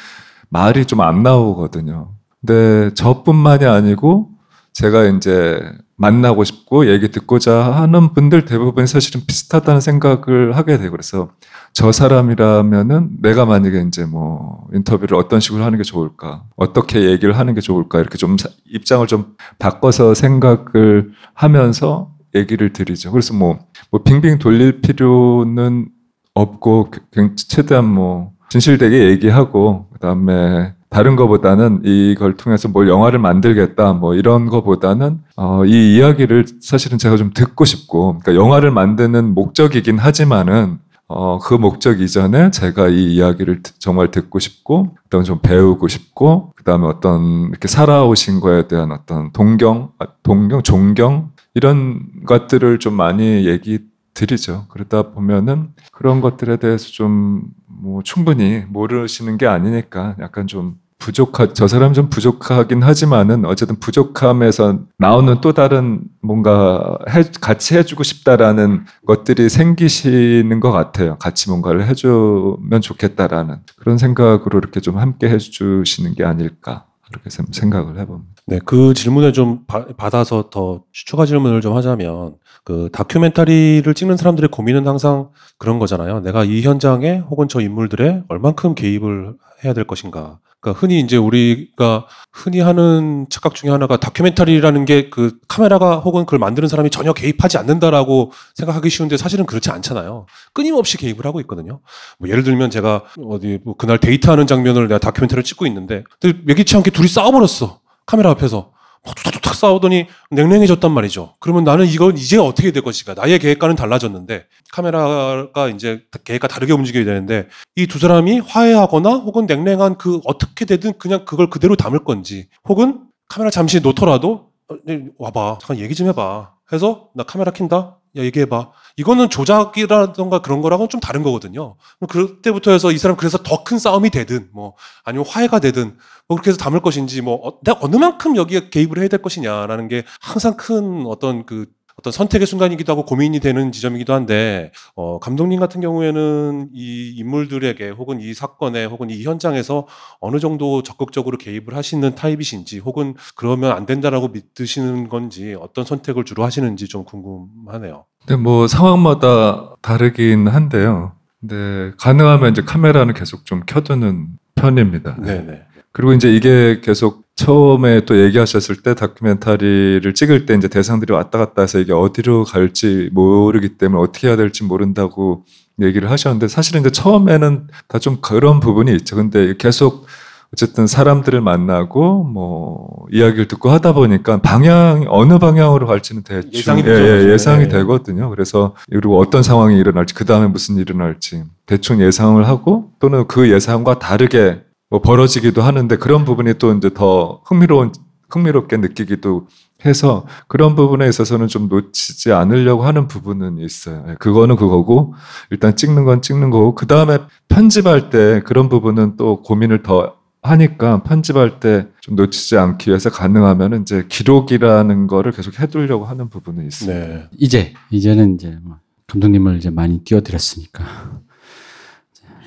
[0.50, 2.14] 말이 좀 안 나오거든요.
[2.40, 4.30] 근데 저뿐만이 아니고
[4.74, 5.62] 제가 이제
[5.96, 11.30] 만나고 싶고 얘기 듣고자 하는 분들 대부분 사실은 비슷하다는 생각을 하게 되고 그래서
[11.72, 17.54] 저 사람이라면은 내가 만약에 이제 뭐 인터뷰를 어떤 식으로 하는 게 좋을까 어떻게 얘기를 하는
[17.54, 18.36] 게 좋을까 이렇게 좀
[18.66, 23.12] 입장을 좀 바꿔서 생각을 하면서 얘기를 드리죠.
[23.12, 23.60] 그래서 뭐,
[23.92, 25.90] 뭐 빙빙 돌릴 필요는
[26.34, 26.92] 없고
[27.36, 35.20] 최대한 뭐 진실되게 얘기하고 그다음에 다른 거보다는 이걸 통해서 뭘 영화를 만들겠다 뭐 이런 거보다는
[35.36, 41.56] 어, 이 이야기를 사실은 제가 좀 듣고 싶고 그러니까 영화를 만드는 목적이긴 하지만은 어, 그
[41.56, 47.68] 목적 이전에 제가 이 이야기를 정말 듣고 싶고 그다음에 좀 배우고 싶고 그다음에 어떤 이렇게
[47.68, 53.80] 살아오신 거에 대한 어떤 동경 아, 동경 존경 이런 것들을 좀 많이 얘기
[54.14, 54.66] 드리죠.
[54.70, 57.42] 그러다 보면은 그런 것들에 대해서 좀
[57.84, 64.80] 뭐 충분히 모르시는 게 아니니까 약간 좀 부족하 저 사람 좀 부족하긴 하지만은 어쨌든 부족함에서
[64.98, 71.18] 나오는 또 다른 뭔가 해, 같이 해주고 싶다라는 것들이 생기시는 것 같아요.
[71.18, 78.32] 같이 뭔가를 해주면 좋겠다라는 그런 생각으로 이렇게 좀 함께 해주시는 게 아닐까 그렇게 생각을 해봅니다.
[78.46, 84.50] 네, 그 질문을 좀 바, 받아서 더 추가 질문을 좀 하자면 그 다큐멘터리를 찍는 사람들의
[84.52, 86.22] 고민은 항상 그런 거잖아요.
[86.22, 89.36] 내가 이 현장에 혹은 저 인물들의 얼만큼 개입을
[89.66, 90.40] 해야 될 것인가.
[90.64, 96.40] 그러니까 흔히 이제 우리가 흔히 하는 착각 중에 하나가 다큐멘터리라는 게 그 카메라가 혹은 그걸
[96.40, 100.26] 만드는 사람이 전혀 개입하지 않는다라고 생각하기 쉬운데 사실은 그렇지 않잖아요.
[100.54, 101.82] 끊임없이 개입을 하고 있거든요.
[102.18, 106.92] 뭐 예를 들면 제가 어디 뭐 그날 데이트하는 장면을 내가 다큐멘터리를 찍고 있는데 예기치 않게
[106.92, 107.82] 둘이 싸워버렸어.
[108.06, 108.73] 카메라 앞에서.
[109.06, 111.36] 툭툭툭 싸우더니 냉랭해졌단 말이죠.
[111.40, 113.14] 그러면 나는 이건 이제 어떻게 될 것인가?
[113.14, 119.98] 나의 계획과는 달라졌는데 카메라가 이제 계획과 다르게 움직여야 되는데 이 두 사람이 화해하거나 혹은 냉랭한
[119.98, 125.58] 그 어떻게 되든 그냥 그걸 그대로 담을 건지 혹은 카메라 잠시 놓더라도 어, 네, 와봐
[125.62, 131.00] 잠깐 얘기 좀 해봐 해서 나 카메라 킨다 야 얘기해봐 이거는 조작이라던가 그런 거랑은 좀
[131.00, 131.76] 다른 거거든요.
[132.10, 136.50] 그때부터 해서 이 사람 그래서 더 큰 싸움이 되든 뭐 아니면 화해가 되든 뭐 그렇게
[136.50, 140.56] 해서 담을 것인지 뭐 어, 내가 어느 만큼 여기에 개입을 해야 될 것이냐라는 게 항상
[140.58, 141.68] 큰 어떤 그
[141.98, 148.20] 어떤 선택의 순간이기도 하고 고민이 되는 지점이기도 한데 어, 감독님 같은 경우에는 이 인물들에게 혹은
[148.20, 149.88] 이 사건에 혹은 이 현장에서
[150.20, 156.44] 어느 정도 적극적으로 개입을 하시는 타입이신지 혹은 그러면 안 된다라고 믿으시는 건지 어떤 선택을 주로
[156.44, 158.06] 하시는지 좀 궁금하네요.
[158.28, 161.14] 네, 뭐 상황마다 다르긴 한데요.
[161.40, 165.18] 근데 가능하면 이제 카메라는 계속 좀 켜두는 편입니다.
[165.22, 165.64] 네네.
[165.92, 171.64] 그리고 이제 이게 계속 처음에 또 얘기하셨을 때 다큐멘터리를 찍을 때 이제 대상들이 왔다 갔다
[171.64, 175.44] 해서 이게 어디로 갈지 모르기 때문에 어떻게 해야 될지 모른다고
[175.82, 179.16] 얘기를 하셨는데 사실은 이제 처음에는 다 좀 그런 부분이 있죠.
[179.16, 180.06] 근데 계속
[180.54, 186.92] 어쨌든 사람들을 만나고 뭐 이야기를 듣고 하다 보니까 방향 어느 방향으로 갈지는 대충 예상이, 예,
[186.92, 187.70] 예, 예상이 네.
[187.70, 188.30] 되거든요.
[188.30, 193.50] 그래서 그리고 어떤 상황이 일어날지 그 다음에 무슨 일이 일어날지 대충 예상을 하고 또는 그
[193.52, 194.62] 예상과 다르게
[194.94, 197.94] 뭐 벌어지기도 하는데 그런 부분이 또 이제 더 흥미로운
[198.30, 199.48] 흥미롭게 느끼기도
[199.84, 204.06] 해서 그런 부분에 있어서는 좀 놓치지 않으려고 하는 부분은 있어요.
[204.10, 205.16] 예, 그거는 그거고
[205.50, 207.18] 일단 찍는 건 찍는 거고 그 다음에
[207.48, 210.14] 편집할 때 그런 부분은 또 고민을 더
[210.44, 216.68] 하니까 편집할 때 좀 놓치지 않기 위해서 가능하면 이제 기록이라는 거를 계속 해두려고 하는 부분은
[216.68, 217.08] 있어요.
[217.08, 217.30] 네.
[217.40, 220.84] 이제 이제는 이제 뭐 감독님을 이제 많이 띄워드렸으니까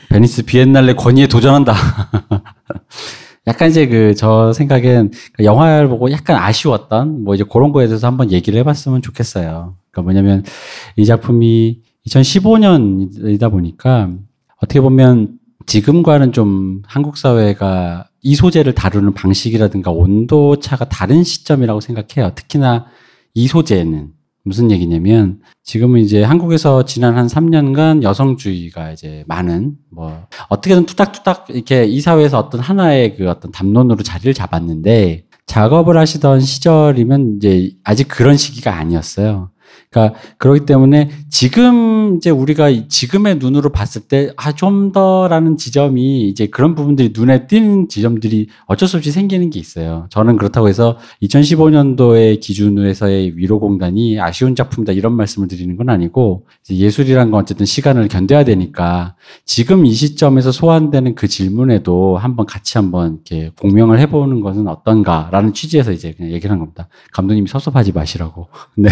[0.09, 1.75] 베니스 비엔날레 권위에 도전한다.
[3.47, 8.07] 약간 이제 그 저 생각엔 그 영화를 보고 약간 아쉬웠던 뭐 이제 그런 거에 대해서
[8.07, 9.75] 한번 얘기를 해봤으면 좋겠어요.
[9.91, 10.45] 그러니까 뭐냐면
[10.97, 14.11] 이 작품이 2015년이다 보니까
[14.57, 22.33] 어떻게 보면 지금과는 좀 한국 사회가 이 소재를 다루는 방식이라든가 온도 차가 다른 시점이라고 생각해요.
[22.35, 22.87] 특히나
[23.35, 24.09] 이 소재는
[24.47, 31.85] 무슨 얘기냐면 지금은 이제 한국에서 지난 한 3년간 여성주의가 이제 많은 뭐 어떻게든 투닥투닥 이렇게
[31.85, 38.37] 이 사회에서 어떤 하나의 그 어떤 담론으로 자리를 잡았는데 작업을 하시던 시절이면 이제 아직 그런
[38.37, 39.51] 시기가 아니었어요.
[39.91, 46.47] 그러니까 그렇기 때문에 지금 이제 우리가 지금의 눈으로 봤을 때 아 좀 더라는 지점이 이제
[46.47, 50.07] 그런 부분들이 눈에 띄는 지점들이 어쩔 수 없이 생기는 게 있어요.
[50.11, 57.31] 저는 그렇다고 해서 2015년도의 기준으로 해서의 위로공단이 아쉬운 작품이다 이런 말씀을 드리는 건 아니고 예술이란
[57.31, 59.15] 건 어쨌든 시간을 견뎌야 되니까
[59.45, 65.93] 지금 이 시점에서 소환되는 그 질문에도 한번 같이 한번 이렇게 공명을 해보는 것은 어떤가라는 취지에서
[65.93, 66.89] 이제 그냥 얘기를 한 겁니다.
[67.13, 68.49] 감독님이 섭섭하지 마시라고.
[68.77, 68.91] 네.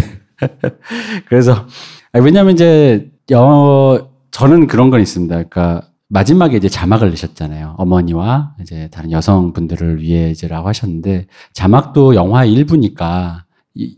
[1.28, 1.66] 그래서
[2.12, 5.34] 왜냐하면 이제 여 저는 그런 건 있습니다.
[5.34, 7.74] 그러니까 마지막에 이제 자막을 내셨잖아요.
[7.78, 13.44] 어머니와 이제 다른 여성분들을 위해 이제라고 하셨는데 자막도 영화 일부니까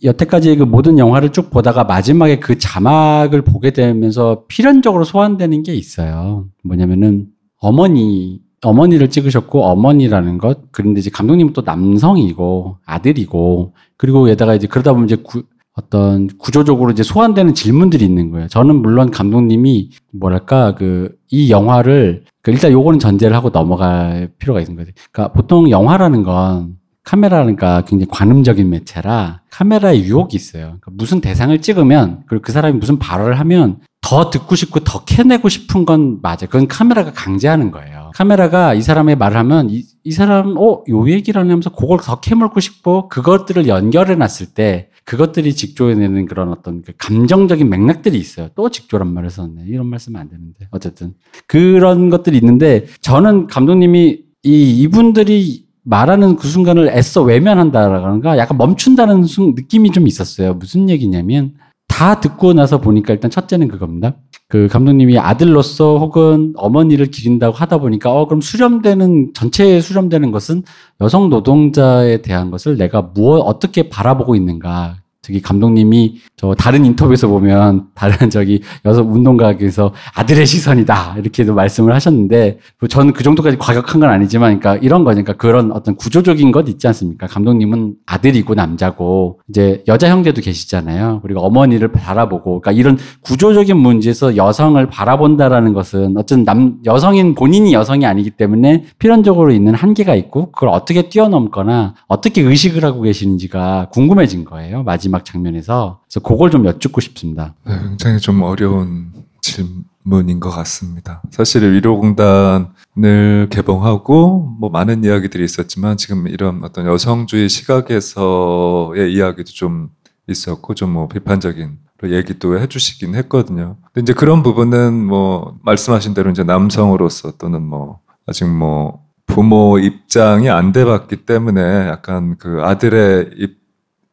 [0.03, 6.47] 여태까지 그 모든 영화를 쭉 보다가 마지막에 그 자막을 보게 되면서 필연적으로 소환되는 게 있어요.
[6.65, 7.27] 뭐냐면은
[7.59, 14.93] 어머니 어머니를 찍으셨고 어머니라는 것 그런데 이제 감독님은 또 남성이고 아들이고 그리고 게다가 이제 그러다
[14.93, 15.43] 보면 이제 구,
[15.77, 18.49] 어떤 구조적으로 이제 소환되는 질문들이 있는 거예요.
[18.49, 24.77] 저는 물론 감독님이 뭐랄까 그 이 영화를 그 일단 요거는 전제를 하고 넘어갈 필요가 있는
[24.77, 24.93] 거죠.
[25.11, 30.65] 그러니까 보통 영화라는 건 카메라니까 굉장히 관음적인 매체라 카메라에 유혹이 있어요.
[30.65, 35.49] 그러니까 무슨 대상을 찍으면 그리고 그 사람이 무슨 발언을 하면 더 듣고 싶고 더 캐내고
[35.49, 36.47] 싶은 건 맞아요.
[36.49, 38.13] 그건 카메라가 강제하는 거예요.
[38.15, 42.61] 카메라가 이 사람의 말을 하면 이, 이 사람 어 요 얘기를 하면서 그걸 더 캐물고
[42.61, 48.49] 싶고 그것들을 연결해 놨을 때 그것들이 직조해내는 그런 어떤 그 감정적인 맥락들이 있어요.
[48.57, 49.65] 또 직조란 말을 썼네.
[49.67, 50.67] 이런 말씀은 안 되는데.
[50.73, 51.15] 어쨌든.
[51.47, 59.25] 그런 것들이 있는데 저는 감독님이 이, 이분들이 말하는 그 순간을 애써 외면한다라는가 약간 멈춘다는
[59.55, 60.55] 느낌이 좀 있었어요.
[60.55, 61.55] 무슨 얘기냐면
[61.89, 64.17] 다 듣고 나서 보니까 일단 첫째는 그겁니다.
[64.49, 70.63] 그 감독님이 아들로서 혹은 어머니를 기린다고 하다 보니까 어 그럼 수렴되는 전체에 수렴되는 것은
[71.01, 77.87] 여성 노동자에 대한 것을 내가 무엇 어떻게 바라보고 있는가 저기 감독님이 저 다른 인터뷰에서 보면
[77.95, 84.61] 다른 저기 여성 운동가에서 아들의 시선이다 이렇게도 말씀을 하셨는데 저는 그 정도까지 과격한 건 아니지만
[84.61, 87.27] 그러니까 이런 거니까 그런 어떤 구조적인 것 있지 않습니까?
[87.27, 91.23] 감독님은 아들이고 남자고 이제 여자 형제도 계시잖아요.
[91.23, 98.07] 그리고 어머니를 바라보고 그러니까 이런 구조적인 문제에서 여성을 바라본다라는 것은 어쨌든 남 여성인 본인이 여성이
[98.07, 104.85] 아니기 때문에 필연적으로 있는 한계가 있고 그걸 어떻게 뛰어넘거나 어떻게 의식을 하고 계시는지가 궁금해진 거예요.
[104.85, 107.55] 마지막 마지막 장면에서 그래서 그걸 좀 여쭙고 싶습니다.
[107.65, 111.23] 네, 굉장히 좀 어려운 질문인 것 같습니다.
[111.31, 119.91] 사실 위로공단을 개봉하고 뭐 많은 이야기들이 있었지만 지금 이런 어떤 여성주의 시각에서의 이야기도 좀
[120.29, 123.77] 있었고 좀 뭐 비판적인 얘기도 해주시긴 했거든요.
[123.93, 130.51] 근데 이제 그런 부분은 뭐 말씀하신 대로 이제 남성으로서 또는 뭐 아직 뭐 부모 입장이
[130.51, 133.66] 안 돼봤기 때문에 약간 그 아들의 입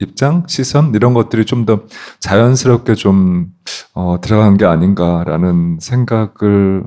[0.03, 1.81] 입장, 시선 이런 것들이 좀 더
[2.19, 3.47] 자연스럽게 좀
[3.93, 6.83] 어, 들어간 게 아닌가라는 생각을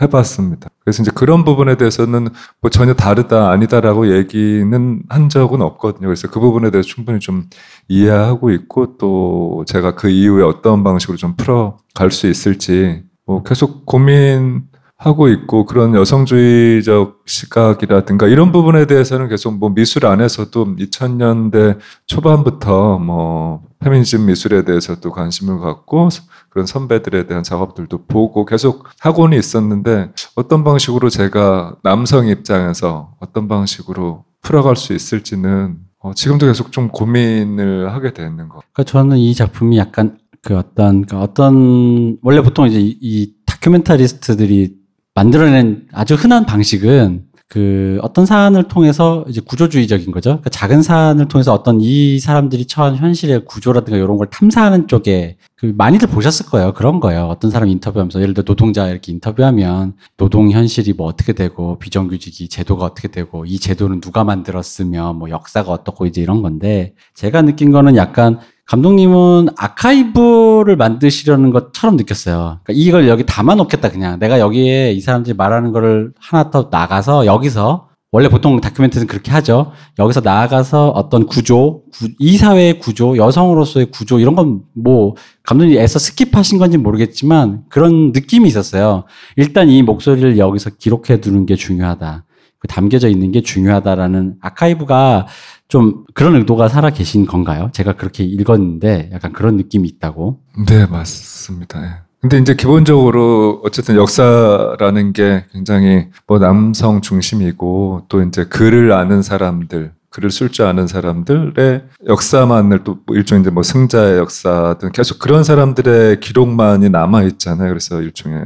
[0.00, 0.68] 해봤습니다.
[0.84, 2.28] 그래서 이제 그런 부분에 대해서는
[2.60, 6.06] 뭐 전혀 다르다 아니다라고 얘기는 한 적은 없거든요.
[6.06, 7.44] 그래서 그 부분에 대해서 충분히 좀
[7.88, 14.62] 이해하고 있고 또 제가 그 이후에 어떤 방식으로 좀 풀어갈 수 있을지 뭐 계속 고민
[15.00, 23.62] 하고 있고 그런 여성주의적 시각이라든가 이런 부분에 대해서는 계속 뭐 미술 안에서도 2000년대 초반부터 뭐
[23.78, 26.10] 페미니즘 미술에 대해서도 관심을 갖고
[26.50, 34.24] 그런 선배들에 대한 작업들도 보고 계속 학원이 있었는데 어떤 방식으로 제가 남성 입장에서 어떤 방식으로
[34.42, 38.60] 풀어갈 수 있을지는 어 지금도 계속 좀 고민을 하게 되는 것.
[38.74, 44.79] 그러니까 저는 이 작품이 약간 그 어떤 그 어떤 원래 보통 이제 이, 이 다큐멘터리스트들이
[45.14, 50.30] 만들어낸 아주 흔한 방식은 그 어떤 사안을 통해서 이제 구조주의적인 거죠.
[50.30, 55.74] 그러니까 작은 사안을 통해서 어떤 이 사람들이 처한 현실의 구조라든가 이런 걸 탐사하는 쪽에 그
[55.76, 56.72] 많이들 보셨을 거예요.
[56.74, 57.24] 그런 거예요.
[57.24, 62.84] 어떤 사람 인터뷰하면서 예를 들어 노동자 이렇게 인터뷰하면 노동 현실이 뭐 어떻게 되고 비정규직이 제도가
[62.84, 67.96] 어떻게 되고 이 제도는 누가 만들었으며 뭐 역사가 어떻고 이제 이런 건데 제가 느낀 거는
[67.96, 68.38] 약간
[68.70, 72.60] 감독님은 아카이브를 만드시려는 것처럼 느꼈어요.
[72.62, 77.88] 그러니까 이걸 여기 담아놓겠다 그냥 내가 여기에 이 사람들이 말하는 거를 하나 더 나가서 여기서
[78.12, 79.72] 원래 보통 다큐멘터리는 그렇게 하죠.
[79.98, 85.98] 여기서 나아가서 어떤 구조, 구, 이 사회의 구조, 여성으로서의 구조 이런 건 뭐 감독님이 애써
[85.98, 89.02] skip하신 건지 모르겠지만 그런 느낌이 있었어요.
[89.34, 92.24] 일단 이 목소리를 여기서 기록해 두는 게 중요하다.
[92.60, 95.26] 그 담겨져 있는 게 중요하다라는 아카이브가
[95.70, 97.70] 좀 그런 의도가 살아 계신 건가요?
[97.72, 100.40] 제가 그렇게 읽었는데 약간 그런 느낌이 있다고.
[100.66, 101.82] 네, 맞습니다.
[101.82, 102.10] 예.
[102.20, 109.92] 근데 이제 기본적으로 어쨌든 역사라는 게 굉장히 뭐 남성 중심이고 또 이제 글을 아는 사람들,
[110.10, 116.18] 글을 쓸 줄 아는 사람들의 역사만을 또뭐 일종의 이제 뭐 승자의 역사든 계속 그런 사람들의
[116.18, 117.68] 기록만이 남아 있잖아요.
[117.68, 118.44] 그래서 일종의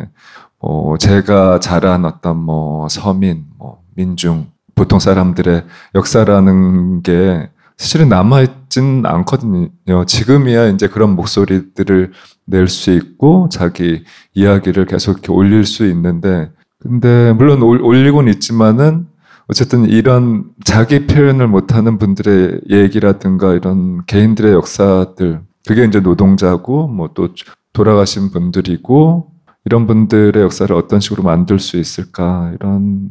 [0.60, 5.64] 뭐 제가 자란 어떤 뭐 서민, 뭐 민중, 보통 사람들의
[5.94, 10.05] 역사라는 게 사실은 남아있진 않거든요.
[10.06, 12.12] 지금이야 이제 그런 목소리들을
[12.46, 19.06] 낼 수 있고 자기 이야기를 계속 이렇게 올릴 수 있는데 근데 물론 올- 올리곤 있지만은
[19.48, 27.28] 어쨌든 이런 자기 표현을 못하는 분들의 얘기라든가 이런 개인들의 역사들 그게 이제 노동자고 뭐 또
[27.72, 29.30] 돌아가신 분들이고
[29.64, 33.09] 이런 분들의 역사를 어떤 식으로 만들 수 있을까 이런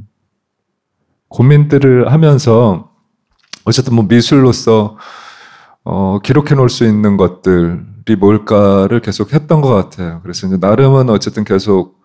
[1.33, 2.91] 고민들을 하면서
[3.65, 4.97] 어쨌든 뭐 미술로서
[5.83, 10.19] 어, 기록해 놓을 수 있는 것들이 뭘까를 계속 했던 것 같아요.
[10.21, 12.01] 그래서 이제 나름은 어쨌든 계속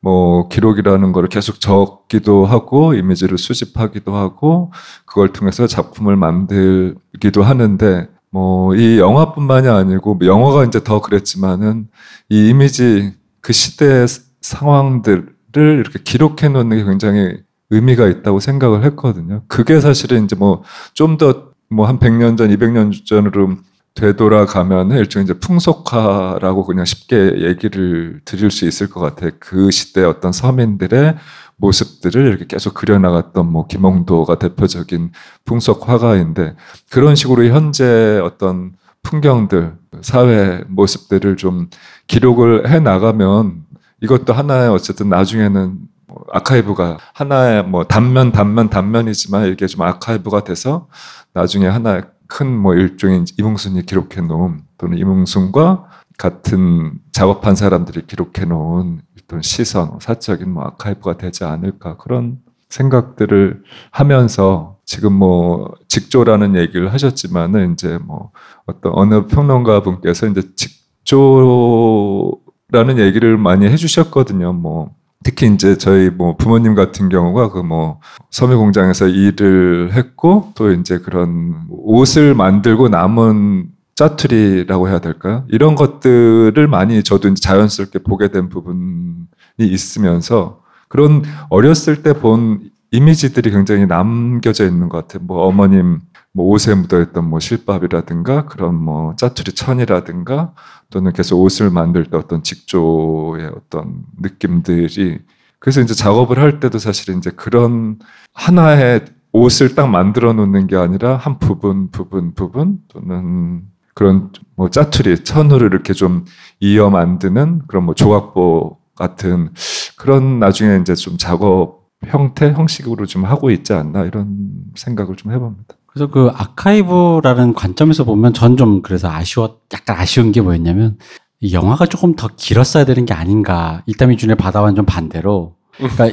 [0.00, 4.72] 뭐 기록이라는 거를 계속 적기도 하고 이미지를 수집하기도 하고
[5.04, 11.88] 그걸 통해서 작품을 만들기도 하는데 뭐 이 영화뿐만이 아니고 뭐 영화가 이제 더 그랬지만은
[12.28, 14.06] 이 이미지 그 시대의
[14.40, 19.42] 상황들을 이렇게 기록해 놓는 게 굉장히 의미가 있다고 생각을 했거든요.
[19.48, 20.62] 그게 사실은 이제 뭐
[20.94, 23.56] 좀 더 뭐 한 100년 전, 200년 전으로
[23.94, 29.30] 되돌아가면 일종의 이제 풍속화라고 그냥 쉽게 얘기를 드릴 수 있을 것 같아요.
[29.40, 31.16] 그 시대 어떤 서민들의
[31.56, 35.10] 모습들을 이렇게 계속 그려나갔던 뭐 김홍도가 대표적인
[35.44, 36.54] 풍속 화가인데
[36.90, 38.72] 그런 식으로 현재 어떤
[39.02, 41.68] 풍경들, 사회 모습들을 좀
[42.06, 43.64] 기록을 해 나가면
[44.02, 45.97] 이것도 하나의 어쨌든 나중에는 뭐
[46.32, 50.88] 아카이브가 하나의 뭐 단면 단면 단면이지만 이게 좀 아카이브가 돼서
[51.32, 55.88] 나중에 하나의 큰뭐 일종의 이몽순이 기록해 놓은 또는 이몽순과
[56.18, 62.38] 같은 작업한 사람들이 기록해 놓은 어떤 시선, 사적인 뭐 아카이브가 되지 않을까 그런
[62.68, 68.30] 생각들을 하면서 지금 뭐 직조라는 얘기를 하셨지만은 이제 뭐
[68.66, 74.54] 어떤 어느 평론가 분께서 이제 직조라는 얘기를 많이 해주셨거든요.
[74.54, 74.94] 뭐
[75.28, 78.00] 특히 이제 저희 뭐 부모님 같은 경우가 그 뭐
[78.30, 85.44] 섬유 공장에서 일을 했고 또 이제 그런 옷을 만들고 남은 짜투리라고 해야 될까요?
[85.48, 89.26] 이런 것들을 많이 저도 이제 자연스럽게 보게 된 부분이
[89.58, 95.26] 있으면서 그런 어렸을 때 본 이미지들이 굉장히 남겨져 있는 것 같아요.
[95.26, 95.98] 뭐 어머님
[96.32, 100.54] 뭐 옷에 묻어있던 뭐 실밥이라든가 그런 뭐 짜투리 천이라든가
[100.90, 105.20] 또는 계속 옷을 만들 때 어떤 직조의 어떤 느낌들이
[105.58, 107.98] 그래서 이제 작업을 할 때도 사실 이제 그런
[108.34, 113.62] 하나의 옷을 딱 만들어 놓는 게 아니라 한 부분 부분 부분 또는
[113.94, 116.24] 그런 뭐 짜투리 천으로 이렇게 좀
[116.60, 119.50] 이어 만드는 그런 뭐 조각보 같은
[119.96, 125.74] 그런 나중에 이제 좀 작업 형태 형식으로 좀 하고 있지 않나 이런 생각을 좀 해봅니다.
[125.98, 130.96] 그래서 그 아카이브라는 관점에서 보면 전 좀 그래서 아쉬워, 약간 아쉬운 게 뭐였냐면
[131.40, 133.82] 이 영화가 조금 더 길었어야 되는 게 아닌가.
[133.86, 135.56] 이따미 준의 바다와는 좀 반대로.
[135.76, 136.10] 그러니까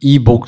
[0.00, 0.46] 이 목,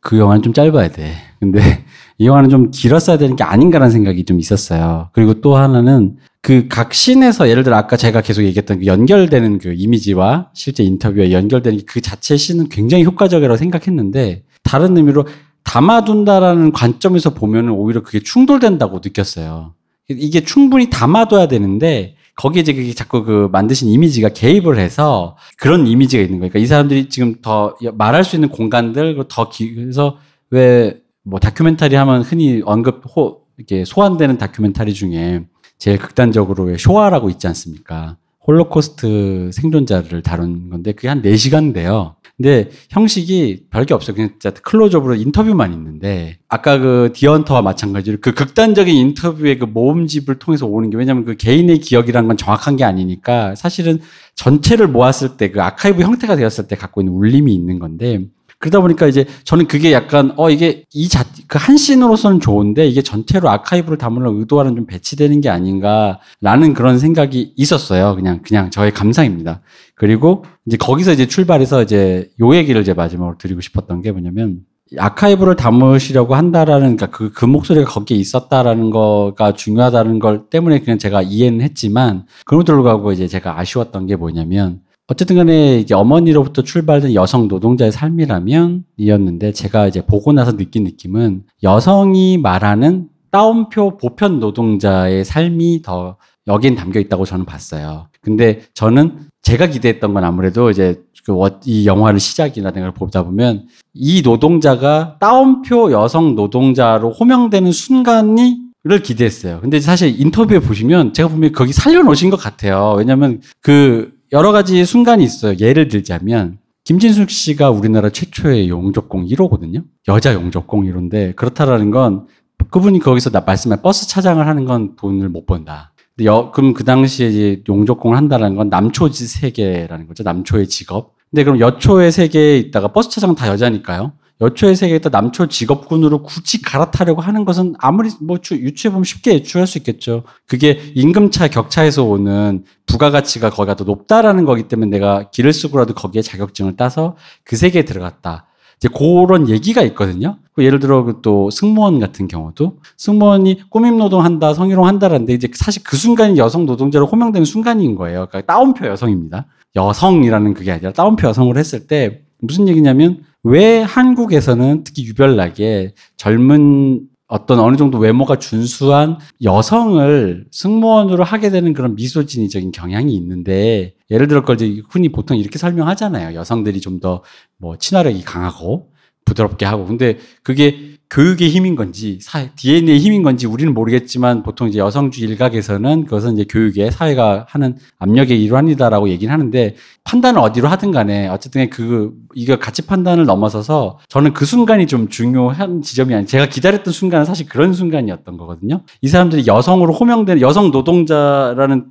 [0.00, 1.12] 그 영화는 좀 짧아야 돼.
[1.38, 1.84] 근데
[2.18, 5.08] 이 영화는 좀 길었어야 되는 게 아닌가라는 생각이 좀 있었어요.
[5.12, 9.72] 그리고 또 하나는 그 각 씬에서 예를 들어 아까 제가 계속 얘기했던 그 연결되는 그
[9.76, 15.26] 이미지와 실제 인터뷰와 연결되는 게그 자체 씬은 굉장히 효과적이라고 생각했는데 다른 의미로
[15.70, 19.74] 담아둔다라는 관점에서 보면은 오히려 그게 충돌된다고 느꼈어요.
[20.08, 26.22] 이게 충분히 담아둬야 되는데 거기에 이제 그게 자꾸 그 만드신 이미지가 개입을 해서 그런 이미지가
[26.22, 26.38] 있는.
[26.38, 30.18] 그러니까 이 사람들이 지금 더 말할 수 있는 공간들 더 기, 그래서
[30.50, 35.44] 왜 뭐 다큐멘터리 하면 흔히 언급 호 이렇게 소환되는 다큐멘터리 중에
[35.78, 38.16] 제일 극단적으로 왜 쇼아라고 있지 않습니까?
[38.46, 42.14] 홀로코스트 생존자를 다룬 건데 그게 한 4시간인데요.
[42.40, 44.16] 근데 형식이 별게 없어요.
[44.16, 50.64] 그냥 진짜 클로즈업으로 인터뷰만 있는데 아까 그 디언터와 마찬가지로 그 극단적인 인터뷰의 그 모음집을 통해서
[50.66, 54.00] 오는 게 왜냐면 그 개인의 기억이라는 건 정확한 게 아니니까 사실은
[54.36, 58.24] 전체를 모았을 때 그 아카이브 형태가 되었을 때 갖고 있는 울림이 있는 건데
[58.60, 63.96] 그러다 보니까 이제 저는 그게 약간 어 이게 이 자그마한 씬으로서는 좋은데 이게 전체로 아카이브를
[63.96, 68.14] 담으려 의도와는 좀 배치되는 게 아닌가라는 그런 생각이 있었어요.
[68.14, 69.62] 그냥 그냥 저의 감상입니다.
[69.94, 74.60] 그리고 이제 거기서 이제 출발해서 이제 요 얘기를 제 마지막으로 드리고 싶었던 게 뭐냐면
[74.98, 81.22] 아카이브를 담으시려고 한다라는 그러니까 그, 그 목소리가 거기에 있었다라는 거가 중요하다는 걸 때문에 그냥 제가
[81.22, 84.80] 이해는 했지만 그럼에도 불구하고 이제 제가 아쉬웠던 게 뭐냐면
[85.10, 91.42] 어쨌든 간에 이제 어머니로부터 출발된 여성 노동자의 삶이라면 이었는데 제가 이제 보고 나서 느낀 느낌은
[91.64, 96.16] 여성이 말하는 따옴표 보편 노동자의 삶이 더
[96.46, 98.06] 여긴 담겨 있다고 저는 봤어요.
[98.20, 105.16] 근데 저는 제가 기대했던 건 아무래도 이제 그이 영화를 시작이나 걸 보다 보면 이 노동자가
[105.18, 109.60] 따옴표 여성 노동자로 호명되는 순간이 를 기대했어요.
[109.60, 112.94] 근데 사실 인터뷰에 보시면 제가 보면 거기 살려놓으신 것 같아요.
[112.96, 115.56] 왜냐하면 그 여러 가지 순간이 있어요.
[115.58, 119.84] 예를 들자면 김진숙 씨가 우리나라 최초의 용접공 1호거든요.
[120.08, 122.26] 여자 용접공 1호인데 그렇다라는 건
[122.70, 125.92] 그분이 거기서 나 말씀한 버스 차장을 하는 건 돈을 못 번다.
[126.14, 130.22] 근데 여, 그럼 그 당시에 용접공을 한다는 건 남초지 세계라는 거죠.
[130.22, 131.14] 남초의 직업.
[131.30, 134.12] 근데 그럼 여초의 세계에 있다가 버스 차장 다 여자니까요.
[134.40, 139.66] 여초의 세계에 있다 남초 직업군으로 굳이 갈아타려고 하는 것은 아무리 뭐 유추해 보면 쉽게 유추할
[139.66, 140.22] 수 있겠죠.
[140.46, 146.76] 그게 임금차 격차에서 오는 부가가치가 거기가 더 높다라는 거기 때문에 내가 길을 쓰고라도 거기에 자격증을
[146.76, 148.46] 따서 그 세계에 들어갔다.
[148.78, 150.38] 이제 그런 얘기가 있거든요.
[150.54, 155.98] 그 예를 들어 그또 승무원 같은 경우도 승무원이 꾸밈 노동한다, 성희롱 한다라는데 이제 사실 그
[155.98, 158.26] 순간이 여성 노동자로 호명되는 순간인 거예요.
[158.30, 159.46] 그러니까 따옴표 여성입니다.
[159.76, 167.60] 여성이라는 그게 아니라 따옴표 여성으로 했을 때 무슨 얘기냐면 왜 한국에서는 특히 유별나게 젊은 어떤
[167.60, 174.56] 어느 정도 외모가 준수한 여성을 승무원으로 하게 되는 그런 미소진이적인 경향이 있는데 예를 들어 걸
[174.60, 176.34] 이제 흔히 보통 이렇게 설명하잖아요.
[176.36, 177.22] 여성들이 좀 더
[177.58, 178.90] 뭐 친화력이 강하고
[179.26, 184.78] 부드럽게 하고 근데 그게 교육의 힘인 건지 사, DNA의 힘인 건지 우리는 모르겠지만 보통 이제
[184.78, 189.74] 여성주의 일각에서는 그것은 이제 교육의 사회가 하는 압력의 일환이다라고 얘기는 하는데
[190.04, 195.82] 판단을 어디로 하든 간에 어쨌든 그 이거 가치 판단을 넘어서서 저는 그 순간이 좀 중요한
[195.82, 198.82] 지점이 아니 제가 기다렸던 순간은 사실 그런 순간이었던 거거든요.
[199.00, 201.86] 이 사람들이 여성으로 호명되는 여성 노동자라는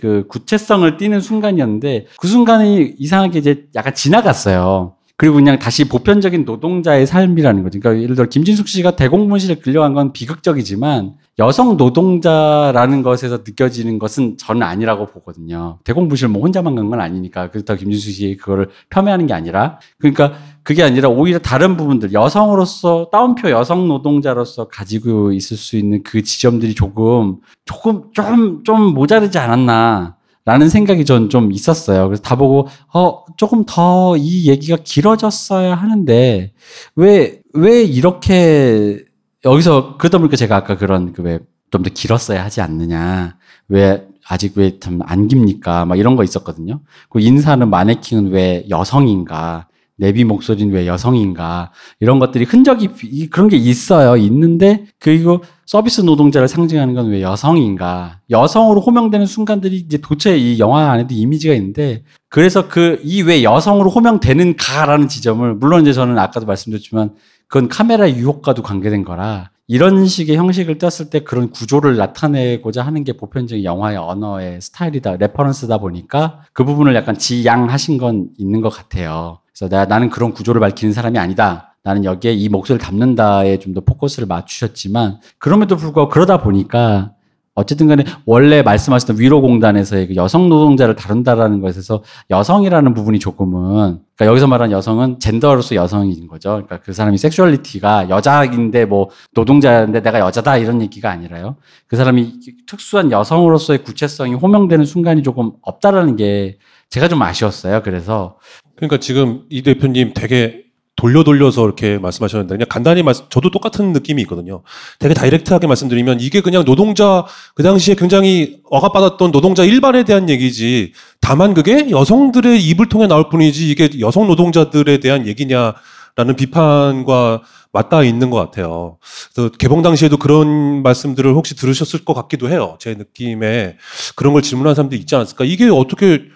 [0.00, 4.94] 그 구체성을 띠는 순간이었는데 그 순간이 이상하게 이제 약간 지나갔어요.
[5.16, 7.78] 그리고 그냥 다시 보편적인 노동자의 삶이라는 거죠.
[7.78, 14.62] 그러니까 예를 들어 김진숙 씨가 대공분실에 끌려간 건 비극적이지만 여성 노동자라는 것에서 느껴지는 것은 저는
[14.64, 15.78] 아니라고 보거든요.
[15.84, 20.32] 대공분실 뭐 혼자만 간 건 아니니까 그렇다고 김진숙 씨 그거를 폄훼하는 게 아니라 그러니까
[20.64, 26.74] 그게 아니라 오히려 다른 부분들 여성으로서 따옴표 여성 노동자로서 가지고 있을 수 있는 그 지점들이
[26.74, 27.36] 조금
[27.66, 30.16] 조금 좀좀 모자르지 않았나.
[30.46, 32.06] 라는 생각이 전 좀 있었어요.
[32.06, 36.50] 그래서 다 보고, 어, 조금 더 이 얘기가 길어졌어야 하는데,
[36.96, 39.04] 왜, 왜 이렇게,
[39.44, 41.38] 여기서, 그러다 보니까 제가 아까 그런, 그 왜,
[41.70, 43.36] 좀 더 길었어야 하지 않느냐.
[43.68, 45.84] 왜, 아직 왜 참 안 깁니까?
[45.84, 46.80] 막 이런 거 있었거든요.
[47.10, 49.66] 그 인사는 마네킹은 왜 여성인가?
[49.96, 51.70] 내비 목소리는 왜 여성인가?
[52.00, 52.88] 이런 것들이 흔적이
[53.30, 54.16] 그런 게 있어요.
[54.16, 58.20] 있는데 그리고 서비스 노동자를 상징하는 건 왜 여성인가?
[58.30, 63.90] 여성으로 호명되는 순간들이 이제 도체 이 영화 안에도 이미지가 있는데 그래서 그 이 왜 여성으로
[63.90, 67.14] 호명되는가라는 지점을 물론 이제 저는 아까도 말씀드렸지만
[67.48, 73.12] 그건 카메라 유혹과도 관계된 거라 이런 식의 형식을 떴을 때 그런 구조를 나타내고자 하는 게
[73.14, 79.38] 보편적인 영화의 언어의 스타일이다 reference다 보니까 그 부분을 약간 지양하신 건 있는 것 같아요.
[79.56, 81.76] 그래서 내가 나는 그런 구조를 밝히는 사람이 아니다.
[81.84, 87.12] 나는 여기에 이 목소리를 담는다에 좀 더 포커스를 맞추셨지만 그럼에도 불구하고 그러다 보니까
[87.56, 94.48] 어쨌든 간에 원래 말씀하셨던 위로공단에서의 그 여성 노동자를 다룬다라는 것에서 여성이라는 부분이 조금은 그러니까 여기서
[94.48, 96.50] 말하는 여성은 젠더로서 여성인 거죠.
[96.50, 101.54] 그러니까 그 사람이 sexuality가 여자인데 뭐 노동자인데 내가 여자다 이런 얘기가 아니라요.
[101.86, 106.58] 그 사람이 특수한 여성으로서의 구체성이 호명되는 순간이 조금 없다라는 게
[106.94, 107.82] 제가 좀 아쉬웠어요.
[107.82, 108.36] 그래서
[108.76, 110.62] 그러니까 지금 이 대표님 되게
[110.94, 114.62] 돌려 돌려서 이렇게 말씀하셨는데 그냥 간단히 말씀 저도 똑같은 느낌이 있거든요.
[115.00, 117.26] 되게 다이렉트하게 말씀드리면 이게 그냥 노동자
[117.56, 123.68] 그 당시에 굉장히 억압받았던 노동자 일반에 대한 얘기지 다만 그게 여성들의 입을 통해 나올 뿐이지
[123.68, 127.42] 이게 여성 노동자들에 대한 얘기냐라는 비판과
[127.72, 128.98] 맞닿아 있는 것 같아요.
[129.34, 132.76] 그래서 개봉 당시에도 그런 말씀들을 혹시 들으셨을 것 같기도 해요.
[132.78, 133.78] 제 느낌에
[134.14, 135.44] 그런 걸 질문한 사람들이 있지 않았을까?
[135.44, 136.28] 이게 어떻게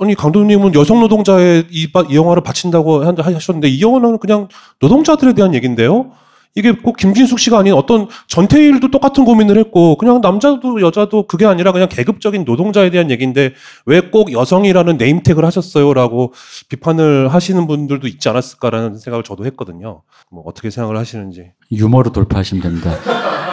[0.00, 4.48] 아니 강도님은 여성 노동자의 이, 이 영화를 바친다고 하셨는데 이 영화는 그냥
[4.80, 6.10] 노동자들에 대한 얘기인데요.
[6.56, 11.70] 이게 꼭 김진숙 씨가 아닌 어떤 전태일도 똑같은 고민을 했고 그냥 남자도 여자도 그게 아니라
[11.70, 13.52] 그냥 계급적인 노동자에 대한 얘기인데
[13.86, 16.32] 왜 꼭 여성이라는 네임택을 하셨어요라고
[16.68, 20.02] 비판을 하시는 분들도 있지 않았을까라는 생각을 저도 했거든요.
[20.32, 22.96] 뭐 어떻게 생각을 하시는지 유머로 돌파하시면 됩니다.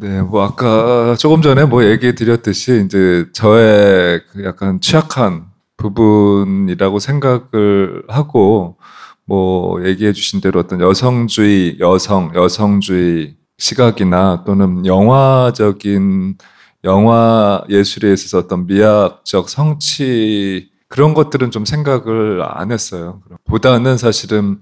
[0.00, 5.46] 네, 뭐 아까 조금 전에 뭐 얘기 드렸듯이 이제 저의 그 약간 취약한
[5.76, 8.76] 부분이라고 생각을 하고
[9.24, 16.38] 뭐 얘기해 주신 대로 어떤 여성주의, 여성, 여성주의 시각이나 또는 영화적인
[16.82, 23.22] 영화 예술에 있어서 어떤 미학적 성취 그런 것들은 좀 생각을 안 했어요.
[23.44, 24.60] 보다는 사실은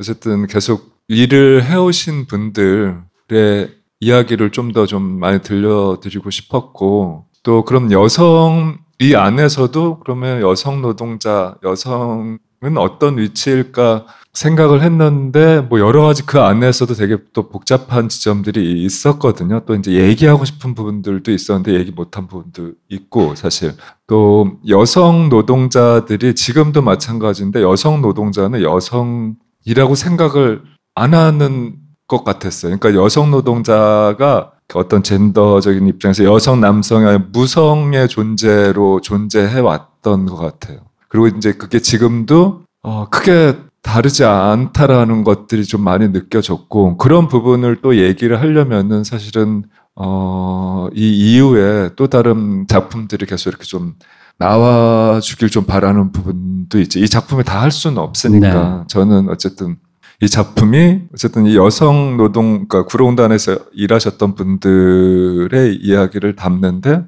[0.00, 8.78] 어쨌든 계속 일을 해오신 분들의 이야기를 좀 더좀 좀 많이 들려드리고 싶었고 또 그럼 여성
[9.00, 12.38] 이 안에서도 그러면 여성 노동자 여성은
[12.76, 19.60] 어떤 위치일까 생각을 했는데 뭐 여러 가지 그 안에서도 되게 또 복잡한 지점들이 있었거든요.
[19.64, 23.72] 또 이제 얘기하고 싶은 부분들도 있었는데 얘기 못한 부분도 있고 사실
[24.06, 30.62] 또 여성 노동자들이 지금도 마찬가지인데 여성 노동자는 여성이라고 생각을
[30.94, 32.76] 안 하는 것 같았어요.
[32.78, 40.78] 그러니까 여성 노동자가 어떤 젠더적인 입장에서 여성 남성의 무성의 존재로 존재해 왔던 것 같아요.
[41.08, 47.96] 그리고 이제 그게 지금도 어, 크게 다르지 않다라는 것들이 좀 많이 느껴졌고 그런 부분을 또
[47.96, 49.64] 얘기를 하려면은 사실은
[49.94, 53.94] 어, 이 이후에 또 다른 작품들이 계속 이렇게 좀
[54.38, 57.00] 나와 주길 좀 바라는 부분도 있지.
[57.00, 58.84] 이 작품에 다할 수는 없으니까 네.
[58.88, 59.76] 저는 어쨌든
[60.22, 67.04] 이 작품이 어쨌든 이 여성 노동 그러니까 구로공단에서 일하셨던 분들의 이야기를 담는데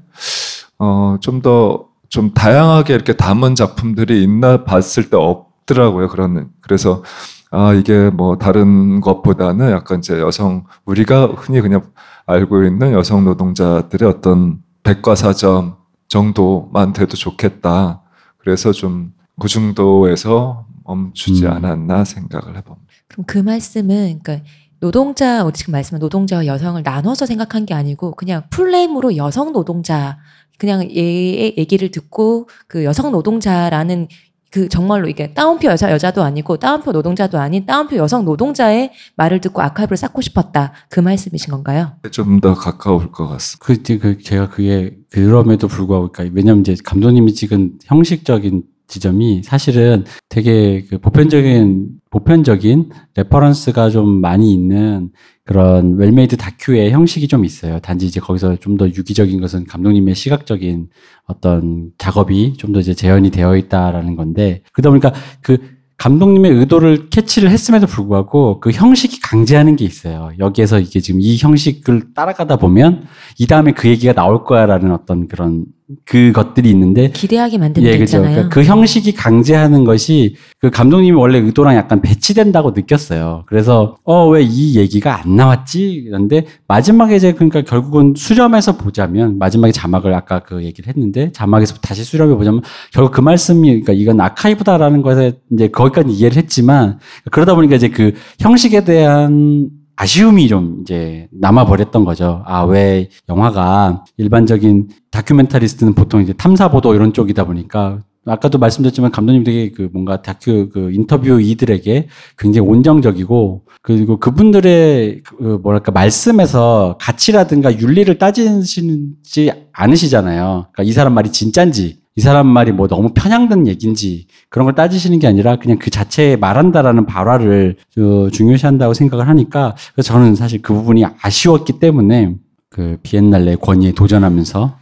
[0.78, 5.46] 어, 좀 더좀 좀 다양하게 이렇게 담은 작품들이 있나 봤을 때 없.
[5.66, 6.08] 없더라고요.
[6.08, 7.02] 그런 그래서
[7.50, 11.82] 아 이게 뭐 다른 것보다는 약간 이제 여성 우리가 흔히 그냥
[12.26, 15.74] 알고 있는 여성 노동자들의 어떤 백과사전
[16.08, 18.02] 정도만 돼도 좋겠다.
[18.38, 21.52] 그래서 좀 그 정도에서 멈추지 음.
[21.52, 22.85] 않았나 생각을 해봅니다.
[23.08, 24.46] 그럼 그 말씀은 그러니까
[24.80, 30.18] 노동자 지금 말씀한 노동자와 여성을 나눠서 생각한 게 아니고 그냥 풀네임으로 여성 노동자
[30.58, 34.08] 그냥 얘의 얘기를 듣고 그 여성 노동자라는
[34.50, 39.60] 그 정말로 이게 따옴표 여자 여자도 아니고 따옴표 노동자도 아닌 따옴표 여성 노동자의 말을 듣고
[39.60, 41.92] 아카이브를 쌓고 싶었다 그 말씀이신 건가요?
[42.10, 43.66] 좀 더 가까울 것 같습니다.
[43.66, 50.84] 그, 그 제가 그게 그럼에도 불구하고 그러니까 왜냐면 이제 감독님이 찍은 형식적인 지점이 사실은 되게
[50.88, 55.10] 그 보편적인 보편적인 reference가 좀 많이 있는
[55.44, 57.78] 그런 well-made 다큐의 형식이 좀 있어요.
[57.80, 60.88] 단지 이제 거기서 좀 더 유기적인 것은 감독님의 시각적인
[61.26, 65.58] 어떤 작업이 좀 더 이제 재현이 되어 있다라는 건데 그러다 보니까 그
[65.98, 70.30] 감독님의 의도를 캐치를 했음에도 불구하고 그 형식이 강제하는 게 있어요.
[70.38, 73.04] 여기에서 이게 지금 이 형식을 따라가다 보면
[73.38, 75.64] 이 다음에 그 얘기가 나올 거야라는 어떤 그런
[76.04, 78.18] 그 것들이 있는데 기대하게 만드는 예, 그죠.
[78.20, 83.44] 그러니까 그 형식이 강제하는 것이 그 감독님이 원래 의도랑 약간 배치된다고 느꼈어요.
[83.46, 86.06] 그래서 어 왜 이 얘기가 안 나왔지?
[86.06, 92.02] 그런데 마지막에 이제 그러니까 결국은 수렴해서 보자면 마지막에 자막을 아까 그 얘기를 했는데 자막에서 다시
[92.02, 96.98] 수렴해 보자면 결국 그 말씀이 그러니까 이건 아카이브다라는 것에 이제 거기까지 이해를 했지만
[97.30, 102.43] 그러다 보니까 이제 그 형식에 대한 아쉬움이 좀 이제 남아버렸던 거죠.
[102.47, 109.70] 아, 왜 영화가 일반적인 다큐멘터리스트는 보통 이제 탐사보도 이런 쪽이다 보니까 아까도 말씀드렸지만 감독님 되게
[109.70, 118.18] 그 뭔가 다큐 그 인터뷰 이들에게 굉장히 온정적이고 그리고 그분들의 그 뭐랄까 말씀에서 가치라든가 윤리를
[118.18, 120.66] 따지시지 않으시잖아요.
[120.73, 125.18] 그러니까 이 사람 말이 진짠지 이 사람 말이 뭐 너무 편향된 얘기인지 그런 걸 따지시는
[125.18, 130.72] 게 아니라 그냥 그 자체에 말한다라는 발화를 그 중요시한다고 생각을 하니까 그래서 저는 사실 그
[130.72, 132.34] 부분이 아쉬웠기 때문에
[132.70, 134.78] 그 비엔날레 권위에 도전하면서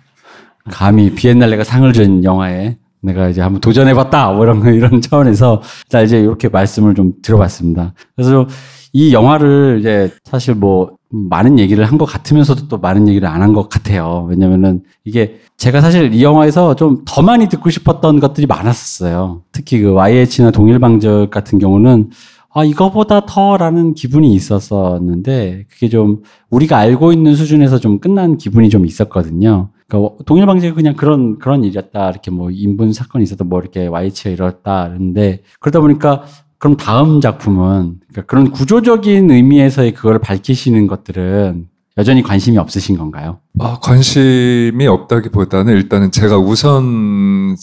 [0.70, 6.20] 감히 비엔날레가 상을 준 영화에 내가 이제 한번 도전해봤다 뭐 이런 이런 차원에서 자 이제
[6.20, 7.94] 이렇게 말씀을 좀 들어봤습니다.
[8.16, 8.46] 그래서
[8.94, 13.52] 이 영화를 이제 사실 뭐 많은 얘기를 한 것 같으면서도 또 많은 얘기를 안 한
[13.52, 14.26] 것 같아요.
[14.30, 19.42] 왜냐면은 이게 제가 사실 이 영화에서 좀 더 많이 듣고 싶었던 것들이 많았었어요.
[19.52, 22.10] 특히 그 YH나 동일방적 같은 경우는
[22.56, 28.86] 아, 이거보다 더라는 기분이 있었었는데, 그게 좀 우리가 알고 있는 수준에서 좀 끝난 기분이 좀
[28.86, 29.70] 있었거든요.
[29.88, 32.10] 그러니까 동일방식이 그냥 그런, 그런 일이었다.
[32.10, 34.88] 이렇게 뭐 인분 사건이 있어도 뭐 이렇게 YH가 이렇다.
[34.88, 36.22] 그런데 그러다 보니까
[36.64, 41.68] 그럼 다음 작품은 그러니까 그런 구조적인 의미에서의 그걸 밝히시는 것들은
[41.98, 43.40] 여전히 관심이 없으신 건가요?
[43.60, 47.58] 아, 관심이 없다기보다는 일단은 제가 우선시하는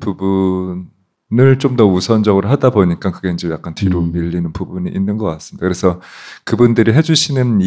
[0.00, 4.12] 부분을 좀 더 우선적으로 하다 보니까 그게 이제 약간 뒤로 음.
[4.12, 5.62] 밀리는 부분이 있는 것 같습니다.
[5.64, 6.00] 그래서
[6.44, 7.60] 그분들이 해주시는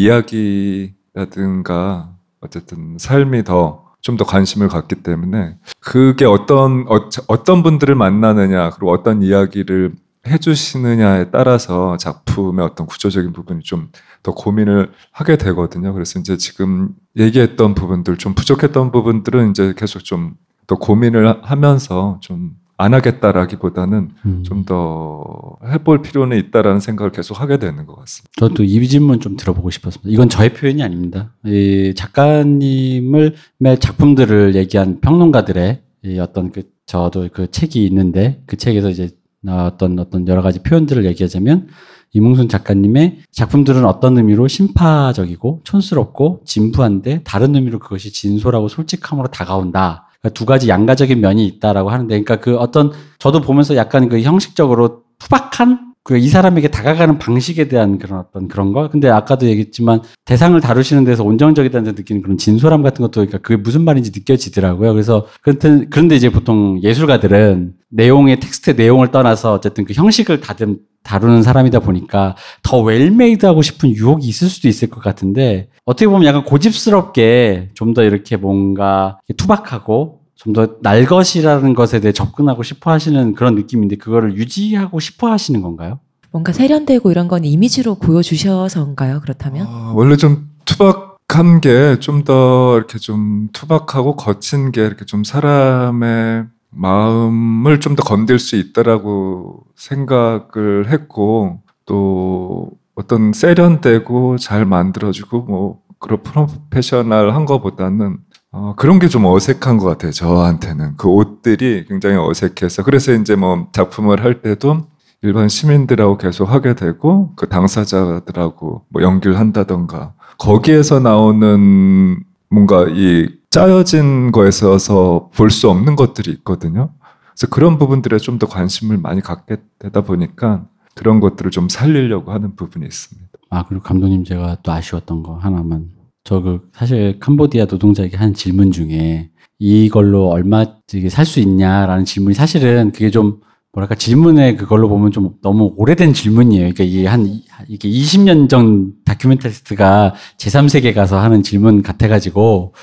[1.14, 8.92] 이야기라든가 어쨌든 삶이 더 좀더 관심을 갖기 때문에 그게 어떤 어, 어떤 분들을 만나느냐 그리고
[8.92, 9.94] 어떤 이야기를
[10.28, 13.90] 해주시느냐에 따라서 작품의 어떤 구조적인 부분이 좀
[14.24, 15.94] 더 고민을 하게 되거든요.
[15.94, 20.36] 그래서 이제 지금 얘기했던 부분들 좀 부족했던 부분들은 이제 계속 좀
[20.68, 24.44] 더 고민을 하면서 좀 안 하겠다라기보다는 음.
[24.44, 28.32] 좀더 해볼 필요는 있다라는 생각을 계속 하게 되는 것 같습니다.
[28.38, 30.10] 저도 이 질문 좀 들어보고 싶었습니다.
[30.12, 31.34] 이건 저의 표현이 아닙니다.
[31.44, 38.92] 이 작가님을 의 작품들을 얘기한 평론가들의 이 어떤 그 저도 그 책이 있는데 그 책에서
[38.92, 39.10] 이제
[39.48, 41.68] 나왔던 어떤 여러 가지 표현들을 얘기하자면
[42.14, 50.08] 이몽순 작가님의 작품들은 어떤 의미로 심파적이고 촌스럽고 진부한데 다른 의미로 그것이 진솔하고 솔직함으로 다가온다.
[50.22, 55.04] 그러니까 두 가지 양가적인 면이 있다라고 하는데, 그러니까 그 어떤 저도 보면서 약간 그 형식적으로
[55.20, 58.90] 투박한 그 이 사람에게 다가가는 방식에 대한 그런 어떤 그런 거.
[58.90, 63.58] 근데 아까도 얘기했지만 대상을 다루시는 데서 온정적이다는 데 느끼는 그런 진솔함 같은 것도 그러니까 그게
[63.58, 64.94] 무슨 말인지 느껴지더라고요.
[64.94, 71.42] 그래서 그런데 그런데 이제 보통 예술가들은 내용의 텍스트의 내용을 떠나서 어쨌든 그 형식을 다듬 다루는
[71.42, 76.44] 사람이다 보니까 더 well-made 하고 싶은 유혹이 있을 수도 있을 것 같은데 어떻게 보면 약간
[76.44, 83.34] 고집스럽게 좀 더 이렇게 뭔가 투박하고 좀 더 날 것이라는 것에 대해 접근하고 싶어 하시는
[83.36, 86.00] 그런 느낌인데 그거를 유지하고 싶어 하시는 건가요?
[86.32, 89.22] 뭔가 세련되고 이런 건 이미지로 보여주셔서인가요?
[89.22, 89.66] 그렇다면?
[89.66, 96.46] 어, 원래 좀 투박한 게 좀 더 이렇게 좀 투박하고 거친 게 이렇게 좀 사람의
[96.72, 106.22] 마음을 좀 더 건들 수 있다라고 생각을 했고 또 어떤 세련되고 잘 만들어주고 뭐 그런
[106.24, 108.18] 프로페셔널한 거보다는
[108.52, 110.12] 어, 그런 게 좀 어색한 것 같아요.
[110.12, 114.88] 저한테는 그 옷들이 굉장히 어색해서 그래서 이제 뭐 작품을 할 때도
[115.22, 122.18] 일반 시민들하고 계속 하게 되고 그 당사자들하고 뭐 연기를 한다던가 거기에서 나오는
[122.50, 123.28] 뭔가 이
[123.58, 126.92] 짜여진 거에서 볼 수 없는 것들이 있거든요.
[127.34, 132.56] 그래서 그런 부분들에 좀 더 관심을 많이 갖게 되다 보니까 그런 것들을 좀 살리려고 하는
[132.56, 133.28] 부분이 있습니다.
[133.50, 135.90] 아 그리고 감독님 제가 또 아쉬웠던 거 하나만
[136.24, 140.64] 저 그 사실 캄보디아 노동자에게 한 질문 중에 이걸로 얼마
[141.10, 143.40] 살수 있냐라는 질문이 사실은 그게 좀
[143.74, 146.74] 뭐랄까 질문에 그걸로 보면 좀 너무 오래된 질문이에요.
[146.74, 147.30] 그러니까 이게 한
[147.68, 152.74] 이게 20년 전 다큐멘터리스트가 제3세계 가서 하는 질문 같아가지고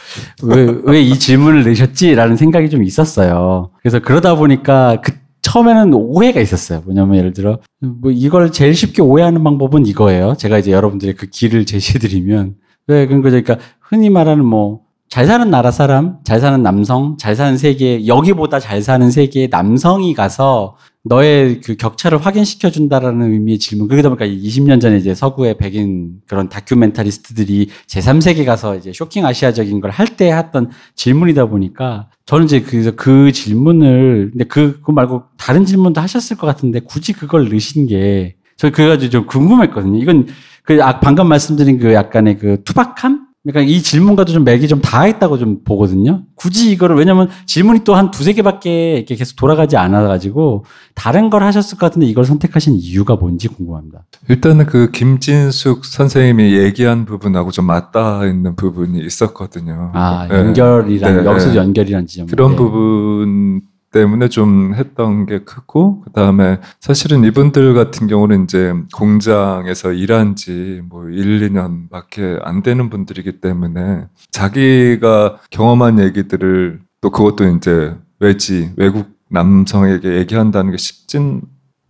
[0.44, 3.70] 왜 왜 이 질문을 내셨지라는 생각이 좀 있었어요.
[3.82, 5.12] 그래서 그러다 보니까 그
[5.43, 6.82] 처음에는 오해가 있었어요.
[6.85, 10.35] 뭐냐면 예를 들어 뭐 이걸 제일 쉽게 오해하는 방법은 이거예요.
[10.39, 12.55] 제가 이제 여러분들의 그 길을 제시해드리면
[12.86, 13.43] 왜 거죠?
[13.43, 14.84] 그러니까 흔히 말하는 뭐
[15.15, 20.12] 잘 사는 나라 사람, 잘 사는 남성, 잘 사는 세계, 여기보다 잘 사는 세계에 남성이
[20.12, 20.74] 가서
[21.05, 23.86] 너의 그 격차를 확인시켜 준다라는 의미의 질문.
[23.86, 29.93] 그러다 보니까 20년 전에 이제 서구의 백인 그런 다큐멘터리스트들이 제3세계 가서 이제 쇼킹 아시아적인 걸
[29.93, 35.65] 할 때 했던 질문이다 보니까 저는 이제 그래서 그 질문을 근데 그, 그거 말고 다른
[35.65, 40.01] 질문도 하셨을 것 같은데 굳이 그걸 넣으신 게 저 그래가지고 좀 궁금했거든요.
[40.01, 40.27] 이건
[40.65, 43.28] 그 아, 방금 말씀드린 그 약간의 그 투박함?
[43.47, 46.23] 그러니까 이 질문과도 좀 맥이 좀 닿아있다고 좀 보거든요.
[46.35, 50.65] 굳이 이거를, 왜냐면 질문이 또 한 두세 개밖에 이렇게 계속 돌아가지 않아가지고
[50.95, 54.05] 다른 걸 하셨을 것 같은데 이걸 선택하신 이유가 뭔지 궁금합니다.
[54.29, 59.91] 일단은 그 김진숙 선생님이 얘기한 부분하고 좀 맞닿아 있는 부분이 있었거든요.
[59.93, 60.37] 아, 네.
[60.39, 61.25] 연결이란, 네.
[61.25, 62.27] 여기서 연결이란 지점.
[62.27, 62.57] 그런 네.
[62.57, 63.61] 부분
[63.95, 71.09] 때문에 좀 했던 게 크고 그다음에 사실은 이분들 같은 경우는 이제 공장에서 일한 지 뭐
[71.09, 80.16] 1, 2년밖에 안 되는 분들이기 때문에 자기가 경험한 얘기들을 또 그것도 이제 외지 외국 남성에게
[80.19, 81.43] 얘기한다는 게 쉽진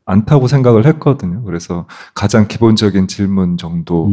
[0.06, 1.42] 않다고 생각을 했거든요.
[1.44, 4.10] 그래서 가장 기본적인 질문 정도만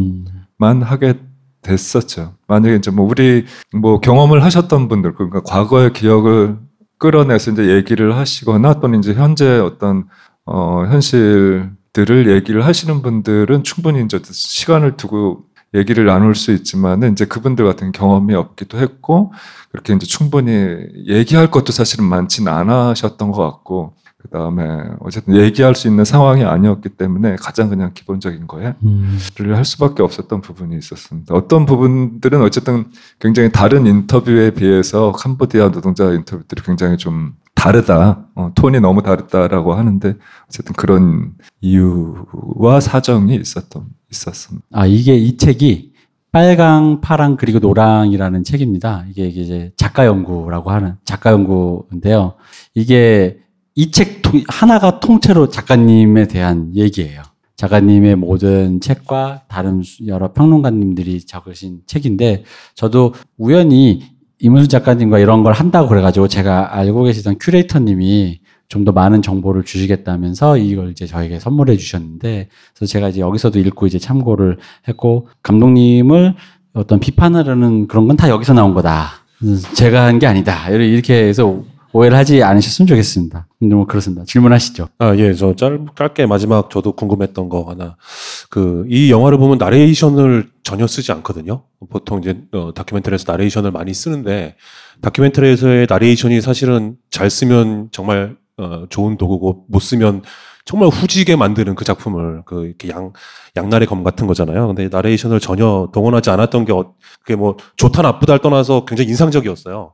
[0.61, 0.81] 음.
[0.81, 1.19] 하게
[1.61, 2.35] 됐었죠.
[2.47, 3.45] 만약에 이제 뭐 우리
[3.75, 6.57] 뭐 경험을 하셨던 분들 그러니까 과거의 기억을
[7.01, 10.07] 끌어내서 이제 얘기를 하시거나 또는 이제 현재 어떤
[10.45, 17.65] 어 현실들을 얘기를 하시는 분들은 충분히 이제 시간을 두고 얘기를 나눌 수 있지만은 이제 그분들
[17.65, 19.33] 같은 경험이 없기도 했고
[19.71, 24.63] 그렇게 이제 충분히 얘기할 것도 사실은 많지는 않으셨던 것 같고 그 다음에
[24.99, 29.17] 어쨌든 얘기할 수 있는 상황이 아니었기 때문에 가장 그냥 기본적인 거에 음.
[29.37, 31.33] 를할 수밖에 없었던 부분이 있었습니다.
[31.33, 32.85] 어떤 부분들은 어쨌든
[33.19, 40.15] 굉장히 다른 인터뷰에 비해서 캄보디아 노동자 인터뷰들이 굉장히 좀 다르다, 어, 톤이 너무 다르다라고 하는데
[40.47, 44.65] 어쨌든 그런 이유와 사정이 있었던 있었습니다.
[44.71, 45.93] 아, 이게 이 책이
[46.31, 49.05] 빨강, 파랑, 그리고 노랑이라는 책입니다.
[49.09, 52.35] 이게 이제 작가 연구라고 하는 작가 연구인데요.
[52.73, 53.40] 이게
[53.75, 57.21] 이 책 하나가 통째로 작가님에 대한 얘기예요.
[57.55, 62.43] 작가님의 모든 책과 다른 수- 여러 평론가님들이 적으신 책인데
[62.75, 64.03] 저도 우연히
[64.39, 70.57] 이문수 작가님과 이런 걸 한다고 그래가지고 제가 알고 계시던 큐레이터님이 좀 더 많은 정보를 주시겠다면서
[70.57, 74.57] 이걸 이제 저에게 선물해 주셨는데 그래서 제가 이제 여기서도 읽고 이제 참고를
[74.87, 76.35] 했고 감독님을
[76.73, 79.09] 어떤 비판하려는 그런 건 다 여기서 나온 거다.
[79.43, 80.69] 음, 제가 한 게 아니다.
[80.69, 81.61] 이렇게 해서
[81.93, 83.47] 오해를 하지 않으셨으면 좋겠습니다.
[83.59, 84.23] 뭐 그렇습니다.
[84.25, 84.87] 질문하시죠.
[84.99, 87.97] 아, 예, 저 짧, 짧게 마지막 저도 궁금했던 거 하나.
[88.49, 91.63] 그, 이 영화를 보면 나레이션을 전혀 쓰지 않거든요.
[91.89, 94.55] 보통 이제, 어, 다큐멘터리에서 나레이션을 많이 쓰는데,
[95.01, 100.23] 다큐멘터리에서의 나레이션이 사실은 잘 쓰면 정말, 어, 좋은 도구고, 못 쓰면
[100.65, 103.13] 정말 후지게 만드는 그 작품을, 그, 이렇게 양,
[103.55, 104.67] 양날의 검 같은 거잖아요.
[104.67, 109.93] 근데 나레이션을 전혀 동원하지 않았던 게, 어, 그게 뭐, 좋다 나쁘다를 떠나서 굉장히 인상적이었어요.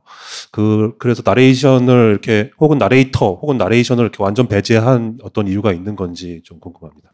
[0.52, 6.40] 그, 그래서 나레이션을 이렇게, 혹은 나레이터, 혹은 나레이션을 이렇게 완전 배제한 어떤 이유가 있는 건지
[6.44, 7.10] 좀 궁금합니다.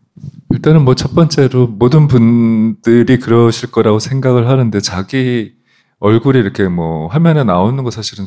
[0.50, 5.54] 일단은 뭐 첫 번째로 모든 분들이 그러실 거라고 생각을 하는데 자기
[5.98, 8.24] 얼굴이 이렇게 뭐 화면에 나오는 거 사실은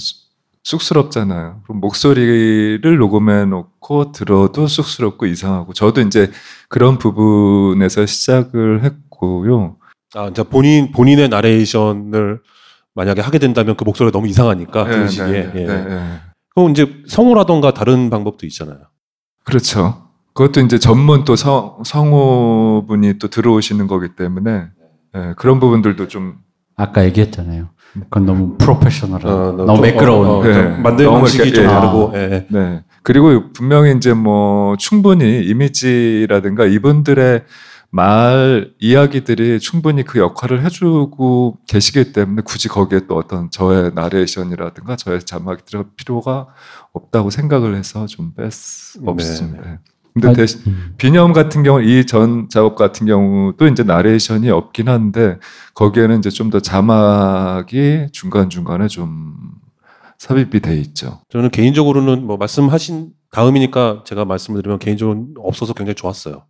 [0.68, 1.62] 쑥- 쑥스럽잖아요.
[1.64, 6.30] 그럼 목소리를 녹음해 놓고 들어도 쑥스럽고 이상하고 저도 이제
[6.68, 9.78] 그런 부분에서 시작을 했고요.
[10.16, 12.42] 아, 이제 본인, 본인의 나레이션을
[12.96, 15.28] 만약에 하게 된다면 그 목소리가 너무 이상하니까, 네, 들으시기에.
[15.28, 15.66] 네, 예.
[15.66, 16.20] 네, 네.
[16.54, 18.80] 그럼 이제 성우라던가 다른 방법도 있잖아요.
[19.46, 20.08] 그렇죠.
[20.34, 24.68] 그것도 이제 전문 또 성, 성우분이 또 들어오시는 거기 때문에
[25.16, 26.40] 예, 그런 부분들도 좀
[26.76, 27.70] 아까 얘기했잖아요.
[27.94, 30.28] 그건 너무 프로페셔널한, 어, 너무 좀, 매끄러운.
[30.28, 30.54] 어, 어, 네.
[30.54, 31.68] 좀 만드는 너무 방식이 좀 예.
[31.68, 32.48] 다르고, 예, 예.
[32.50, 32.84] 네.
[33.04, 37.44] 그리고 분명히 이제 뭐 충분히 이미지라든가 이분들의
[37.90, 45.22] 말 이야기들이 충분히 그 역할을 해주고 계시기 때문에 굳이 거기에 또 어떤 저의 나레이션이라든가 저의
[45.22, 46.48] 자막이 들어갈 필요가
[46.92, 48.50] 없다고 생각을 해서 좀 뺐,
[49.06, 49.62] 없습니다.
[49.64, 49.80] 네.
[50.20, 50.94] 근데 아, 대신 음.
[50.98, 55.38] 비념 같은 경우 이 전 작업 같은 경우도 이제 나레이션이 없긴 한데
[55.74, 59.36] 거기에는 이제 좀 더 자막이 중간 중간에 좀
[60.18, 61.20] 삽입이 돼 있죠.
[61.30, 66.44] 저는 개인적으로는 뭐 말씀하신 다음이니까 제가 말씀을 드리면 개인적으로 없어서 굉장히 좋았어요.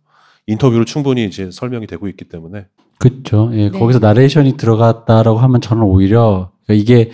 [0.46, 2.66] 인터뷰로 충분히 이제 설명이 되고 있기 때문에.
[2.98, 3.50] 그렇죠.
[3.52, 3.78] 예, 네.
[3.78, 7.10] 거기서 나레이션이 들어갔다라고 하면 저는 오히려 이게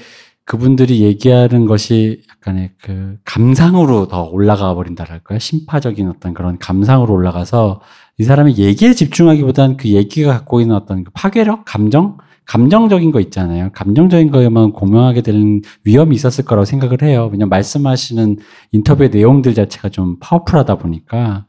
[0.47, 5.39] 그분들이 얘기하는 것이 약간의 그 감상으로 더 올라가 버린다랄까요?
[5.39, 7.81] 심파적인 어떤 그런 감상으로 올라가서
[8.19, 13.71] 이 사람의 얘기에 집중하기보다는 그 얘기가 갖고 있는 어떤 그 파괴력, 감정, 감정적인 거 있잖아요.
[13.73, 17.31] 감정적인 거에만 공명하게 되는 위험이 있었을 거라고 생각을 해요.
[17.33, 18.37] 왜냐면 말씀하시는
[18.73, 21.47] 인터뷰의 내용들 자체가 좀 파워풀하다 보니까.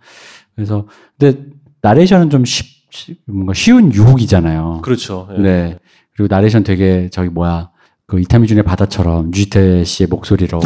[0.55, 0.87] 그래서
[1.19, 1.43] 근데
[1.81, 4.79] 나레이션은 좀 쉽, 쉽- 뭔가 쉬운 유혹이잖아요.
[4.83, 5.27] 그렇죠.
[5.37, 5.41] 예.
[5.41, 5.79] 네.
[6.15, 7.71] 그리고 나레이션 되게 저기 뭐야
[8.07, 10.59] 그 이타미준의 바다처럼 유지태 씨의 목소리로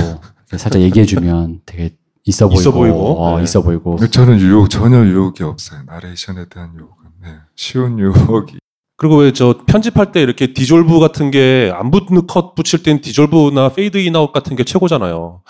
[0.57, 1.95] 살짝 얘기해주면 되게
[2.25, 3.21] 있어 보이고, 있어 보이고.
[3.23, 3.43] 어, 네.
[3.43, 3.97] 있어 보이고.
[4.07, 5.81] 저는 유혹 전혀 유혹이 없어요.
[5.85, 7.29] 나레이션에 대한 유혹은 네.
[7.55, 8.57] 쉬운 유혹이
[8.97, 13.69] 그리고 왜 저 편집할 때 이렇게 디졸브 같은 게 안 붙는 컷 붙일 땐 디졸브나
[13.69, 15.41] 페이드 인아웃 같은 게 최고잖아요.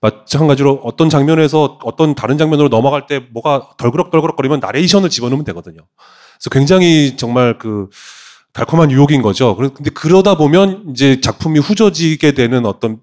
[0.00, 5.80] 마찬가지로 어떤 장면에서 어떤 다른 장면으로 넘어갈 때 뭐가 덜그럭덜그럭거리면 나레이션을 집어넣으면 되거든요.
[6.38, 7.88] 그래서 굉장히 정말 그
[8.54, 9.56] 달콤한 유혹인 거죠.
[9.56, 13.00] 근데 그러다 보면 이제 작품이 후져지게 되는 어떤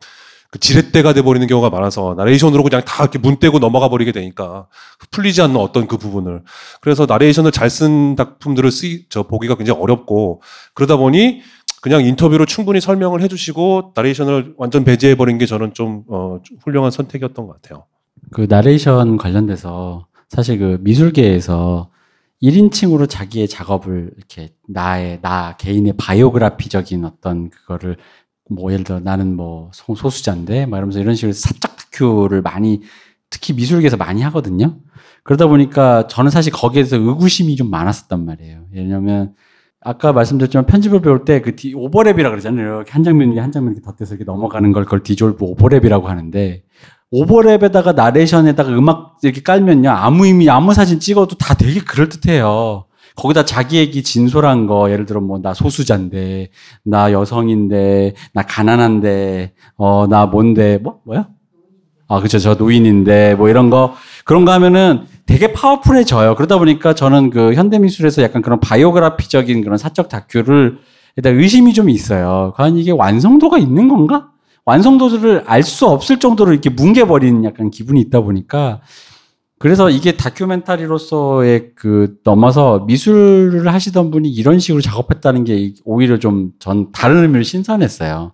[0.50, 4.68] 그 지렛대가 돼버리는 경우가 많아서 나레이션으로 그냥 다 이렇게 문 떼고 넘어가 버리게 되니까
[5.12, 6.44] 풀리지 않는 어떤 그 부분을
[6.82, 10.42] 그래서 나레이션을 잘 쓴 작품들을 쓰, 저 보기가 굉장히 어렵고
[10.74, 11.42] 그러다 보니
[11.82, 16.92] 그냥 인터뷰로 충분히 설명을 해주시고 나레이션을 완전 배제해 버린 게 저는 좀 어, 좀 훌륭한
[16.92, 17.86] 선택이었던 것 같아요.
[18.32, 21.91] 그 나레이션 관련돼서 사실 그 미술계에서
[22.42, 27.98] 1인칭으로 자기의 작업을 이렇게 나의 나 개인의 바이오그라피적인 어떤 그거를
[28.50, 32.82] 뭐 예를 들어 나는 뭐 소- 소수자인데 막 이러면서 이런 식으로 사적 다큐를 많이
[33.30, 34.80] 특히 미술계에서 많이 하거든요.
[35.24, 38.66] 그러다 보니까 저는 사실 거기에서 의구심이 좀 많았었단 말이에요.
[38.74, 39.36] 왜냐면
[39.80, 42.76] 아까 말씀드렸지만 편집을 배울 때 그 오버랩이라 그러잖아요.
[42.78, 46.64] 이렇게 한 장면 한 장면 이렇게 덧대서 이렇게 넘어가는 걸 그걸 디졸브 오버랩이라고 하는데
[47.14, 52.86] 오버랩에다가 나레이션에다가 음악 이렇게 깔면요 아무 의미 아무 사진 찍어도 다 되게 그럴 듯해요.
[53.16, 56.50] 거기다 자기 얘기 진솔한 거 예를 들어 뭐 나 소수자인데
[56.86, 61.28] 나 여성인데 나 가난한데 어 나 뭔데 뭐 뭐야?
[62.08, 63.94] 아 그렇죠 저 노인인데 뭐 이런 거
[64.24, 66.36] 그런 거 하면은 되게 파워풀해져요.
[66.36, 70.78] 그러다 보니까 저는 그 현대미술에서 약간 그런 바이오그라피적인 그런 사적 다큐를
[71.18, 72.54] 일단 의심이 좀 있어요.
[72.56, 74.31] 과연 이게 완성도가 있는 건가?
[74.66, 78.82] 완성도를 알 수 없을 정도로 이렇게 뭉개버리는 약간 기분이 있다 보니까
[79.60, 86.92] 그래서 이게 다큐멘터리로서의 그 넘어서 미술을 하시던 분이 이런 식으로 작업했다는 게 오히려 좀 전
[86.92, 88.34] 다른 의미로 신선했어요.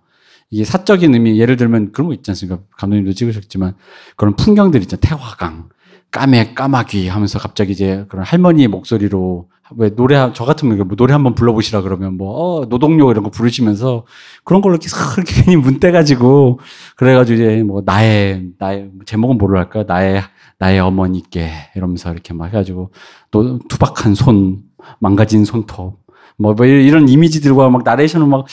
[0.50, 2.62] 이게 사적인 의미, 예를 들면 그런 거 있지 않습니까?
[2.78, 3.74] 감독님도 찍으셨지만
[4.16, 5.00] 그런 풍경들 있잖아요.
[5.02, 5.68] 태화강,
[6.10, 11.34] 까매, 까마귀 하면서 갑자기 이제 그런 할머니의 목소리로 왜 노래, 저 같으면 뭐 노래 한번
[11.34, 14.06] 불러보시라 그러면 뭐, 어, 노동요 이런 거 부르시면서
[14.44, 16.60] 그런 걸로 이렇게 싹 이렇게 괜히 문 떼가지고
[16.96, 19.84] 그래가지고 이제 뭐 나의, 나의, 제목은 뭐로 할까요?
[19.86, 20.22] 나의,
[20.58, 22.90] 나의 어머니께 이러면서 이렇게 막 해가지고
[23.30, 24.62] 또 투박한 손,
[25.00, 25.98] 망가진 손톱
[26.38, 28.46] 뭐, 뭐 이런 이미지들과 막 나레이션을 막,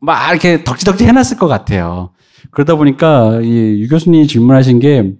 [0.00, 2.10] 막 이렇게 덕지덕지 해놨을 것 같아요.
[2.50, 5.14] 그러다 보니까 이 유 교수님이 질문하신 게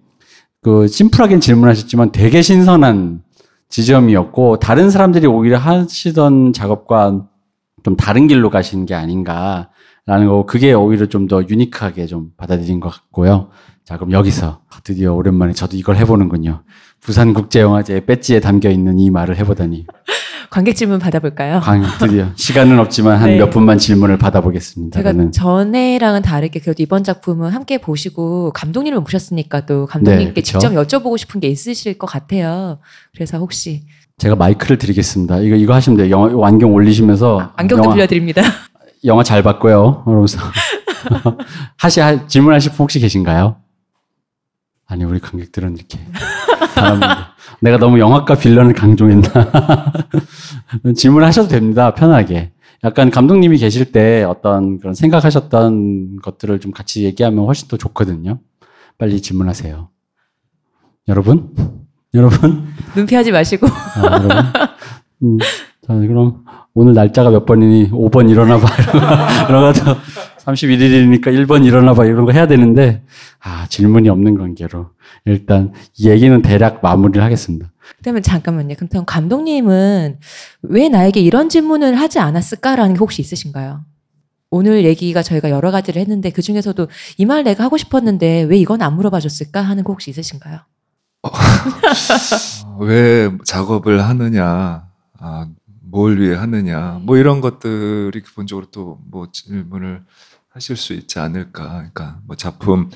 [0.63, 3.23] 그 심플하게 질문하셨지만 되게 신선한
[3.69, 7.27] 지점이었고 다른 사람들이 오히려 하시던 작업과
[7.85, 12.89] 좀 다른 길로 가신 게 아닌가라는 거 그게 오히려 좀 더 유니크하게 좀 받아들인 것
[12.89, 13.51] 같고요.
[13.85, 16.63] 자 그럼 여기서 드디어 오랜만에 저도 이걸 해보는군요.
[17.01, 19.87] 부산국제영화제 배지에 담겨 있는 이 말을 해보다니
[20.51, 21.61] 관객 질문 받아볼까요?
[21.61, 23.37] 광 드디어 시간은 없지만 한 네.
[23.39, 24.99] 몇 분만 질문을 받아보겠습니다.
[24.99, 30.43] 제가 저는 전에랑은 다르게 그래도 이번 작품은 함께 보시고 감독님을 모셨으니까 또 감독님께 네.
[30.43, 32.79] 직접 여쭤보고 싶은 게 있으실 것 같아요.
[33.15, 33.83] 그래서 혹시
[34.17, 35.39] 제가 마이크를 드리겠습니다.
[35.41, 36.11] 이거 이거 하시면 돼요.
[36.11, 38.43] 영화 안경 올리시면서 안경도 영화, 빌려드립니다.
[39.05, 40.03] 영화 잘 봤고요.
[40.05, 40.39] 그러면서
[41.77, 43.57] 하시 하, 질문하실 분 혹시 계신가요?
[44.87, 45.99] 아니 우리 관객들은 이렇게.
[47.61, 49.93] 내가 너무 영화과 빌런을 강조했나?
[50.97, 51.95] 질문하셔도 됩니다.
[51.95, 52.53] 편하게.
[52.85, 58.39] 약간 감독님이 계실 때 어떤 그런 생각하셨던 것들을 좀 같이 얘기하면 훨씬 더 좋거든요.
[58.99, 59.89] 빨리 질문하세요.
[61.09, 61.55] 여러분?
[62.15, 62.69] 여러분?
[62.95, 64.31] 눈 피하지 마시고 아, 여러분.
[65.23, 65.39] 음,
[65.87, 66.45] 자, 그럼
[66.75, 68.69] 오늘 날짜가 몇 번이니 5번 일어나 봐.
[69.49, 69.97] 이런 거
[70.45, 72.05] 31일이니까 1번 일어나 봐.
[72.05, 73.03] 이런 거 해야 되는데,
[73.41, 74.91] 아, 질문이 없는 관계로.
[75.25, 77.71] 일단, 이 얘기는 대략 마무리를 하겠습니다.
[78.03, 78.75] 그러면 잠깐만요.
[78.77, 80.19] 그럼 감독님은
[80.63, 83.85] 왜 나에게 이런 질문을 하지 않았을까라는 게 혹시 있으신가요?
[84.51, 86.89] 오늘 얘기가 저희가 여러 가지를 했는데 그 중에서도
[87.19, 90.61] 이 말 내가 하고 싶었는데 왜 이건 안 물어봐 줬을까 하는 거 혹시 있으신가요?
[91.23, 91.31] 어,
[92.81, 94.87] 왜 작업을 하느냐,
[95.19, 95.49] 아,
[95.83, 100.03] 뭘 위해 하느냐, 뭐 이런 것들이 기본적으로 또 뭐 질문을
[100.51, 101.69] 하실 수 있지 않을까.
[101.69, 102.91] 그러니까 뭐 작품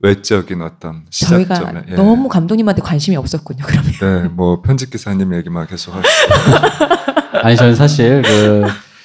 [0.00, 1.94] 외적인 어떤 시작점에 예.
[1.94, 3.64] 너무 감독님한테 관심이 없었군요.
[3.66, 3.92] 그러면
[4.22, 6.08] 네, 뭐 편집 기사님 얘기만 계속 하시고
[7.42, 8.64] 아니, 저는 사실 그,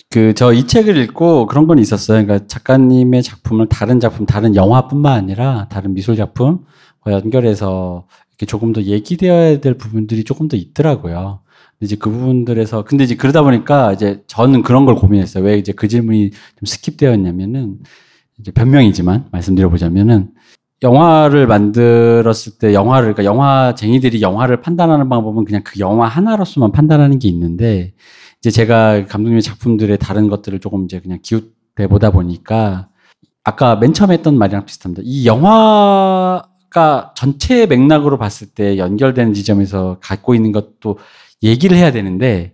[0.09, 2.23] 그, 저 이 책을 읽고 그런 건 있었어요.
[2.23, 6.61] 그러니까 작가님의 작품을 다른 작품, 다른 영화뿐만 아니라 다른 미술 작품과
[7.07, 11.39] 연결해서 이렇게 조금 더 얘기되어야 될 부분들이 조금 더 있더라고요.
[11.79, 15.43] 이제 그 부분들에서, 근데 이제 그러다 보니까 이제 저는 그런 걸 고민했어요.
[15.43, 17.79] 왜 이제 그 질문이 좀 스킵되어 있냐면은
[18.39, 20.29] 이제 변명이지만 말씀드려 보자면은
[20.83, 27.29] 영화를 만들었을 때 영화를 그러니까 영화쟁이들이 영화를 판단하는 방법은 그냥 그 영화 하나로서만 판단하는 게
[27.29, 27.93] 있는데
[28.39, 32.89] 이제 제가 감독님의 작품들의 다른 것들을 조금 이제 그냥 기웃대 보다 보니까
[33.45, 35.01] 아까 맨 처음에 했던 말이랑 비슷합니다.
[35.05, 40.99] 이 영화가 전체 맥락으로 봤을 때 연결되는 지점에서 갖고 있는 것도
[41.41, 42.52] 얘기를 해야 되는데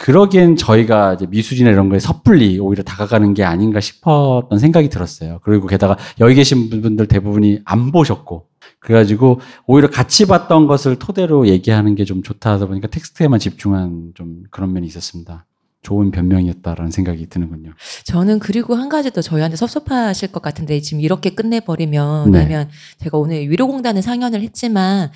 [0.00, 5.40] 그러기엔 저희가 이제 미술이나 이런 거에 섣불리 오히려 다가가는 게 아닌가 싶었던 생각이 들었어요.
[5.42, 8.46] 그리고 게다가 여기 계신 분들 대부분이 안 보셨고
[8.78, 14.44] 그래가지고 오히려 같이 봤던 것을 토대로 얘기하는 게 좀 좋다 하다 보니까 텍스트에만 집중한 좀
[14.50, 15.44] 그런 면이 있었습니다.
[15.82, 17.70] 좋은 변명이었다라는 생각이 드는군요.
[18.04, 22.38] 저는 그리고 한 가지 더 저희한테 섭섭하실 것 같은데 지금 이렇게 끝내버리면 네.
[22.40, 25.10] 왜냐면 제가 오늘 위로공단에 상연을 했지만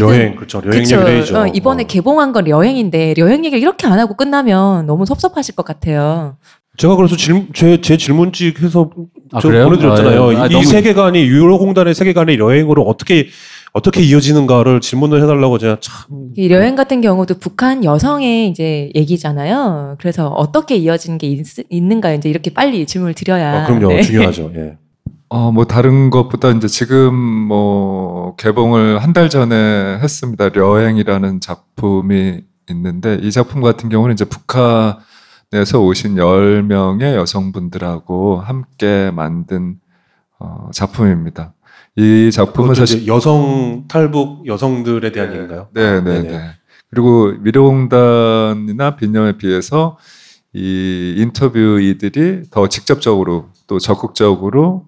[0.00, 0.62] 여행 그렇죠.
[0.64, 0.96] 여행 그쵸.
[0.96, 1.38] 얘기를 해야죠.
[1.38, 1.86] 어, 이번에 어.
[1.86, 6.38] 개봉한 건 여행인데 여행 얘기를 이렇게 안 하고 끝나면 너무 섭섭하실 것 같아요.
[6.78, 8.90] 제가 그래서 질, 제, 제 질문집 해서
[9.32, 9.40] 아?
[9.40, 10.24] 보내드렸잖아요.
[10.24, 10.36] 아, 예.
[10.36, 13.28] 아, 이, 너무- 세계관이 유로공단의 세계관의 여행으로 어떻게
[13.76, 19.96] 어떻게 이어지는가를 질문을 해달라고 제가 참 이 여행 같은 경우도 북한 여성의 이제 얘기잖아요.
[20.00, 23.62] 그래서 어떻게 이어지는 게 있, 는가 이제 이렇게 빨리 질문을 드려야.
[23.62, 24.02] 아, 그럼요 네.
[24.02, 24.52] 중요하죠.
[24.56, 24.76] 예.
[25.28, 30.50] 어, 뭐 다른 것보다 이제 지금 뭐 개봉을 한 달 전에 했습니다.
[30.54, 39.76] 여행이라는 작품이 있는데 이 작품 같은 경우는 이제 북한에서 오신 10명의 여성분들하고 함께 만든
[40.38, 41.54] 어, 작품입니다.
[41.96, 45.68] 이 작품은 사실 여성 탈북 여성들에 대한 얘기인가요?
[45.72, 46.28] 네, 아, 네, 네네.
[46.28, 46.50] 네.
[46.90, 49.96] 그리고 미래공단이나 빈념에 비해서
[50.52, 54.86] 이 인터뷰이들이 더 직접적으로 또 적극적으로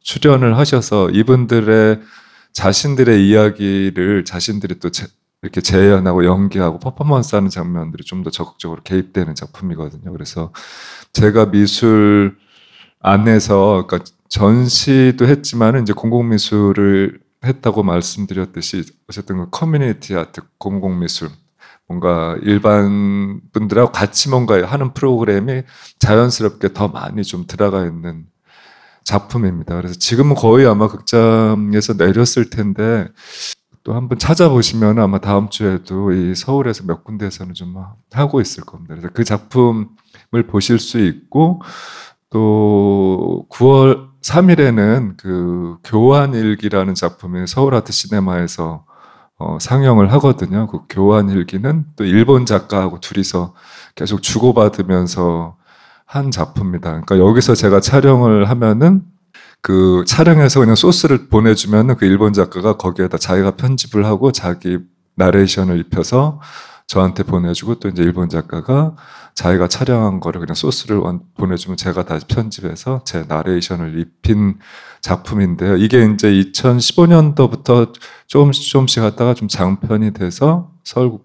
[0.00, 2.00] 출연을 하셔서 이분들의
[2.52, 5.06] 자신들의 이야기를 자신들이 또 제-
[5.42, 10.10] 이렇게 재현하고 연기하고 퍼포먼스하는 장면들이 좀 더 적극적으로 개입되는 작품이거든요.
[10.12, 10.52] 그래서
[11.12, 12.36] 제가 미술
[13.00, 21.30] 안에서 그러니까 전시도 했지만은 이제 공공미술을 했다고 말씀드렸듯이 어쨌든 그 커뮤니티 아트 공공미술
[21.86, 25.62] 뭔가 일반 분들하고 같이 뭔가 하는 프로그램이
[25.98, 28.26] 자연스럽게 더 많이 좀 들어가 있는
[29.04, 29.76] 작품입니다.
[29.76, 33.08] 그래서 지금은 거의 아마 극장에서 내렸을 텐데
[33.82, 37.74] 또 한번 찾아보시면 아마 다음 주에도 이 서울에서 몇 군데에서는 좀
[38.12, 38.94] 하고 있을 겁니다.
[38.94, 41.62] 그래서 그 작품을 보실 수 있고
[42.28, 48.84] 또 9월 3일에는 그 교환일기라는 작품이 서울 아트 시네마에서
[49.38, 50.66] 어, 상영을 하거든요.
[50.66, 53.54] 그 교환일기는 또 일본 작가하고 둘이서
[53.94, 55.56] 계속 주고받으면서
[56.04, 57.02] 한 작품입니다.
[57.02, 59.02] 그러니까 여기서 제가 촬영을 하면은
[59.60, 64.78] 그 촬영해서 그냥 소스를 보내주면 그 일본 작가가 거기에다 자기가 편집을 하고 자기
[65.16, 66.40] 나레이션을 입혀서
[66.88, 68.96] 저한테 보내주고 또 이제 일본 작가가
[69.34, 71.00] 자기가 촬영한 거를 그냥 소스를
[71.36, 74.58] 보내주면 제가 다시 편집해서 제 나레이션을 입힌
[75.02, 75.76] 작품인데요.
[75.76, 77.92] 이게 이제 2015년도부터
[78.26, 81.18] 조금씩 조금씩 하다가 좀 장편이 돼서 서울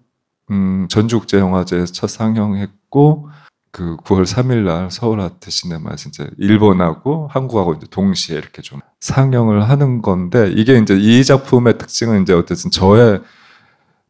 [0.50, 3.30] 음, 전주국제영화제에서 첫 상영했고
[3.72, 9.68] 그 9월 3일 날 서울 아트 시네마에서 이제 일본하고 한국하고 이제 동시에 이렇게 좀 상영을
[9.68, 13.22] 하는 건데 이게 이제 이 작품의 특징은 이제 어쨌든 저의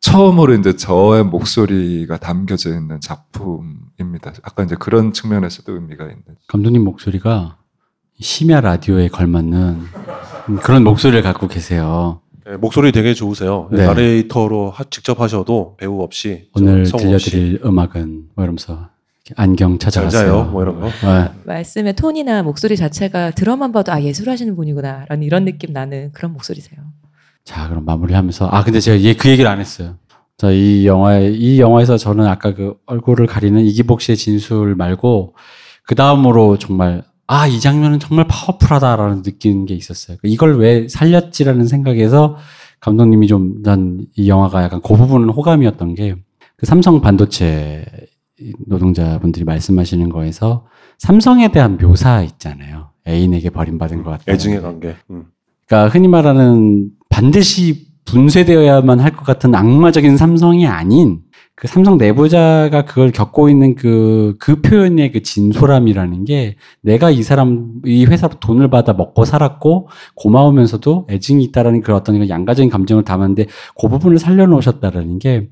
[0.04, 4.34] 처음으로 이제 저의 목소리가 담겨져 있는 작품입니다.
[4.42, 6.22] 아까 이제 그런 측면에서도 의미가 있는.
[6.46, 7.56] 감독님 목소리가
[8.20, 9.80] 심야 라디오에 걸맞는
[10.62, 12.20] 그런 목소리를 갖고 계세요.
[12.46, 13.70] 네, 목소리 되게 좋으세요.
[13.72, 13.86] 네.
[13.86, 17.60] 나레이터로 하, 직접 하셔도 배우 없이 오늘 들려드릴 없이.
[17.64, 18.90] 음악은 뭐 이러면서
[19.36, 20.50] 안경 찾아갔어요.
[20.52, 20.88] 뭐 이런 거.
[20.88, 21.30] 네.
[21.44, 26.82] 말씀의 톤이나 목소리 자체가 드럼만 봐도 아 예술하시는 분이구나라는 이런 느낌 나는 그런 목소리세요.
[27.44, 29.96] 자 그럼 마무리 하면서 아 근데 제가 그 얘기를 안 했어요.
[30.36, 35.34] 자 이 영화에 이 영화에서 저는 아까 그 얼굴을 가리는 이기복 씨의 진술 말고
[35.84, 40.18] 그 다음으로 정말 아, 이 장면은 정말 파워풀하다라는 느끼는 게 있었어요.
[40.24, 42.36] 이걸 왜 살렸지라는 생각에서
[42.80, 46.16] 감독님이 좀, 난 이 영화가 약간 그 부분은 호감이었던 게,
[46.56, 47.86] 그 삼성 반도체
[48.66, 50.66] 노동자분들이 말씀하시는 거에서
[50.98, 52.90] 삼성에 대한 묘사 있잖아요.
[53.08, 54.24] 애인에게 버림받은 것 같다.
[54.30, 54.94] 애증의 관계.
[55.10, 55.24] 음.
[55.66, 61.20] 그러니까 흔히 말하는 반드시 분쇄되어야만 할 것 같은 악마적인 삼성이 아닌
[61.54, 67.74] 그 삼성 내부자가 그걸 겪고 있는 그, 그 표현의 그 진솔함이라는 게 내가 이 사람,
[67.84, 73.46] 이 회사로 돈을 받아 먹고 살았고 고마우면서도 애증이 있다라는 그런 어떤 양가적인 감정을 담았는데
[73.80, 75.48] 그 부분을 살려놓으셨다라는 게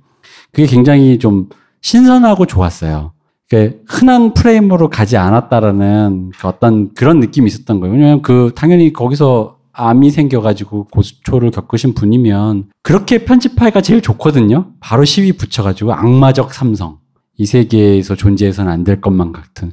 [0.51, 1.49] 그게 굉장히 좀
[1.81, 3.13] 신선하고 좋았어요.
[3.49, 7.95] 그 흔한 프레임으로 가지 않았다라는 그 어떤 그런 느낌이 있었던 거예요.
[7.95, 14.73] 왜냐면 그 당연히 거기서 암이 생겨가지고 고수초를 겪으신 분이면 그렇게 편집하기가 제일 좋거든요.
[14.81, 16.99] 바로 시위 붙여가지고 악마적 삼성.
[17.39, 19.73] 이 세계에서 존재해서는 안 될 것만 같은.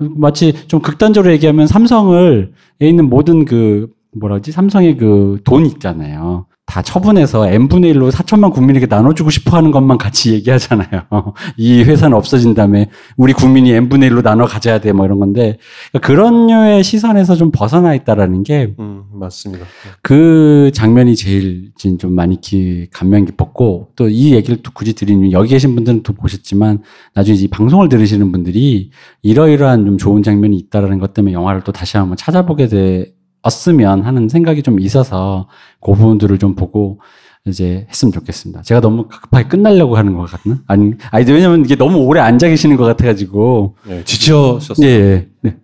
[0.00, 3.88] 마치 좀 극단적으로 얘기하면 삼성을 에 있는 모든 그
[4.20, 6.46] 뭐라지 삼성의 그 돈 있잖아요.
[6.66, 11.04] 다 처분해서 n분의 1로 4천만 국민에게 나눠주고 싶어 하는 것만 같이 얘기하잖아요.
[11.56, 15.56] 이 회사는 없어진 다음에 우리 국민이 n분의 1로 나눠 가져야 돼, 뭐 이런 건데,
[15.90, 19.64] 그러니까 그런 류의 시선에서 좀 벗어나 있다라는 게, 음, 맞습니다.
[20.02, 25.48] 그 장면이 제일 좀 많이 기, 감명 깊었고, 또 이 얘기를 또 굳이 드리면, 여기
[25.48, 26.82] 계신 분들은 또 보셨지만,
[27.14, 28.90] 나중에 이 방송을 들으시는 분들이
[29.22, 33.06] 이러이러한 좀 좋은 장면이 있다라는 것 때문에 영화를 또 다시 한번 찾아보게 돼,
[33.42, 35.48] 었으면 하는 생각이 좀 있어서
[35.80, 37.00] 그 부분들을 좀 보고
[37.46, 38.62] 이제 했으면 좋겠습니다.
[38.62, 40.60] 제가 너무 급하게 끝나려고 하는 것 같나?
[40.66, 43.76] 아니, 아니, 왜냐면 이게 너무 오래 앉아 계시는 것 같아가지고.
[43.86, 44.74] 네, 지치셨어요.
[44.86, 45.56] 네, 네.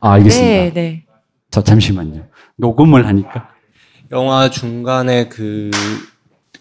[0.00, 0.48] 아, 알겠습니다.
[0.48, 1.04] 네, 네.
[1.50, 2.26] 저 잠시만요.
[2.56, 3.48] 녹음을 하니까.
[4.12, 5.70] 영화 중간에 그,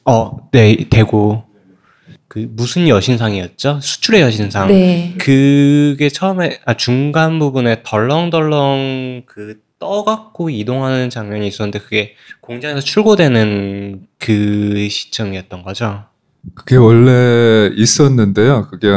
[0.06, 1.44] 어, 네, 되고,
[2.28, 3.80] 그 무슨 여신상이었죠?
[3.82, 4.68] 수출의 여신상.
[4.70, 5.16] 네.
[5.18, 14.88] 그게 처음에, 아, 중간 부분에 덜렁덜렁 그 떠갖고 이동하는 장면이 있었는데 그게 공장에서 출고되는 그
[14.90, 16.06] 시점이었던 거죠.
[16.56, 18.68] 그게 원래 있었는데요.
[18.70, 18.88] 그게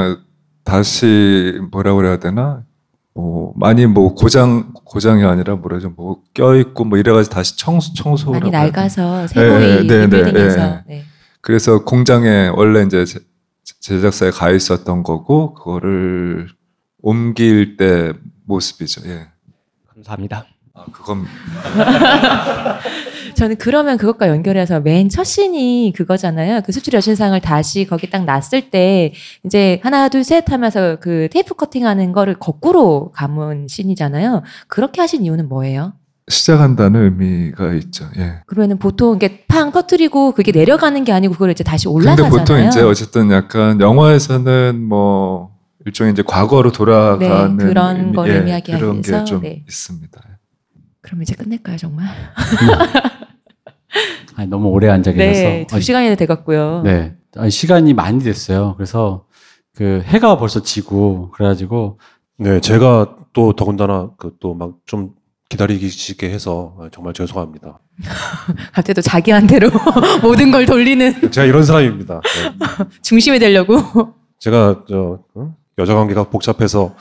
[0.65, 2.65] 다시 뭐라 그래야 되나?
[3.13, 5.91] 뭐 많이 뭐 고장 고장이 아니라 뭐라죠?
[5.91, 11.05] 뭐 껴있고 뭐 이래가지고 다시 청소 청소 많이 낡아서 새로이 네, 네, 네, 네, 네.
[11.41, 13.05] 그래서 공장에 원래 이제
[13.81, 16.49] 제작사에 가 있었던 거고 그거를
[17.03, 18.13] 옮길 때
[18.47, 19.09] 모습이죠.
[19.09, 19.29] 예.
[19.95, 20.47] 감사합니다.
[20.81, 21.25] 아, 그건
[23.35, 26.63] 저는 그러면 그것과 연결해서 맨첫 씬이 그거잖아요.
[26.65, 29.13] 그 수출 여신상을 다시 거기 딱 놨을 때
[29.45, 34.43] 이제 하나 둘 셋 하면서 그 테이프 커팅하는 거를 거꾸로 감은 씬이잖아요.
[34.69, 35.95] 그렇게 하신 이유는 뭐예요?
[36.29, 38.05] 시작한다는 의미가 있죠.
[38.17, 38.35] 예.
[38.47, 42.31] 그러면은 보통 이게 팡 터트리고 그게 내려가는 게 아니고 그걸 이제 다시 올라가잖아요.
[42.31, 45.51] 근데 보통 이제 어쨌든 약간 영화에서는 뭐
[45.87, 49.65] 일종의 이제 과거로 돌아가는 네, 그런 걸 예, 의미하기 그런 게 좀 네.
[49.67, 50.21] 있습니다.
[51.03, 52.07] 그럼 이제 끝낼까요, 정말?
[54.37, 55.41] 아니, 너무 오래 앉아 계셔서.
[55.49, 56.83] 네, 두 시간이나 돼갔고요.
[56.85, 57.15] 네.
[57.37, 58.75] 아니, 시간이 많이 됐어요.
[58.77, 59.25] 그래서
[59.75, 61.99] 그 해가 벌써 지고 그래가지고.
[62.39, 65.11] 네, 제가 또 더군다나 그 또 막 좀
[65.51, 67.81] 기다리시게 해서 정말 죄송합니다.
[68.73, 69.69] 갑자기 또 자기한테로
[70.23, 71.29] 모든 걸 돌리는.
[71.33, 72.21] 제가 이런 사람입니다.
[72.23, 72.85] 네.
[73.03, 73.77] 중심이 되려고.
[74.39, 75.55] 제가 저 어?
[75.79, 76.95] 여자 관계가 복잡해서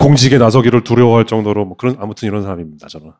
[0.00, 2.88] 공직에 나서기를 두려워할 정도로 뭐 그런 아무튼 이런 사람입니다.
[2.88, 3.12] 저는.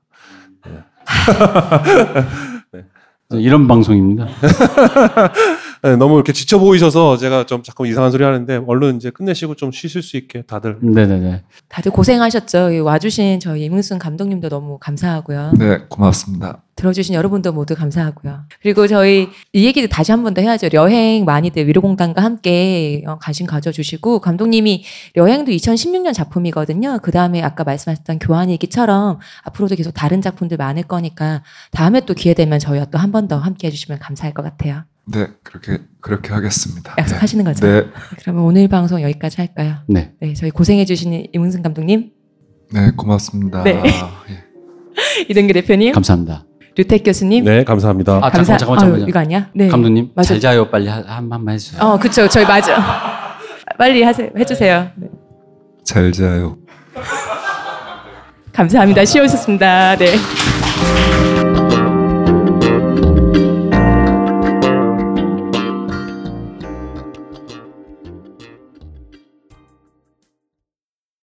[0.70, 0.80] 네.
[3.30, 3.40] 네.
[3.40, 4.26] 이런 방송입니다.
[5.82, 9.72] 네, 너무 이렇게 지쳐 보이셔서 제가 좀 자꾸 이상한 소리 하는데 얼른 이제 끝내시고 좀
[9.72, 10.78] 쉬실 수 있게 다들.
[10.80, 11.42] 네네네.
[11.68, 12.84] 다들 고생하셨죠.
[12.84, 15.52] 와주신 저희 이문순 감독님도 너무 감사하고요.
[15.58, 16.62] 네, 고맙습니다.
[16.76, 18.40] 들어주신 여러분도 모두 감사하고요.
[18.60, 20.68] 그리고 저희 이 얘기도 다시 한 번 더 해야죠.
[20.74, 24.84] 여행 많이들 위로공단과 함께 어, 관심 가져주시고 감독님이
[25.16, 26.98] 여행도 2016년 작품이거든요.
[27.02, 32.34] 그 다음에 아까 말씀하셨던 교환 얘기처럼 앞으로도 계속 다른 작품들 많을 거니까 다음에 또 기회
[32.34, 34.82] 되면 저희와 또 한 번 더 함께 해주시면 감사할 것 같아요.
[35.06, 36.94] 네, 그렇게 그렇게 하겠습니다.
[36.98, 37.50] 약속하시는 네.
[37.50, 37.66] 거죠?
[37.66, 37.86] 네,
[38.20, 39.76] 그러면 오늘 방송 여기까지 할까요?
[39.88, 40.12] 네.
[40.20, 42.10] 네, 저희 고생해 주신 이문승 감독님,
[42.72, 43.62] 네, 고맙습니다.
[43.62, 43.82] 네.
[43.84, 44.44] 예.
[45.30, 46.44] 이동규 대표님, 감사합니다.
[46.76, 47.44] 류택 교수님.
[47.44, 48.16] 네, 감사합니다.
[48.16, 48.56] 아, 감사.
[48.56, 49.02] 잠깐만, 잠깐만, 잠깐만요.
[49.04, 49.50] 아유, 이거 아니야?
[49.54, 49.68] 네.
[49.68, 50.28] 감독님 맞아.
[50.28, 51.80] 잘 자요 빨리 한, 한 번만 해주세요.
[51.82, 52.28] 어, 그쵸.
[52.28, 52.76] 저희 맞아.
[53.78, 54.28] 빨리 하세요.
[54.36, 54.90] 해주세요.
[54.96, 55.08] 네.
[55.84, 56.58] 잘 자요.
[58.52, 59.04] 감사합니다.
[59.04, 59.96] 쉬우셨습니다.
[59.96, 60.16] 네.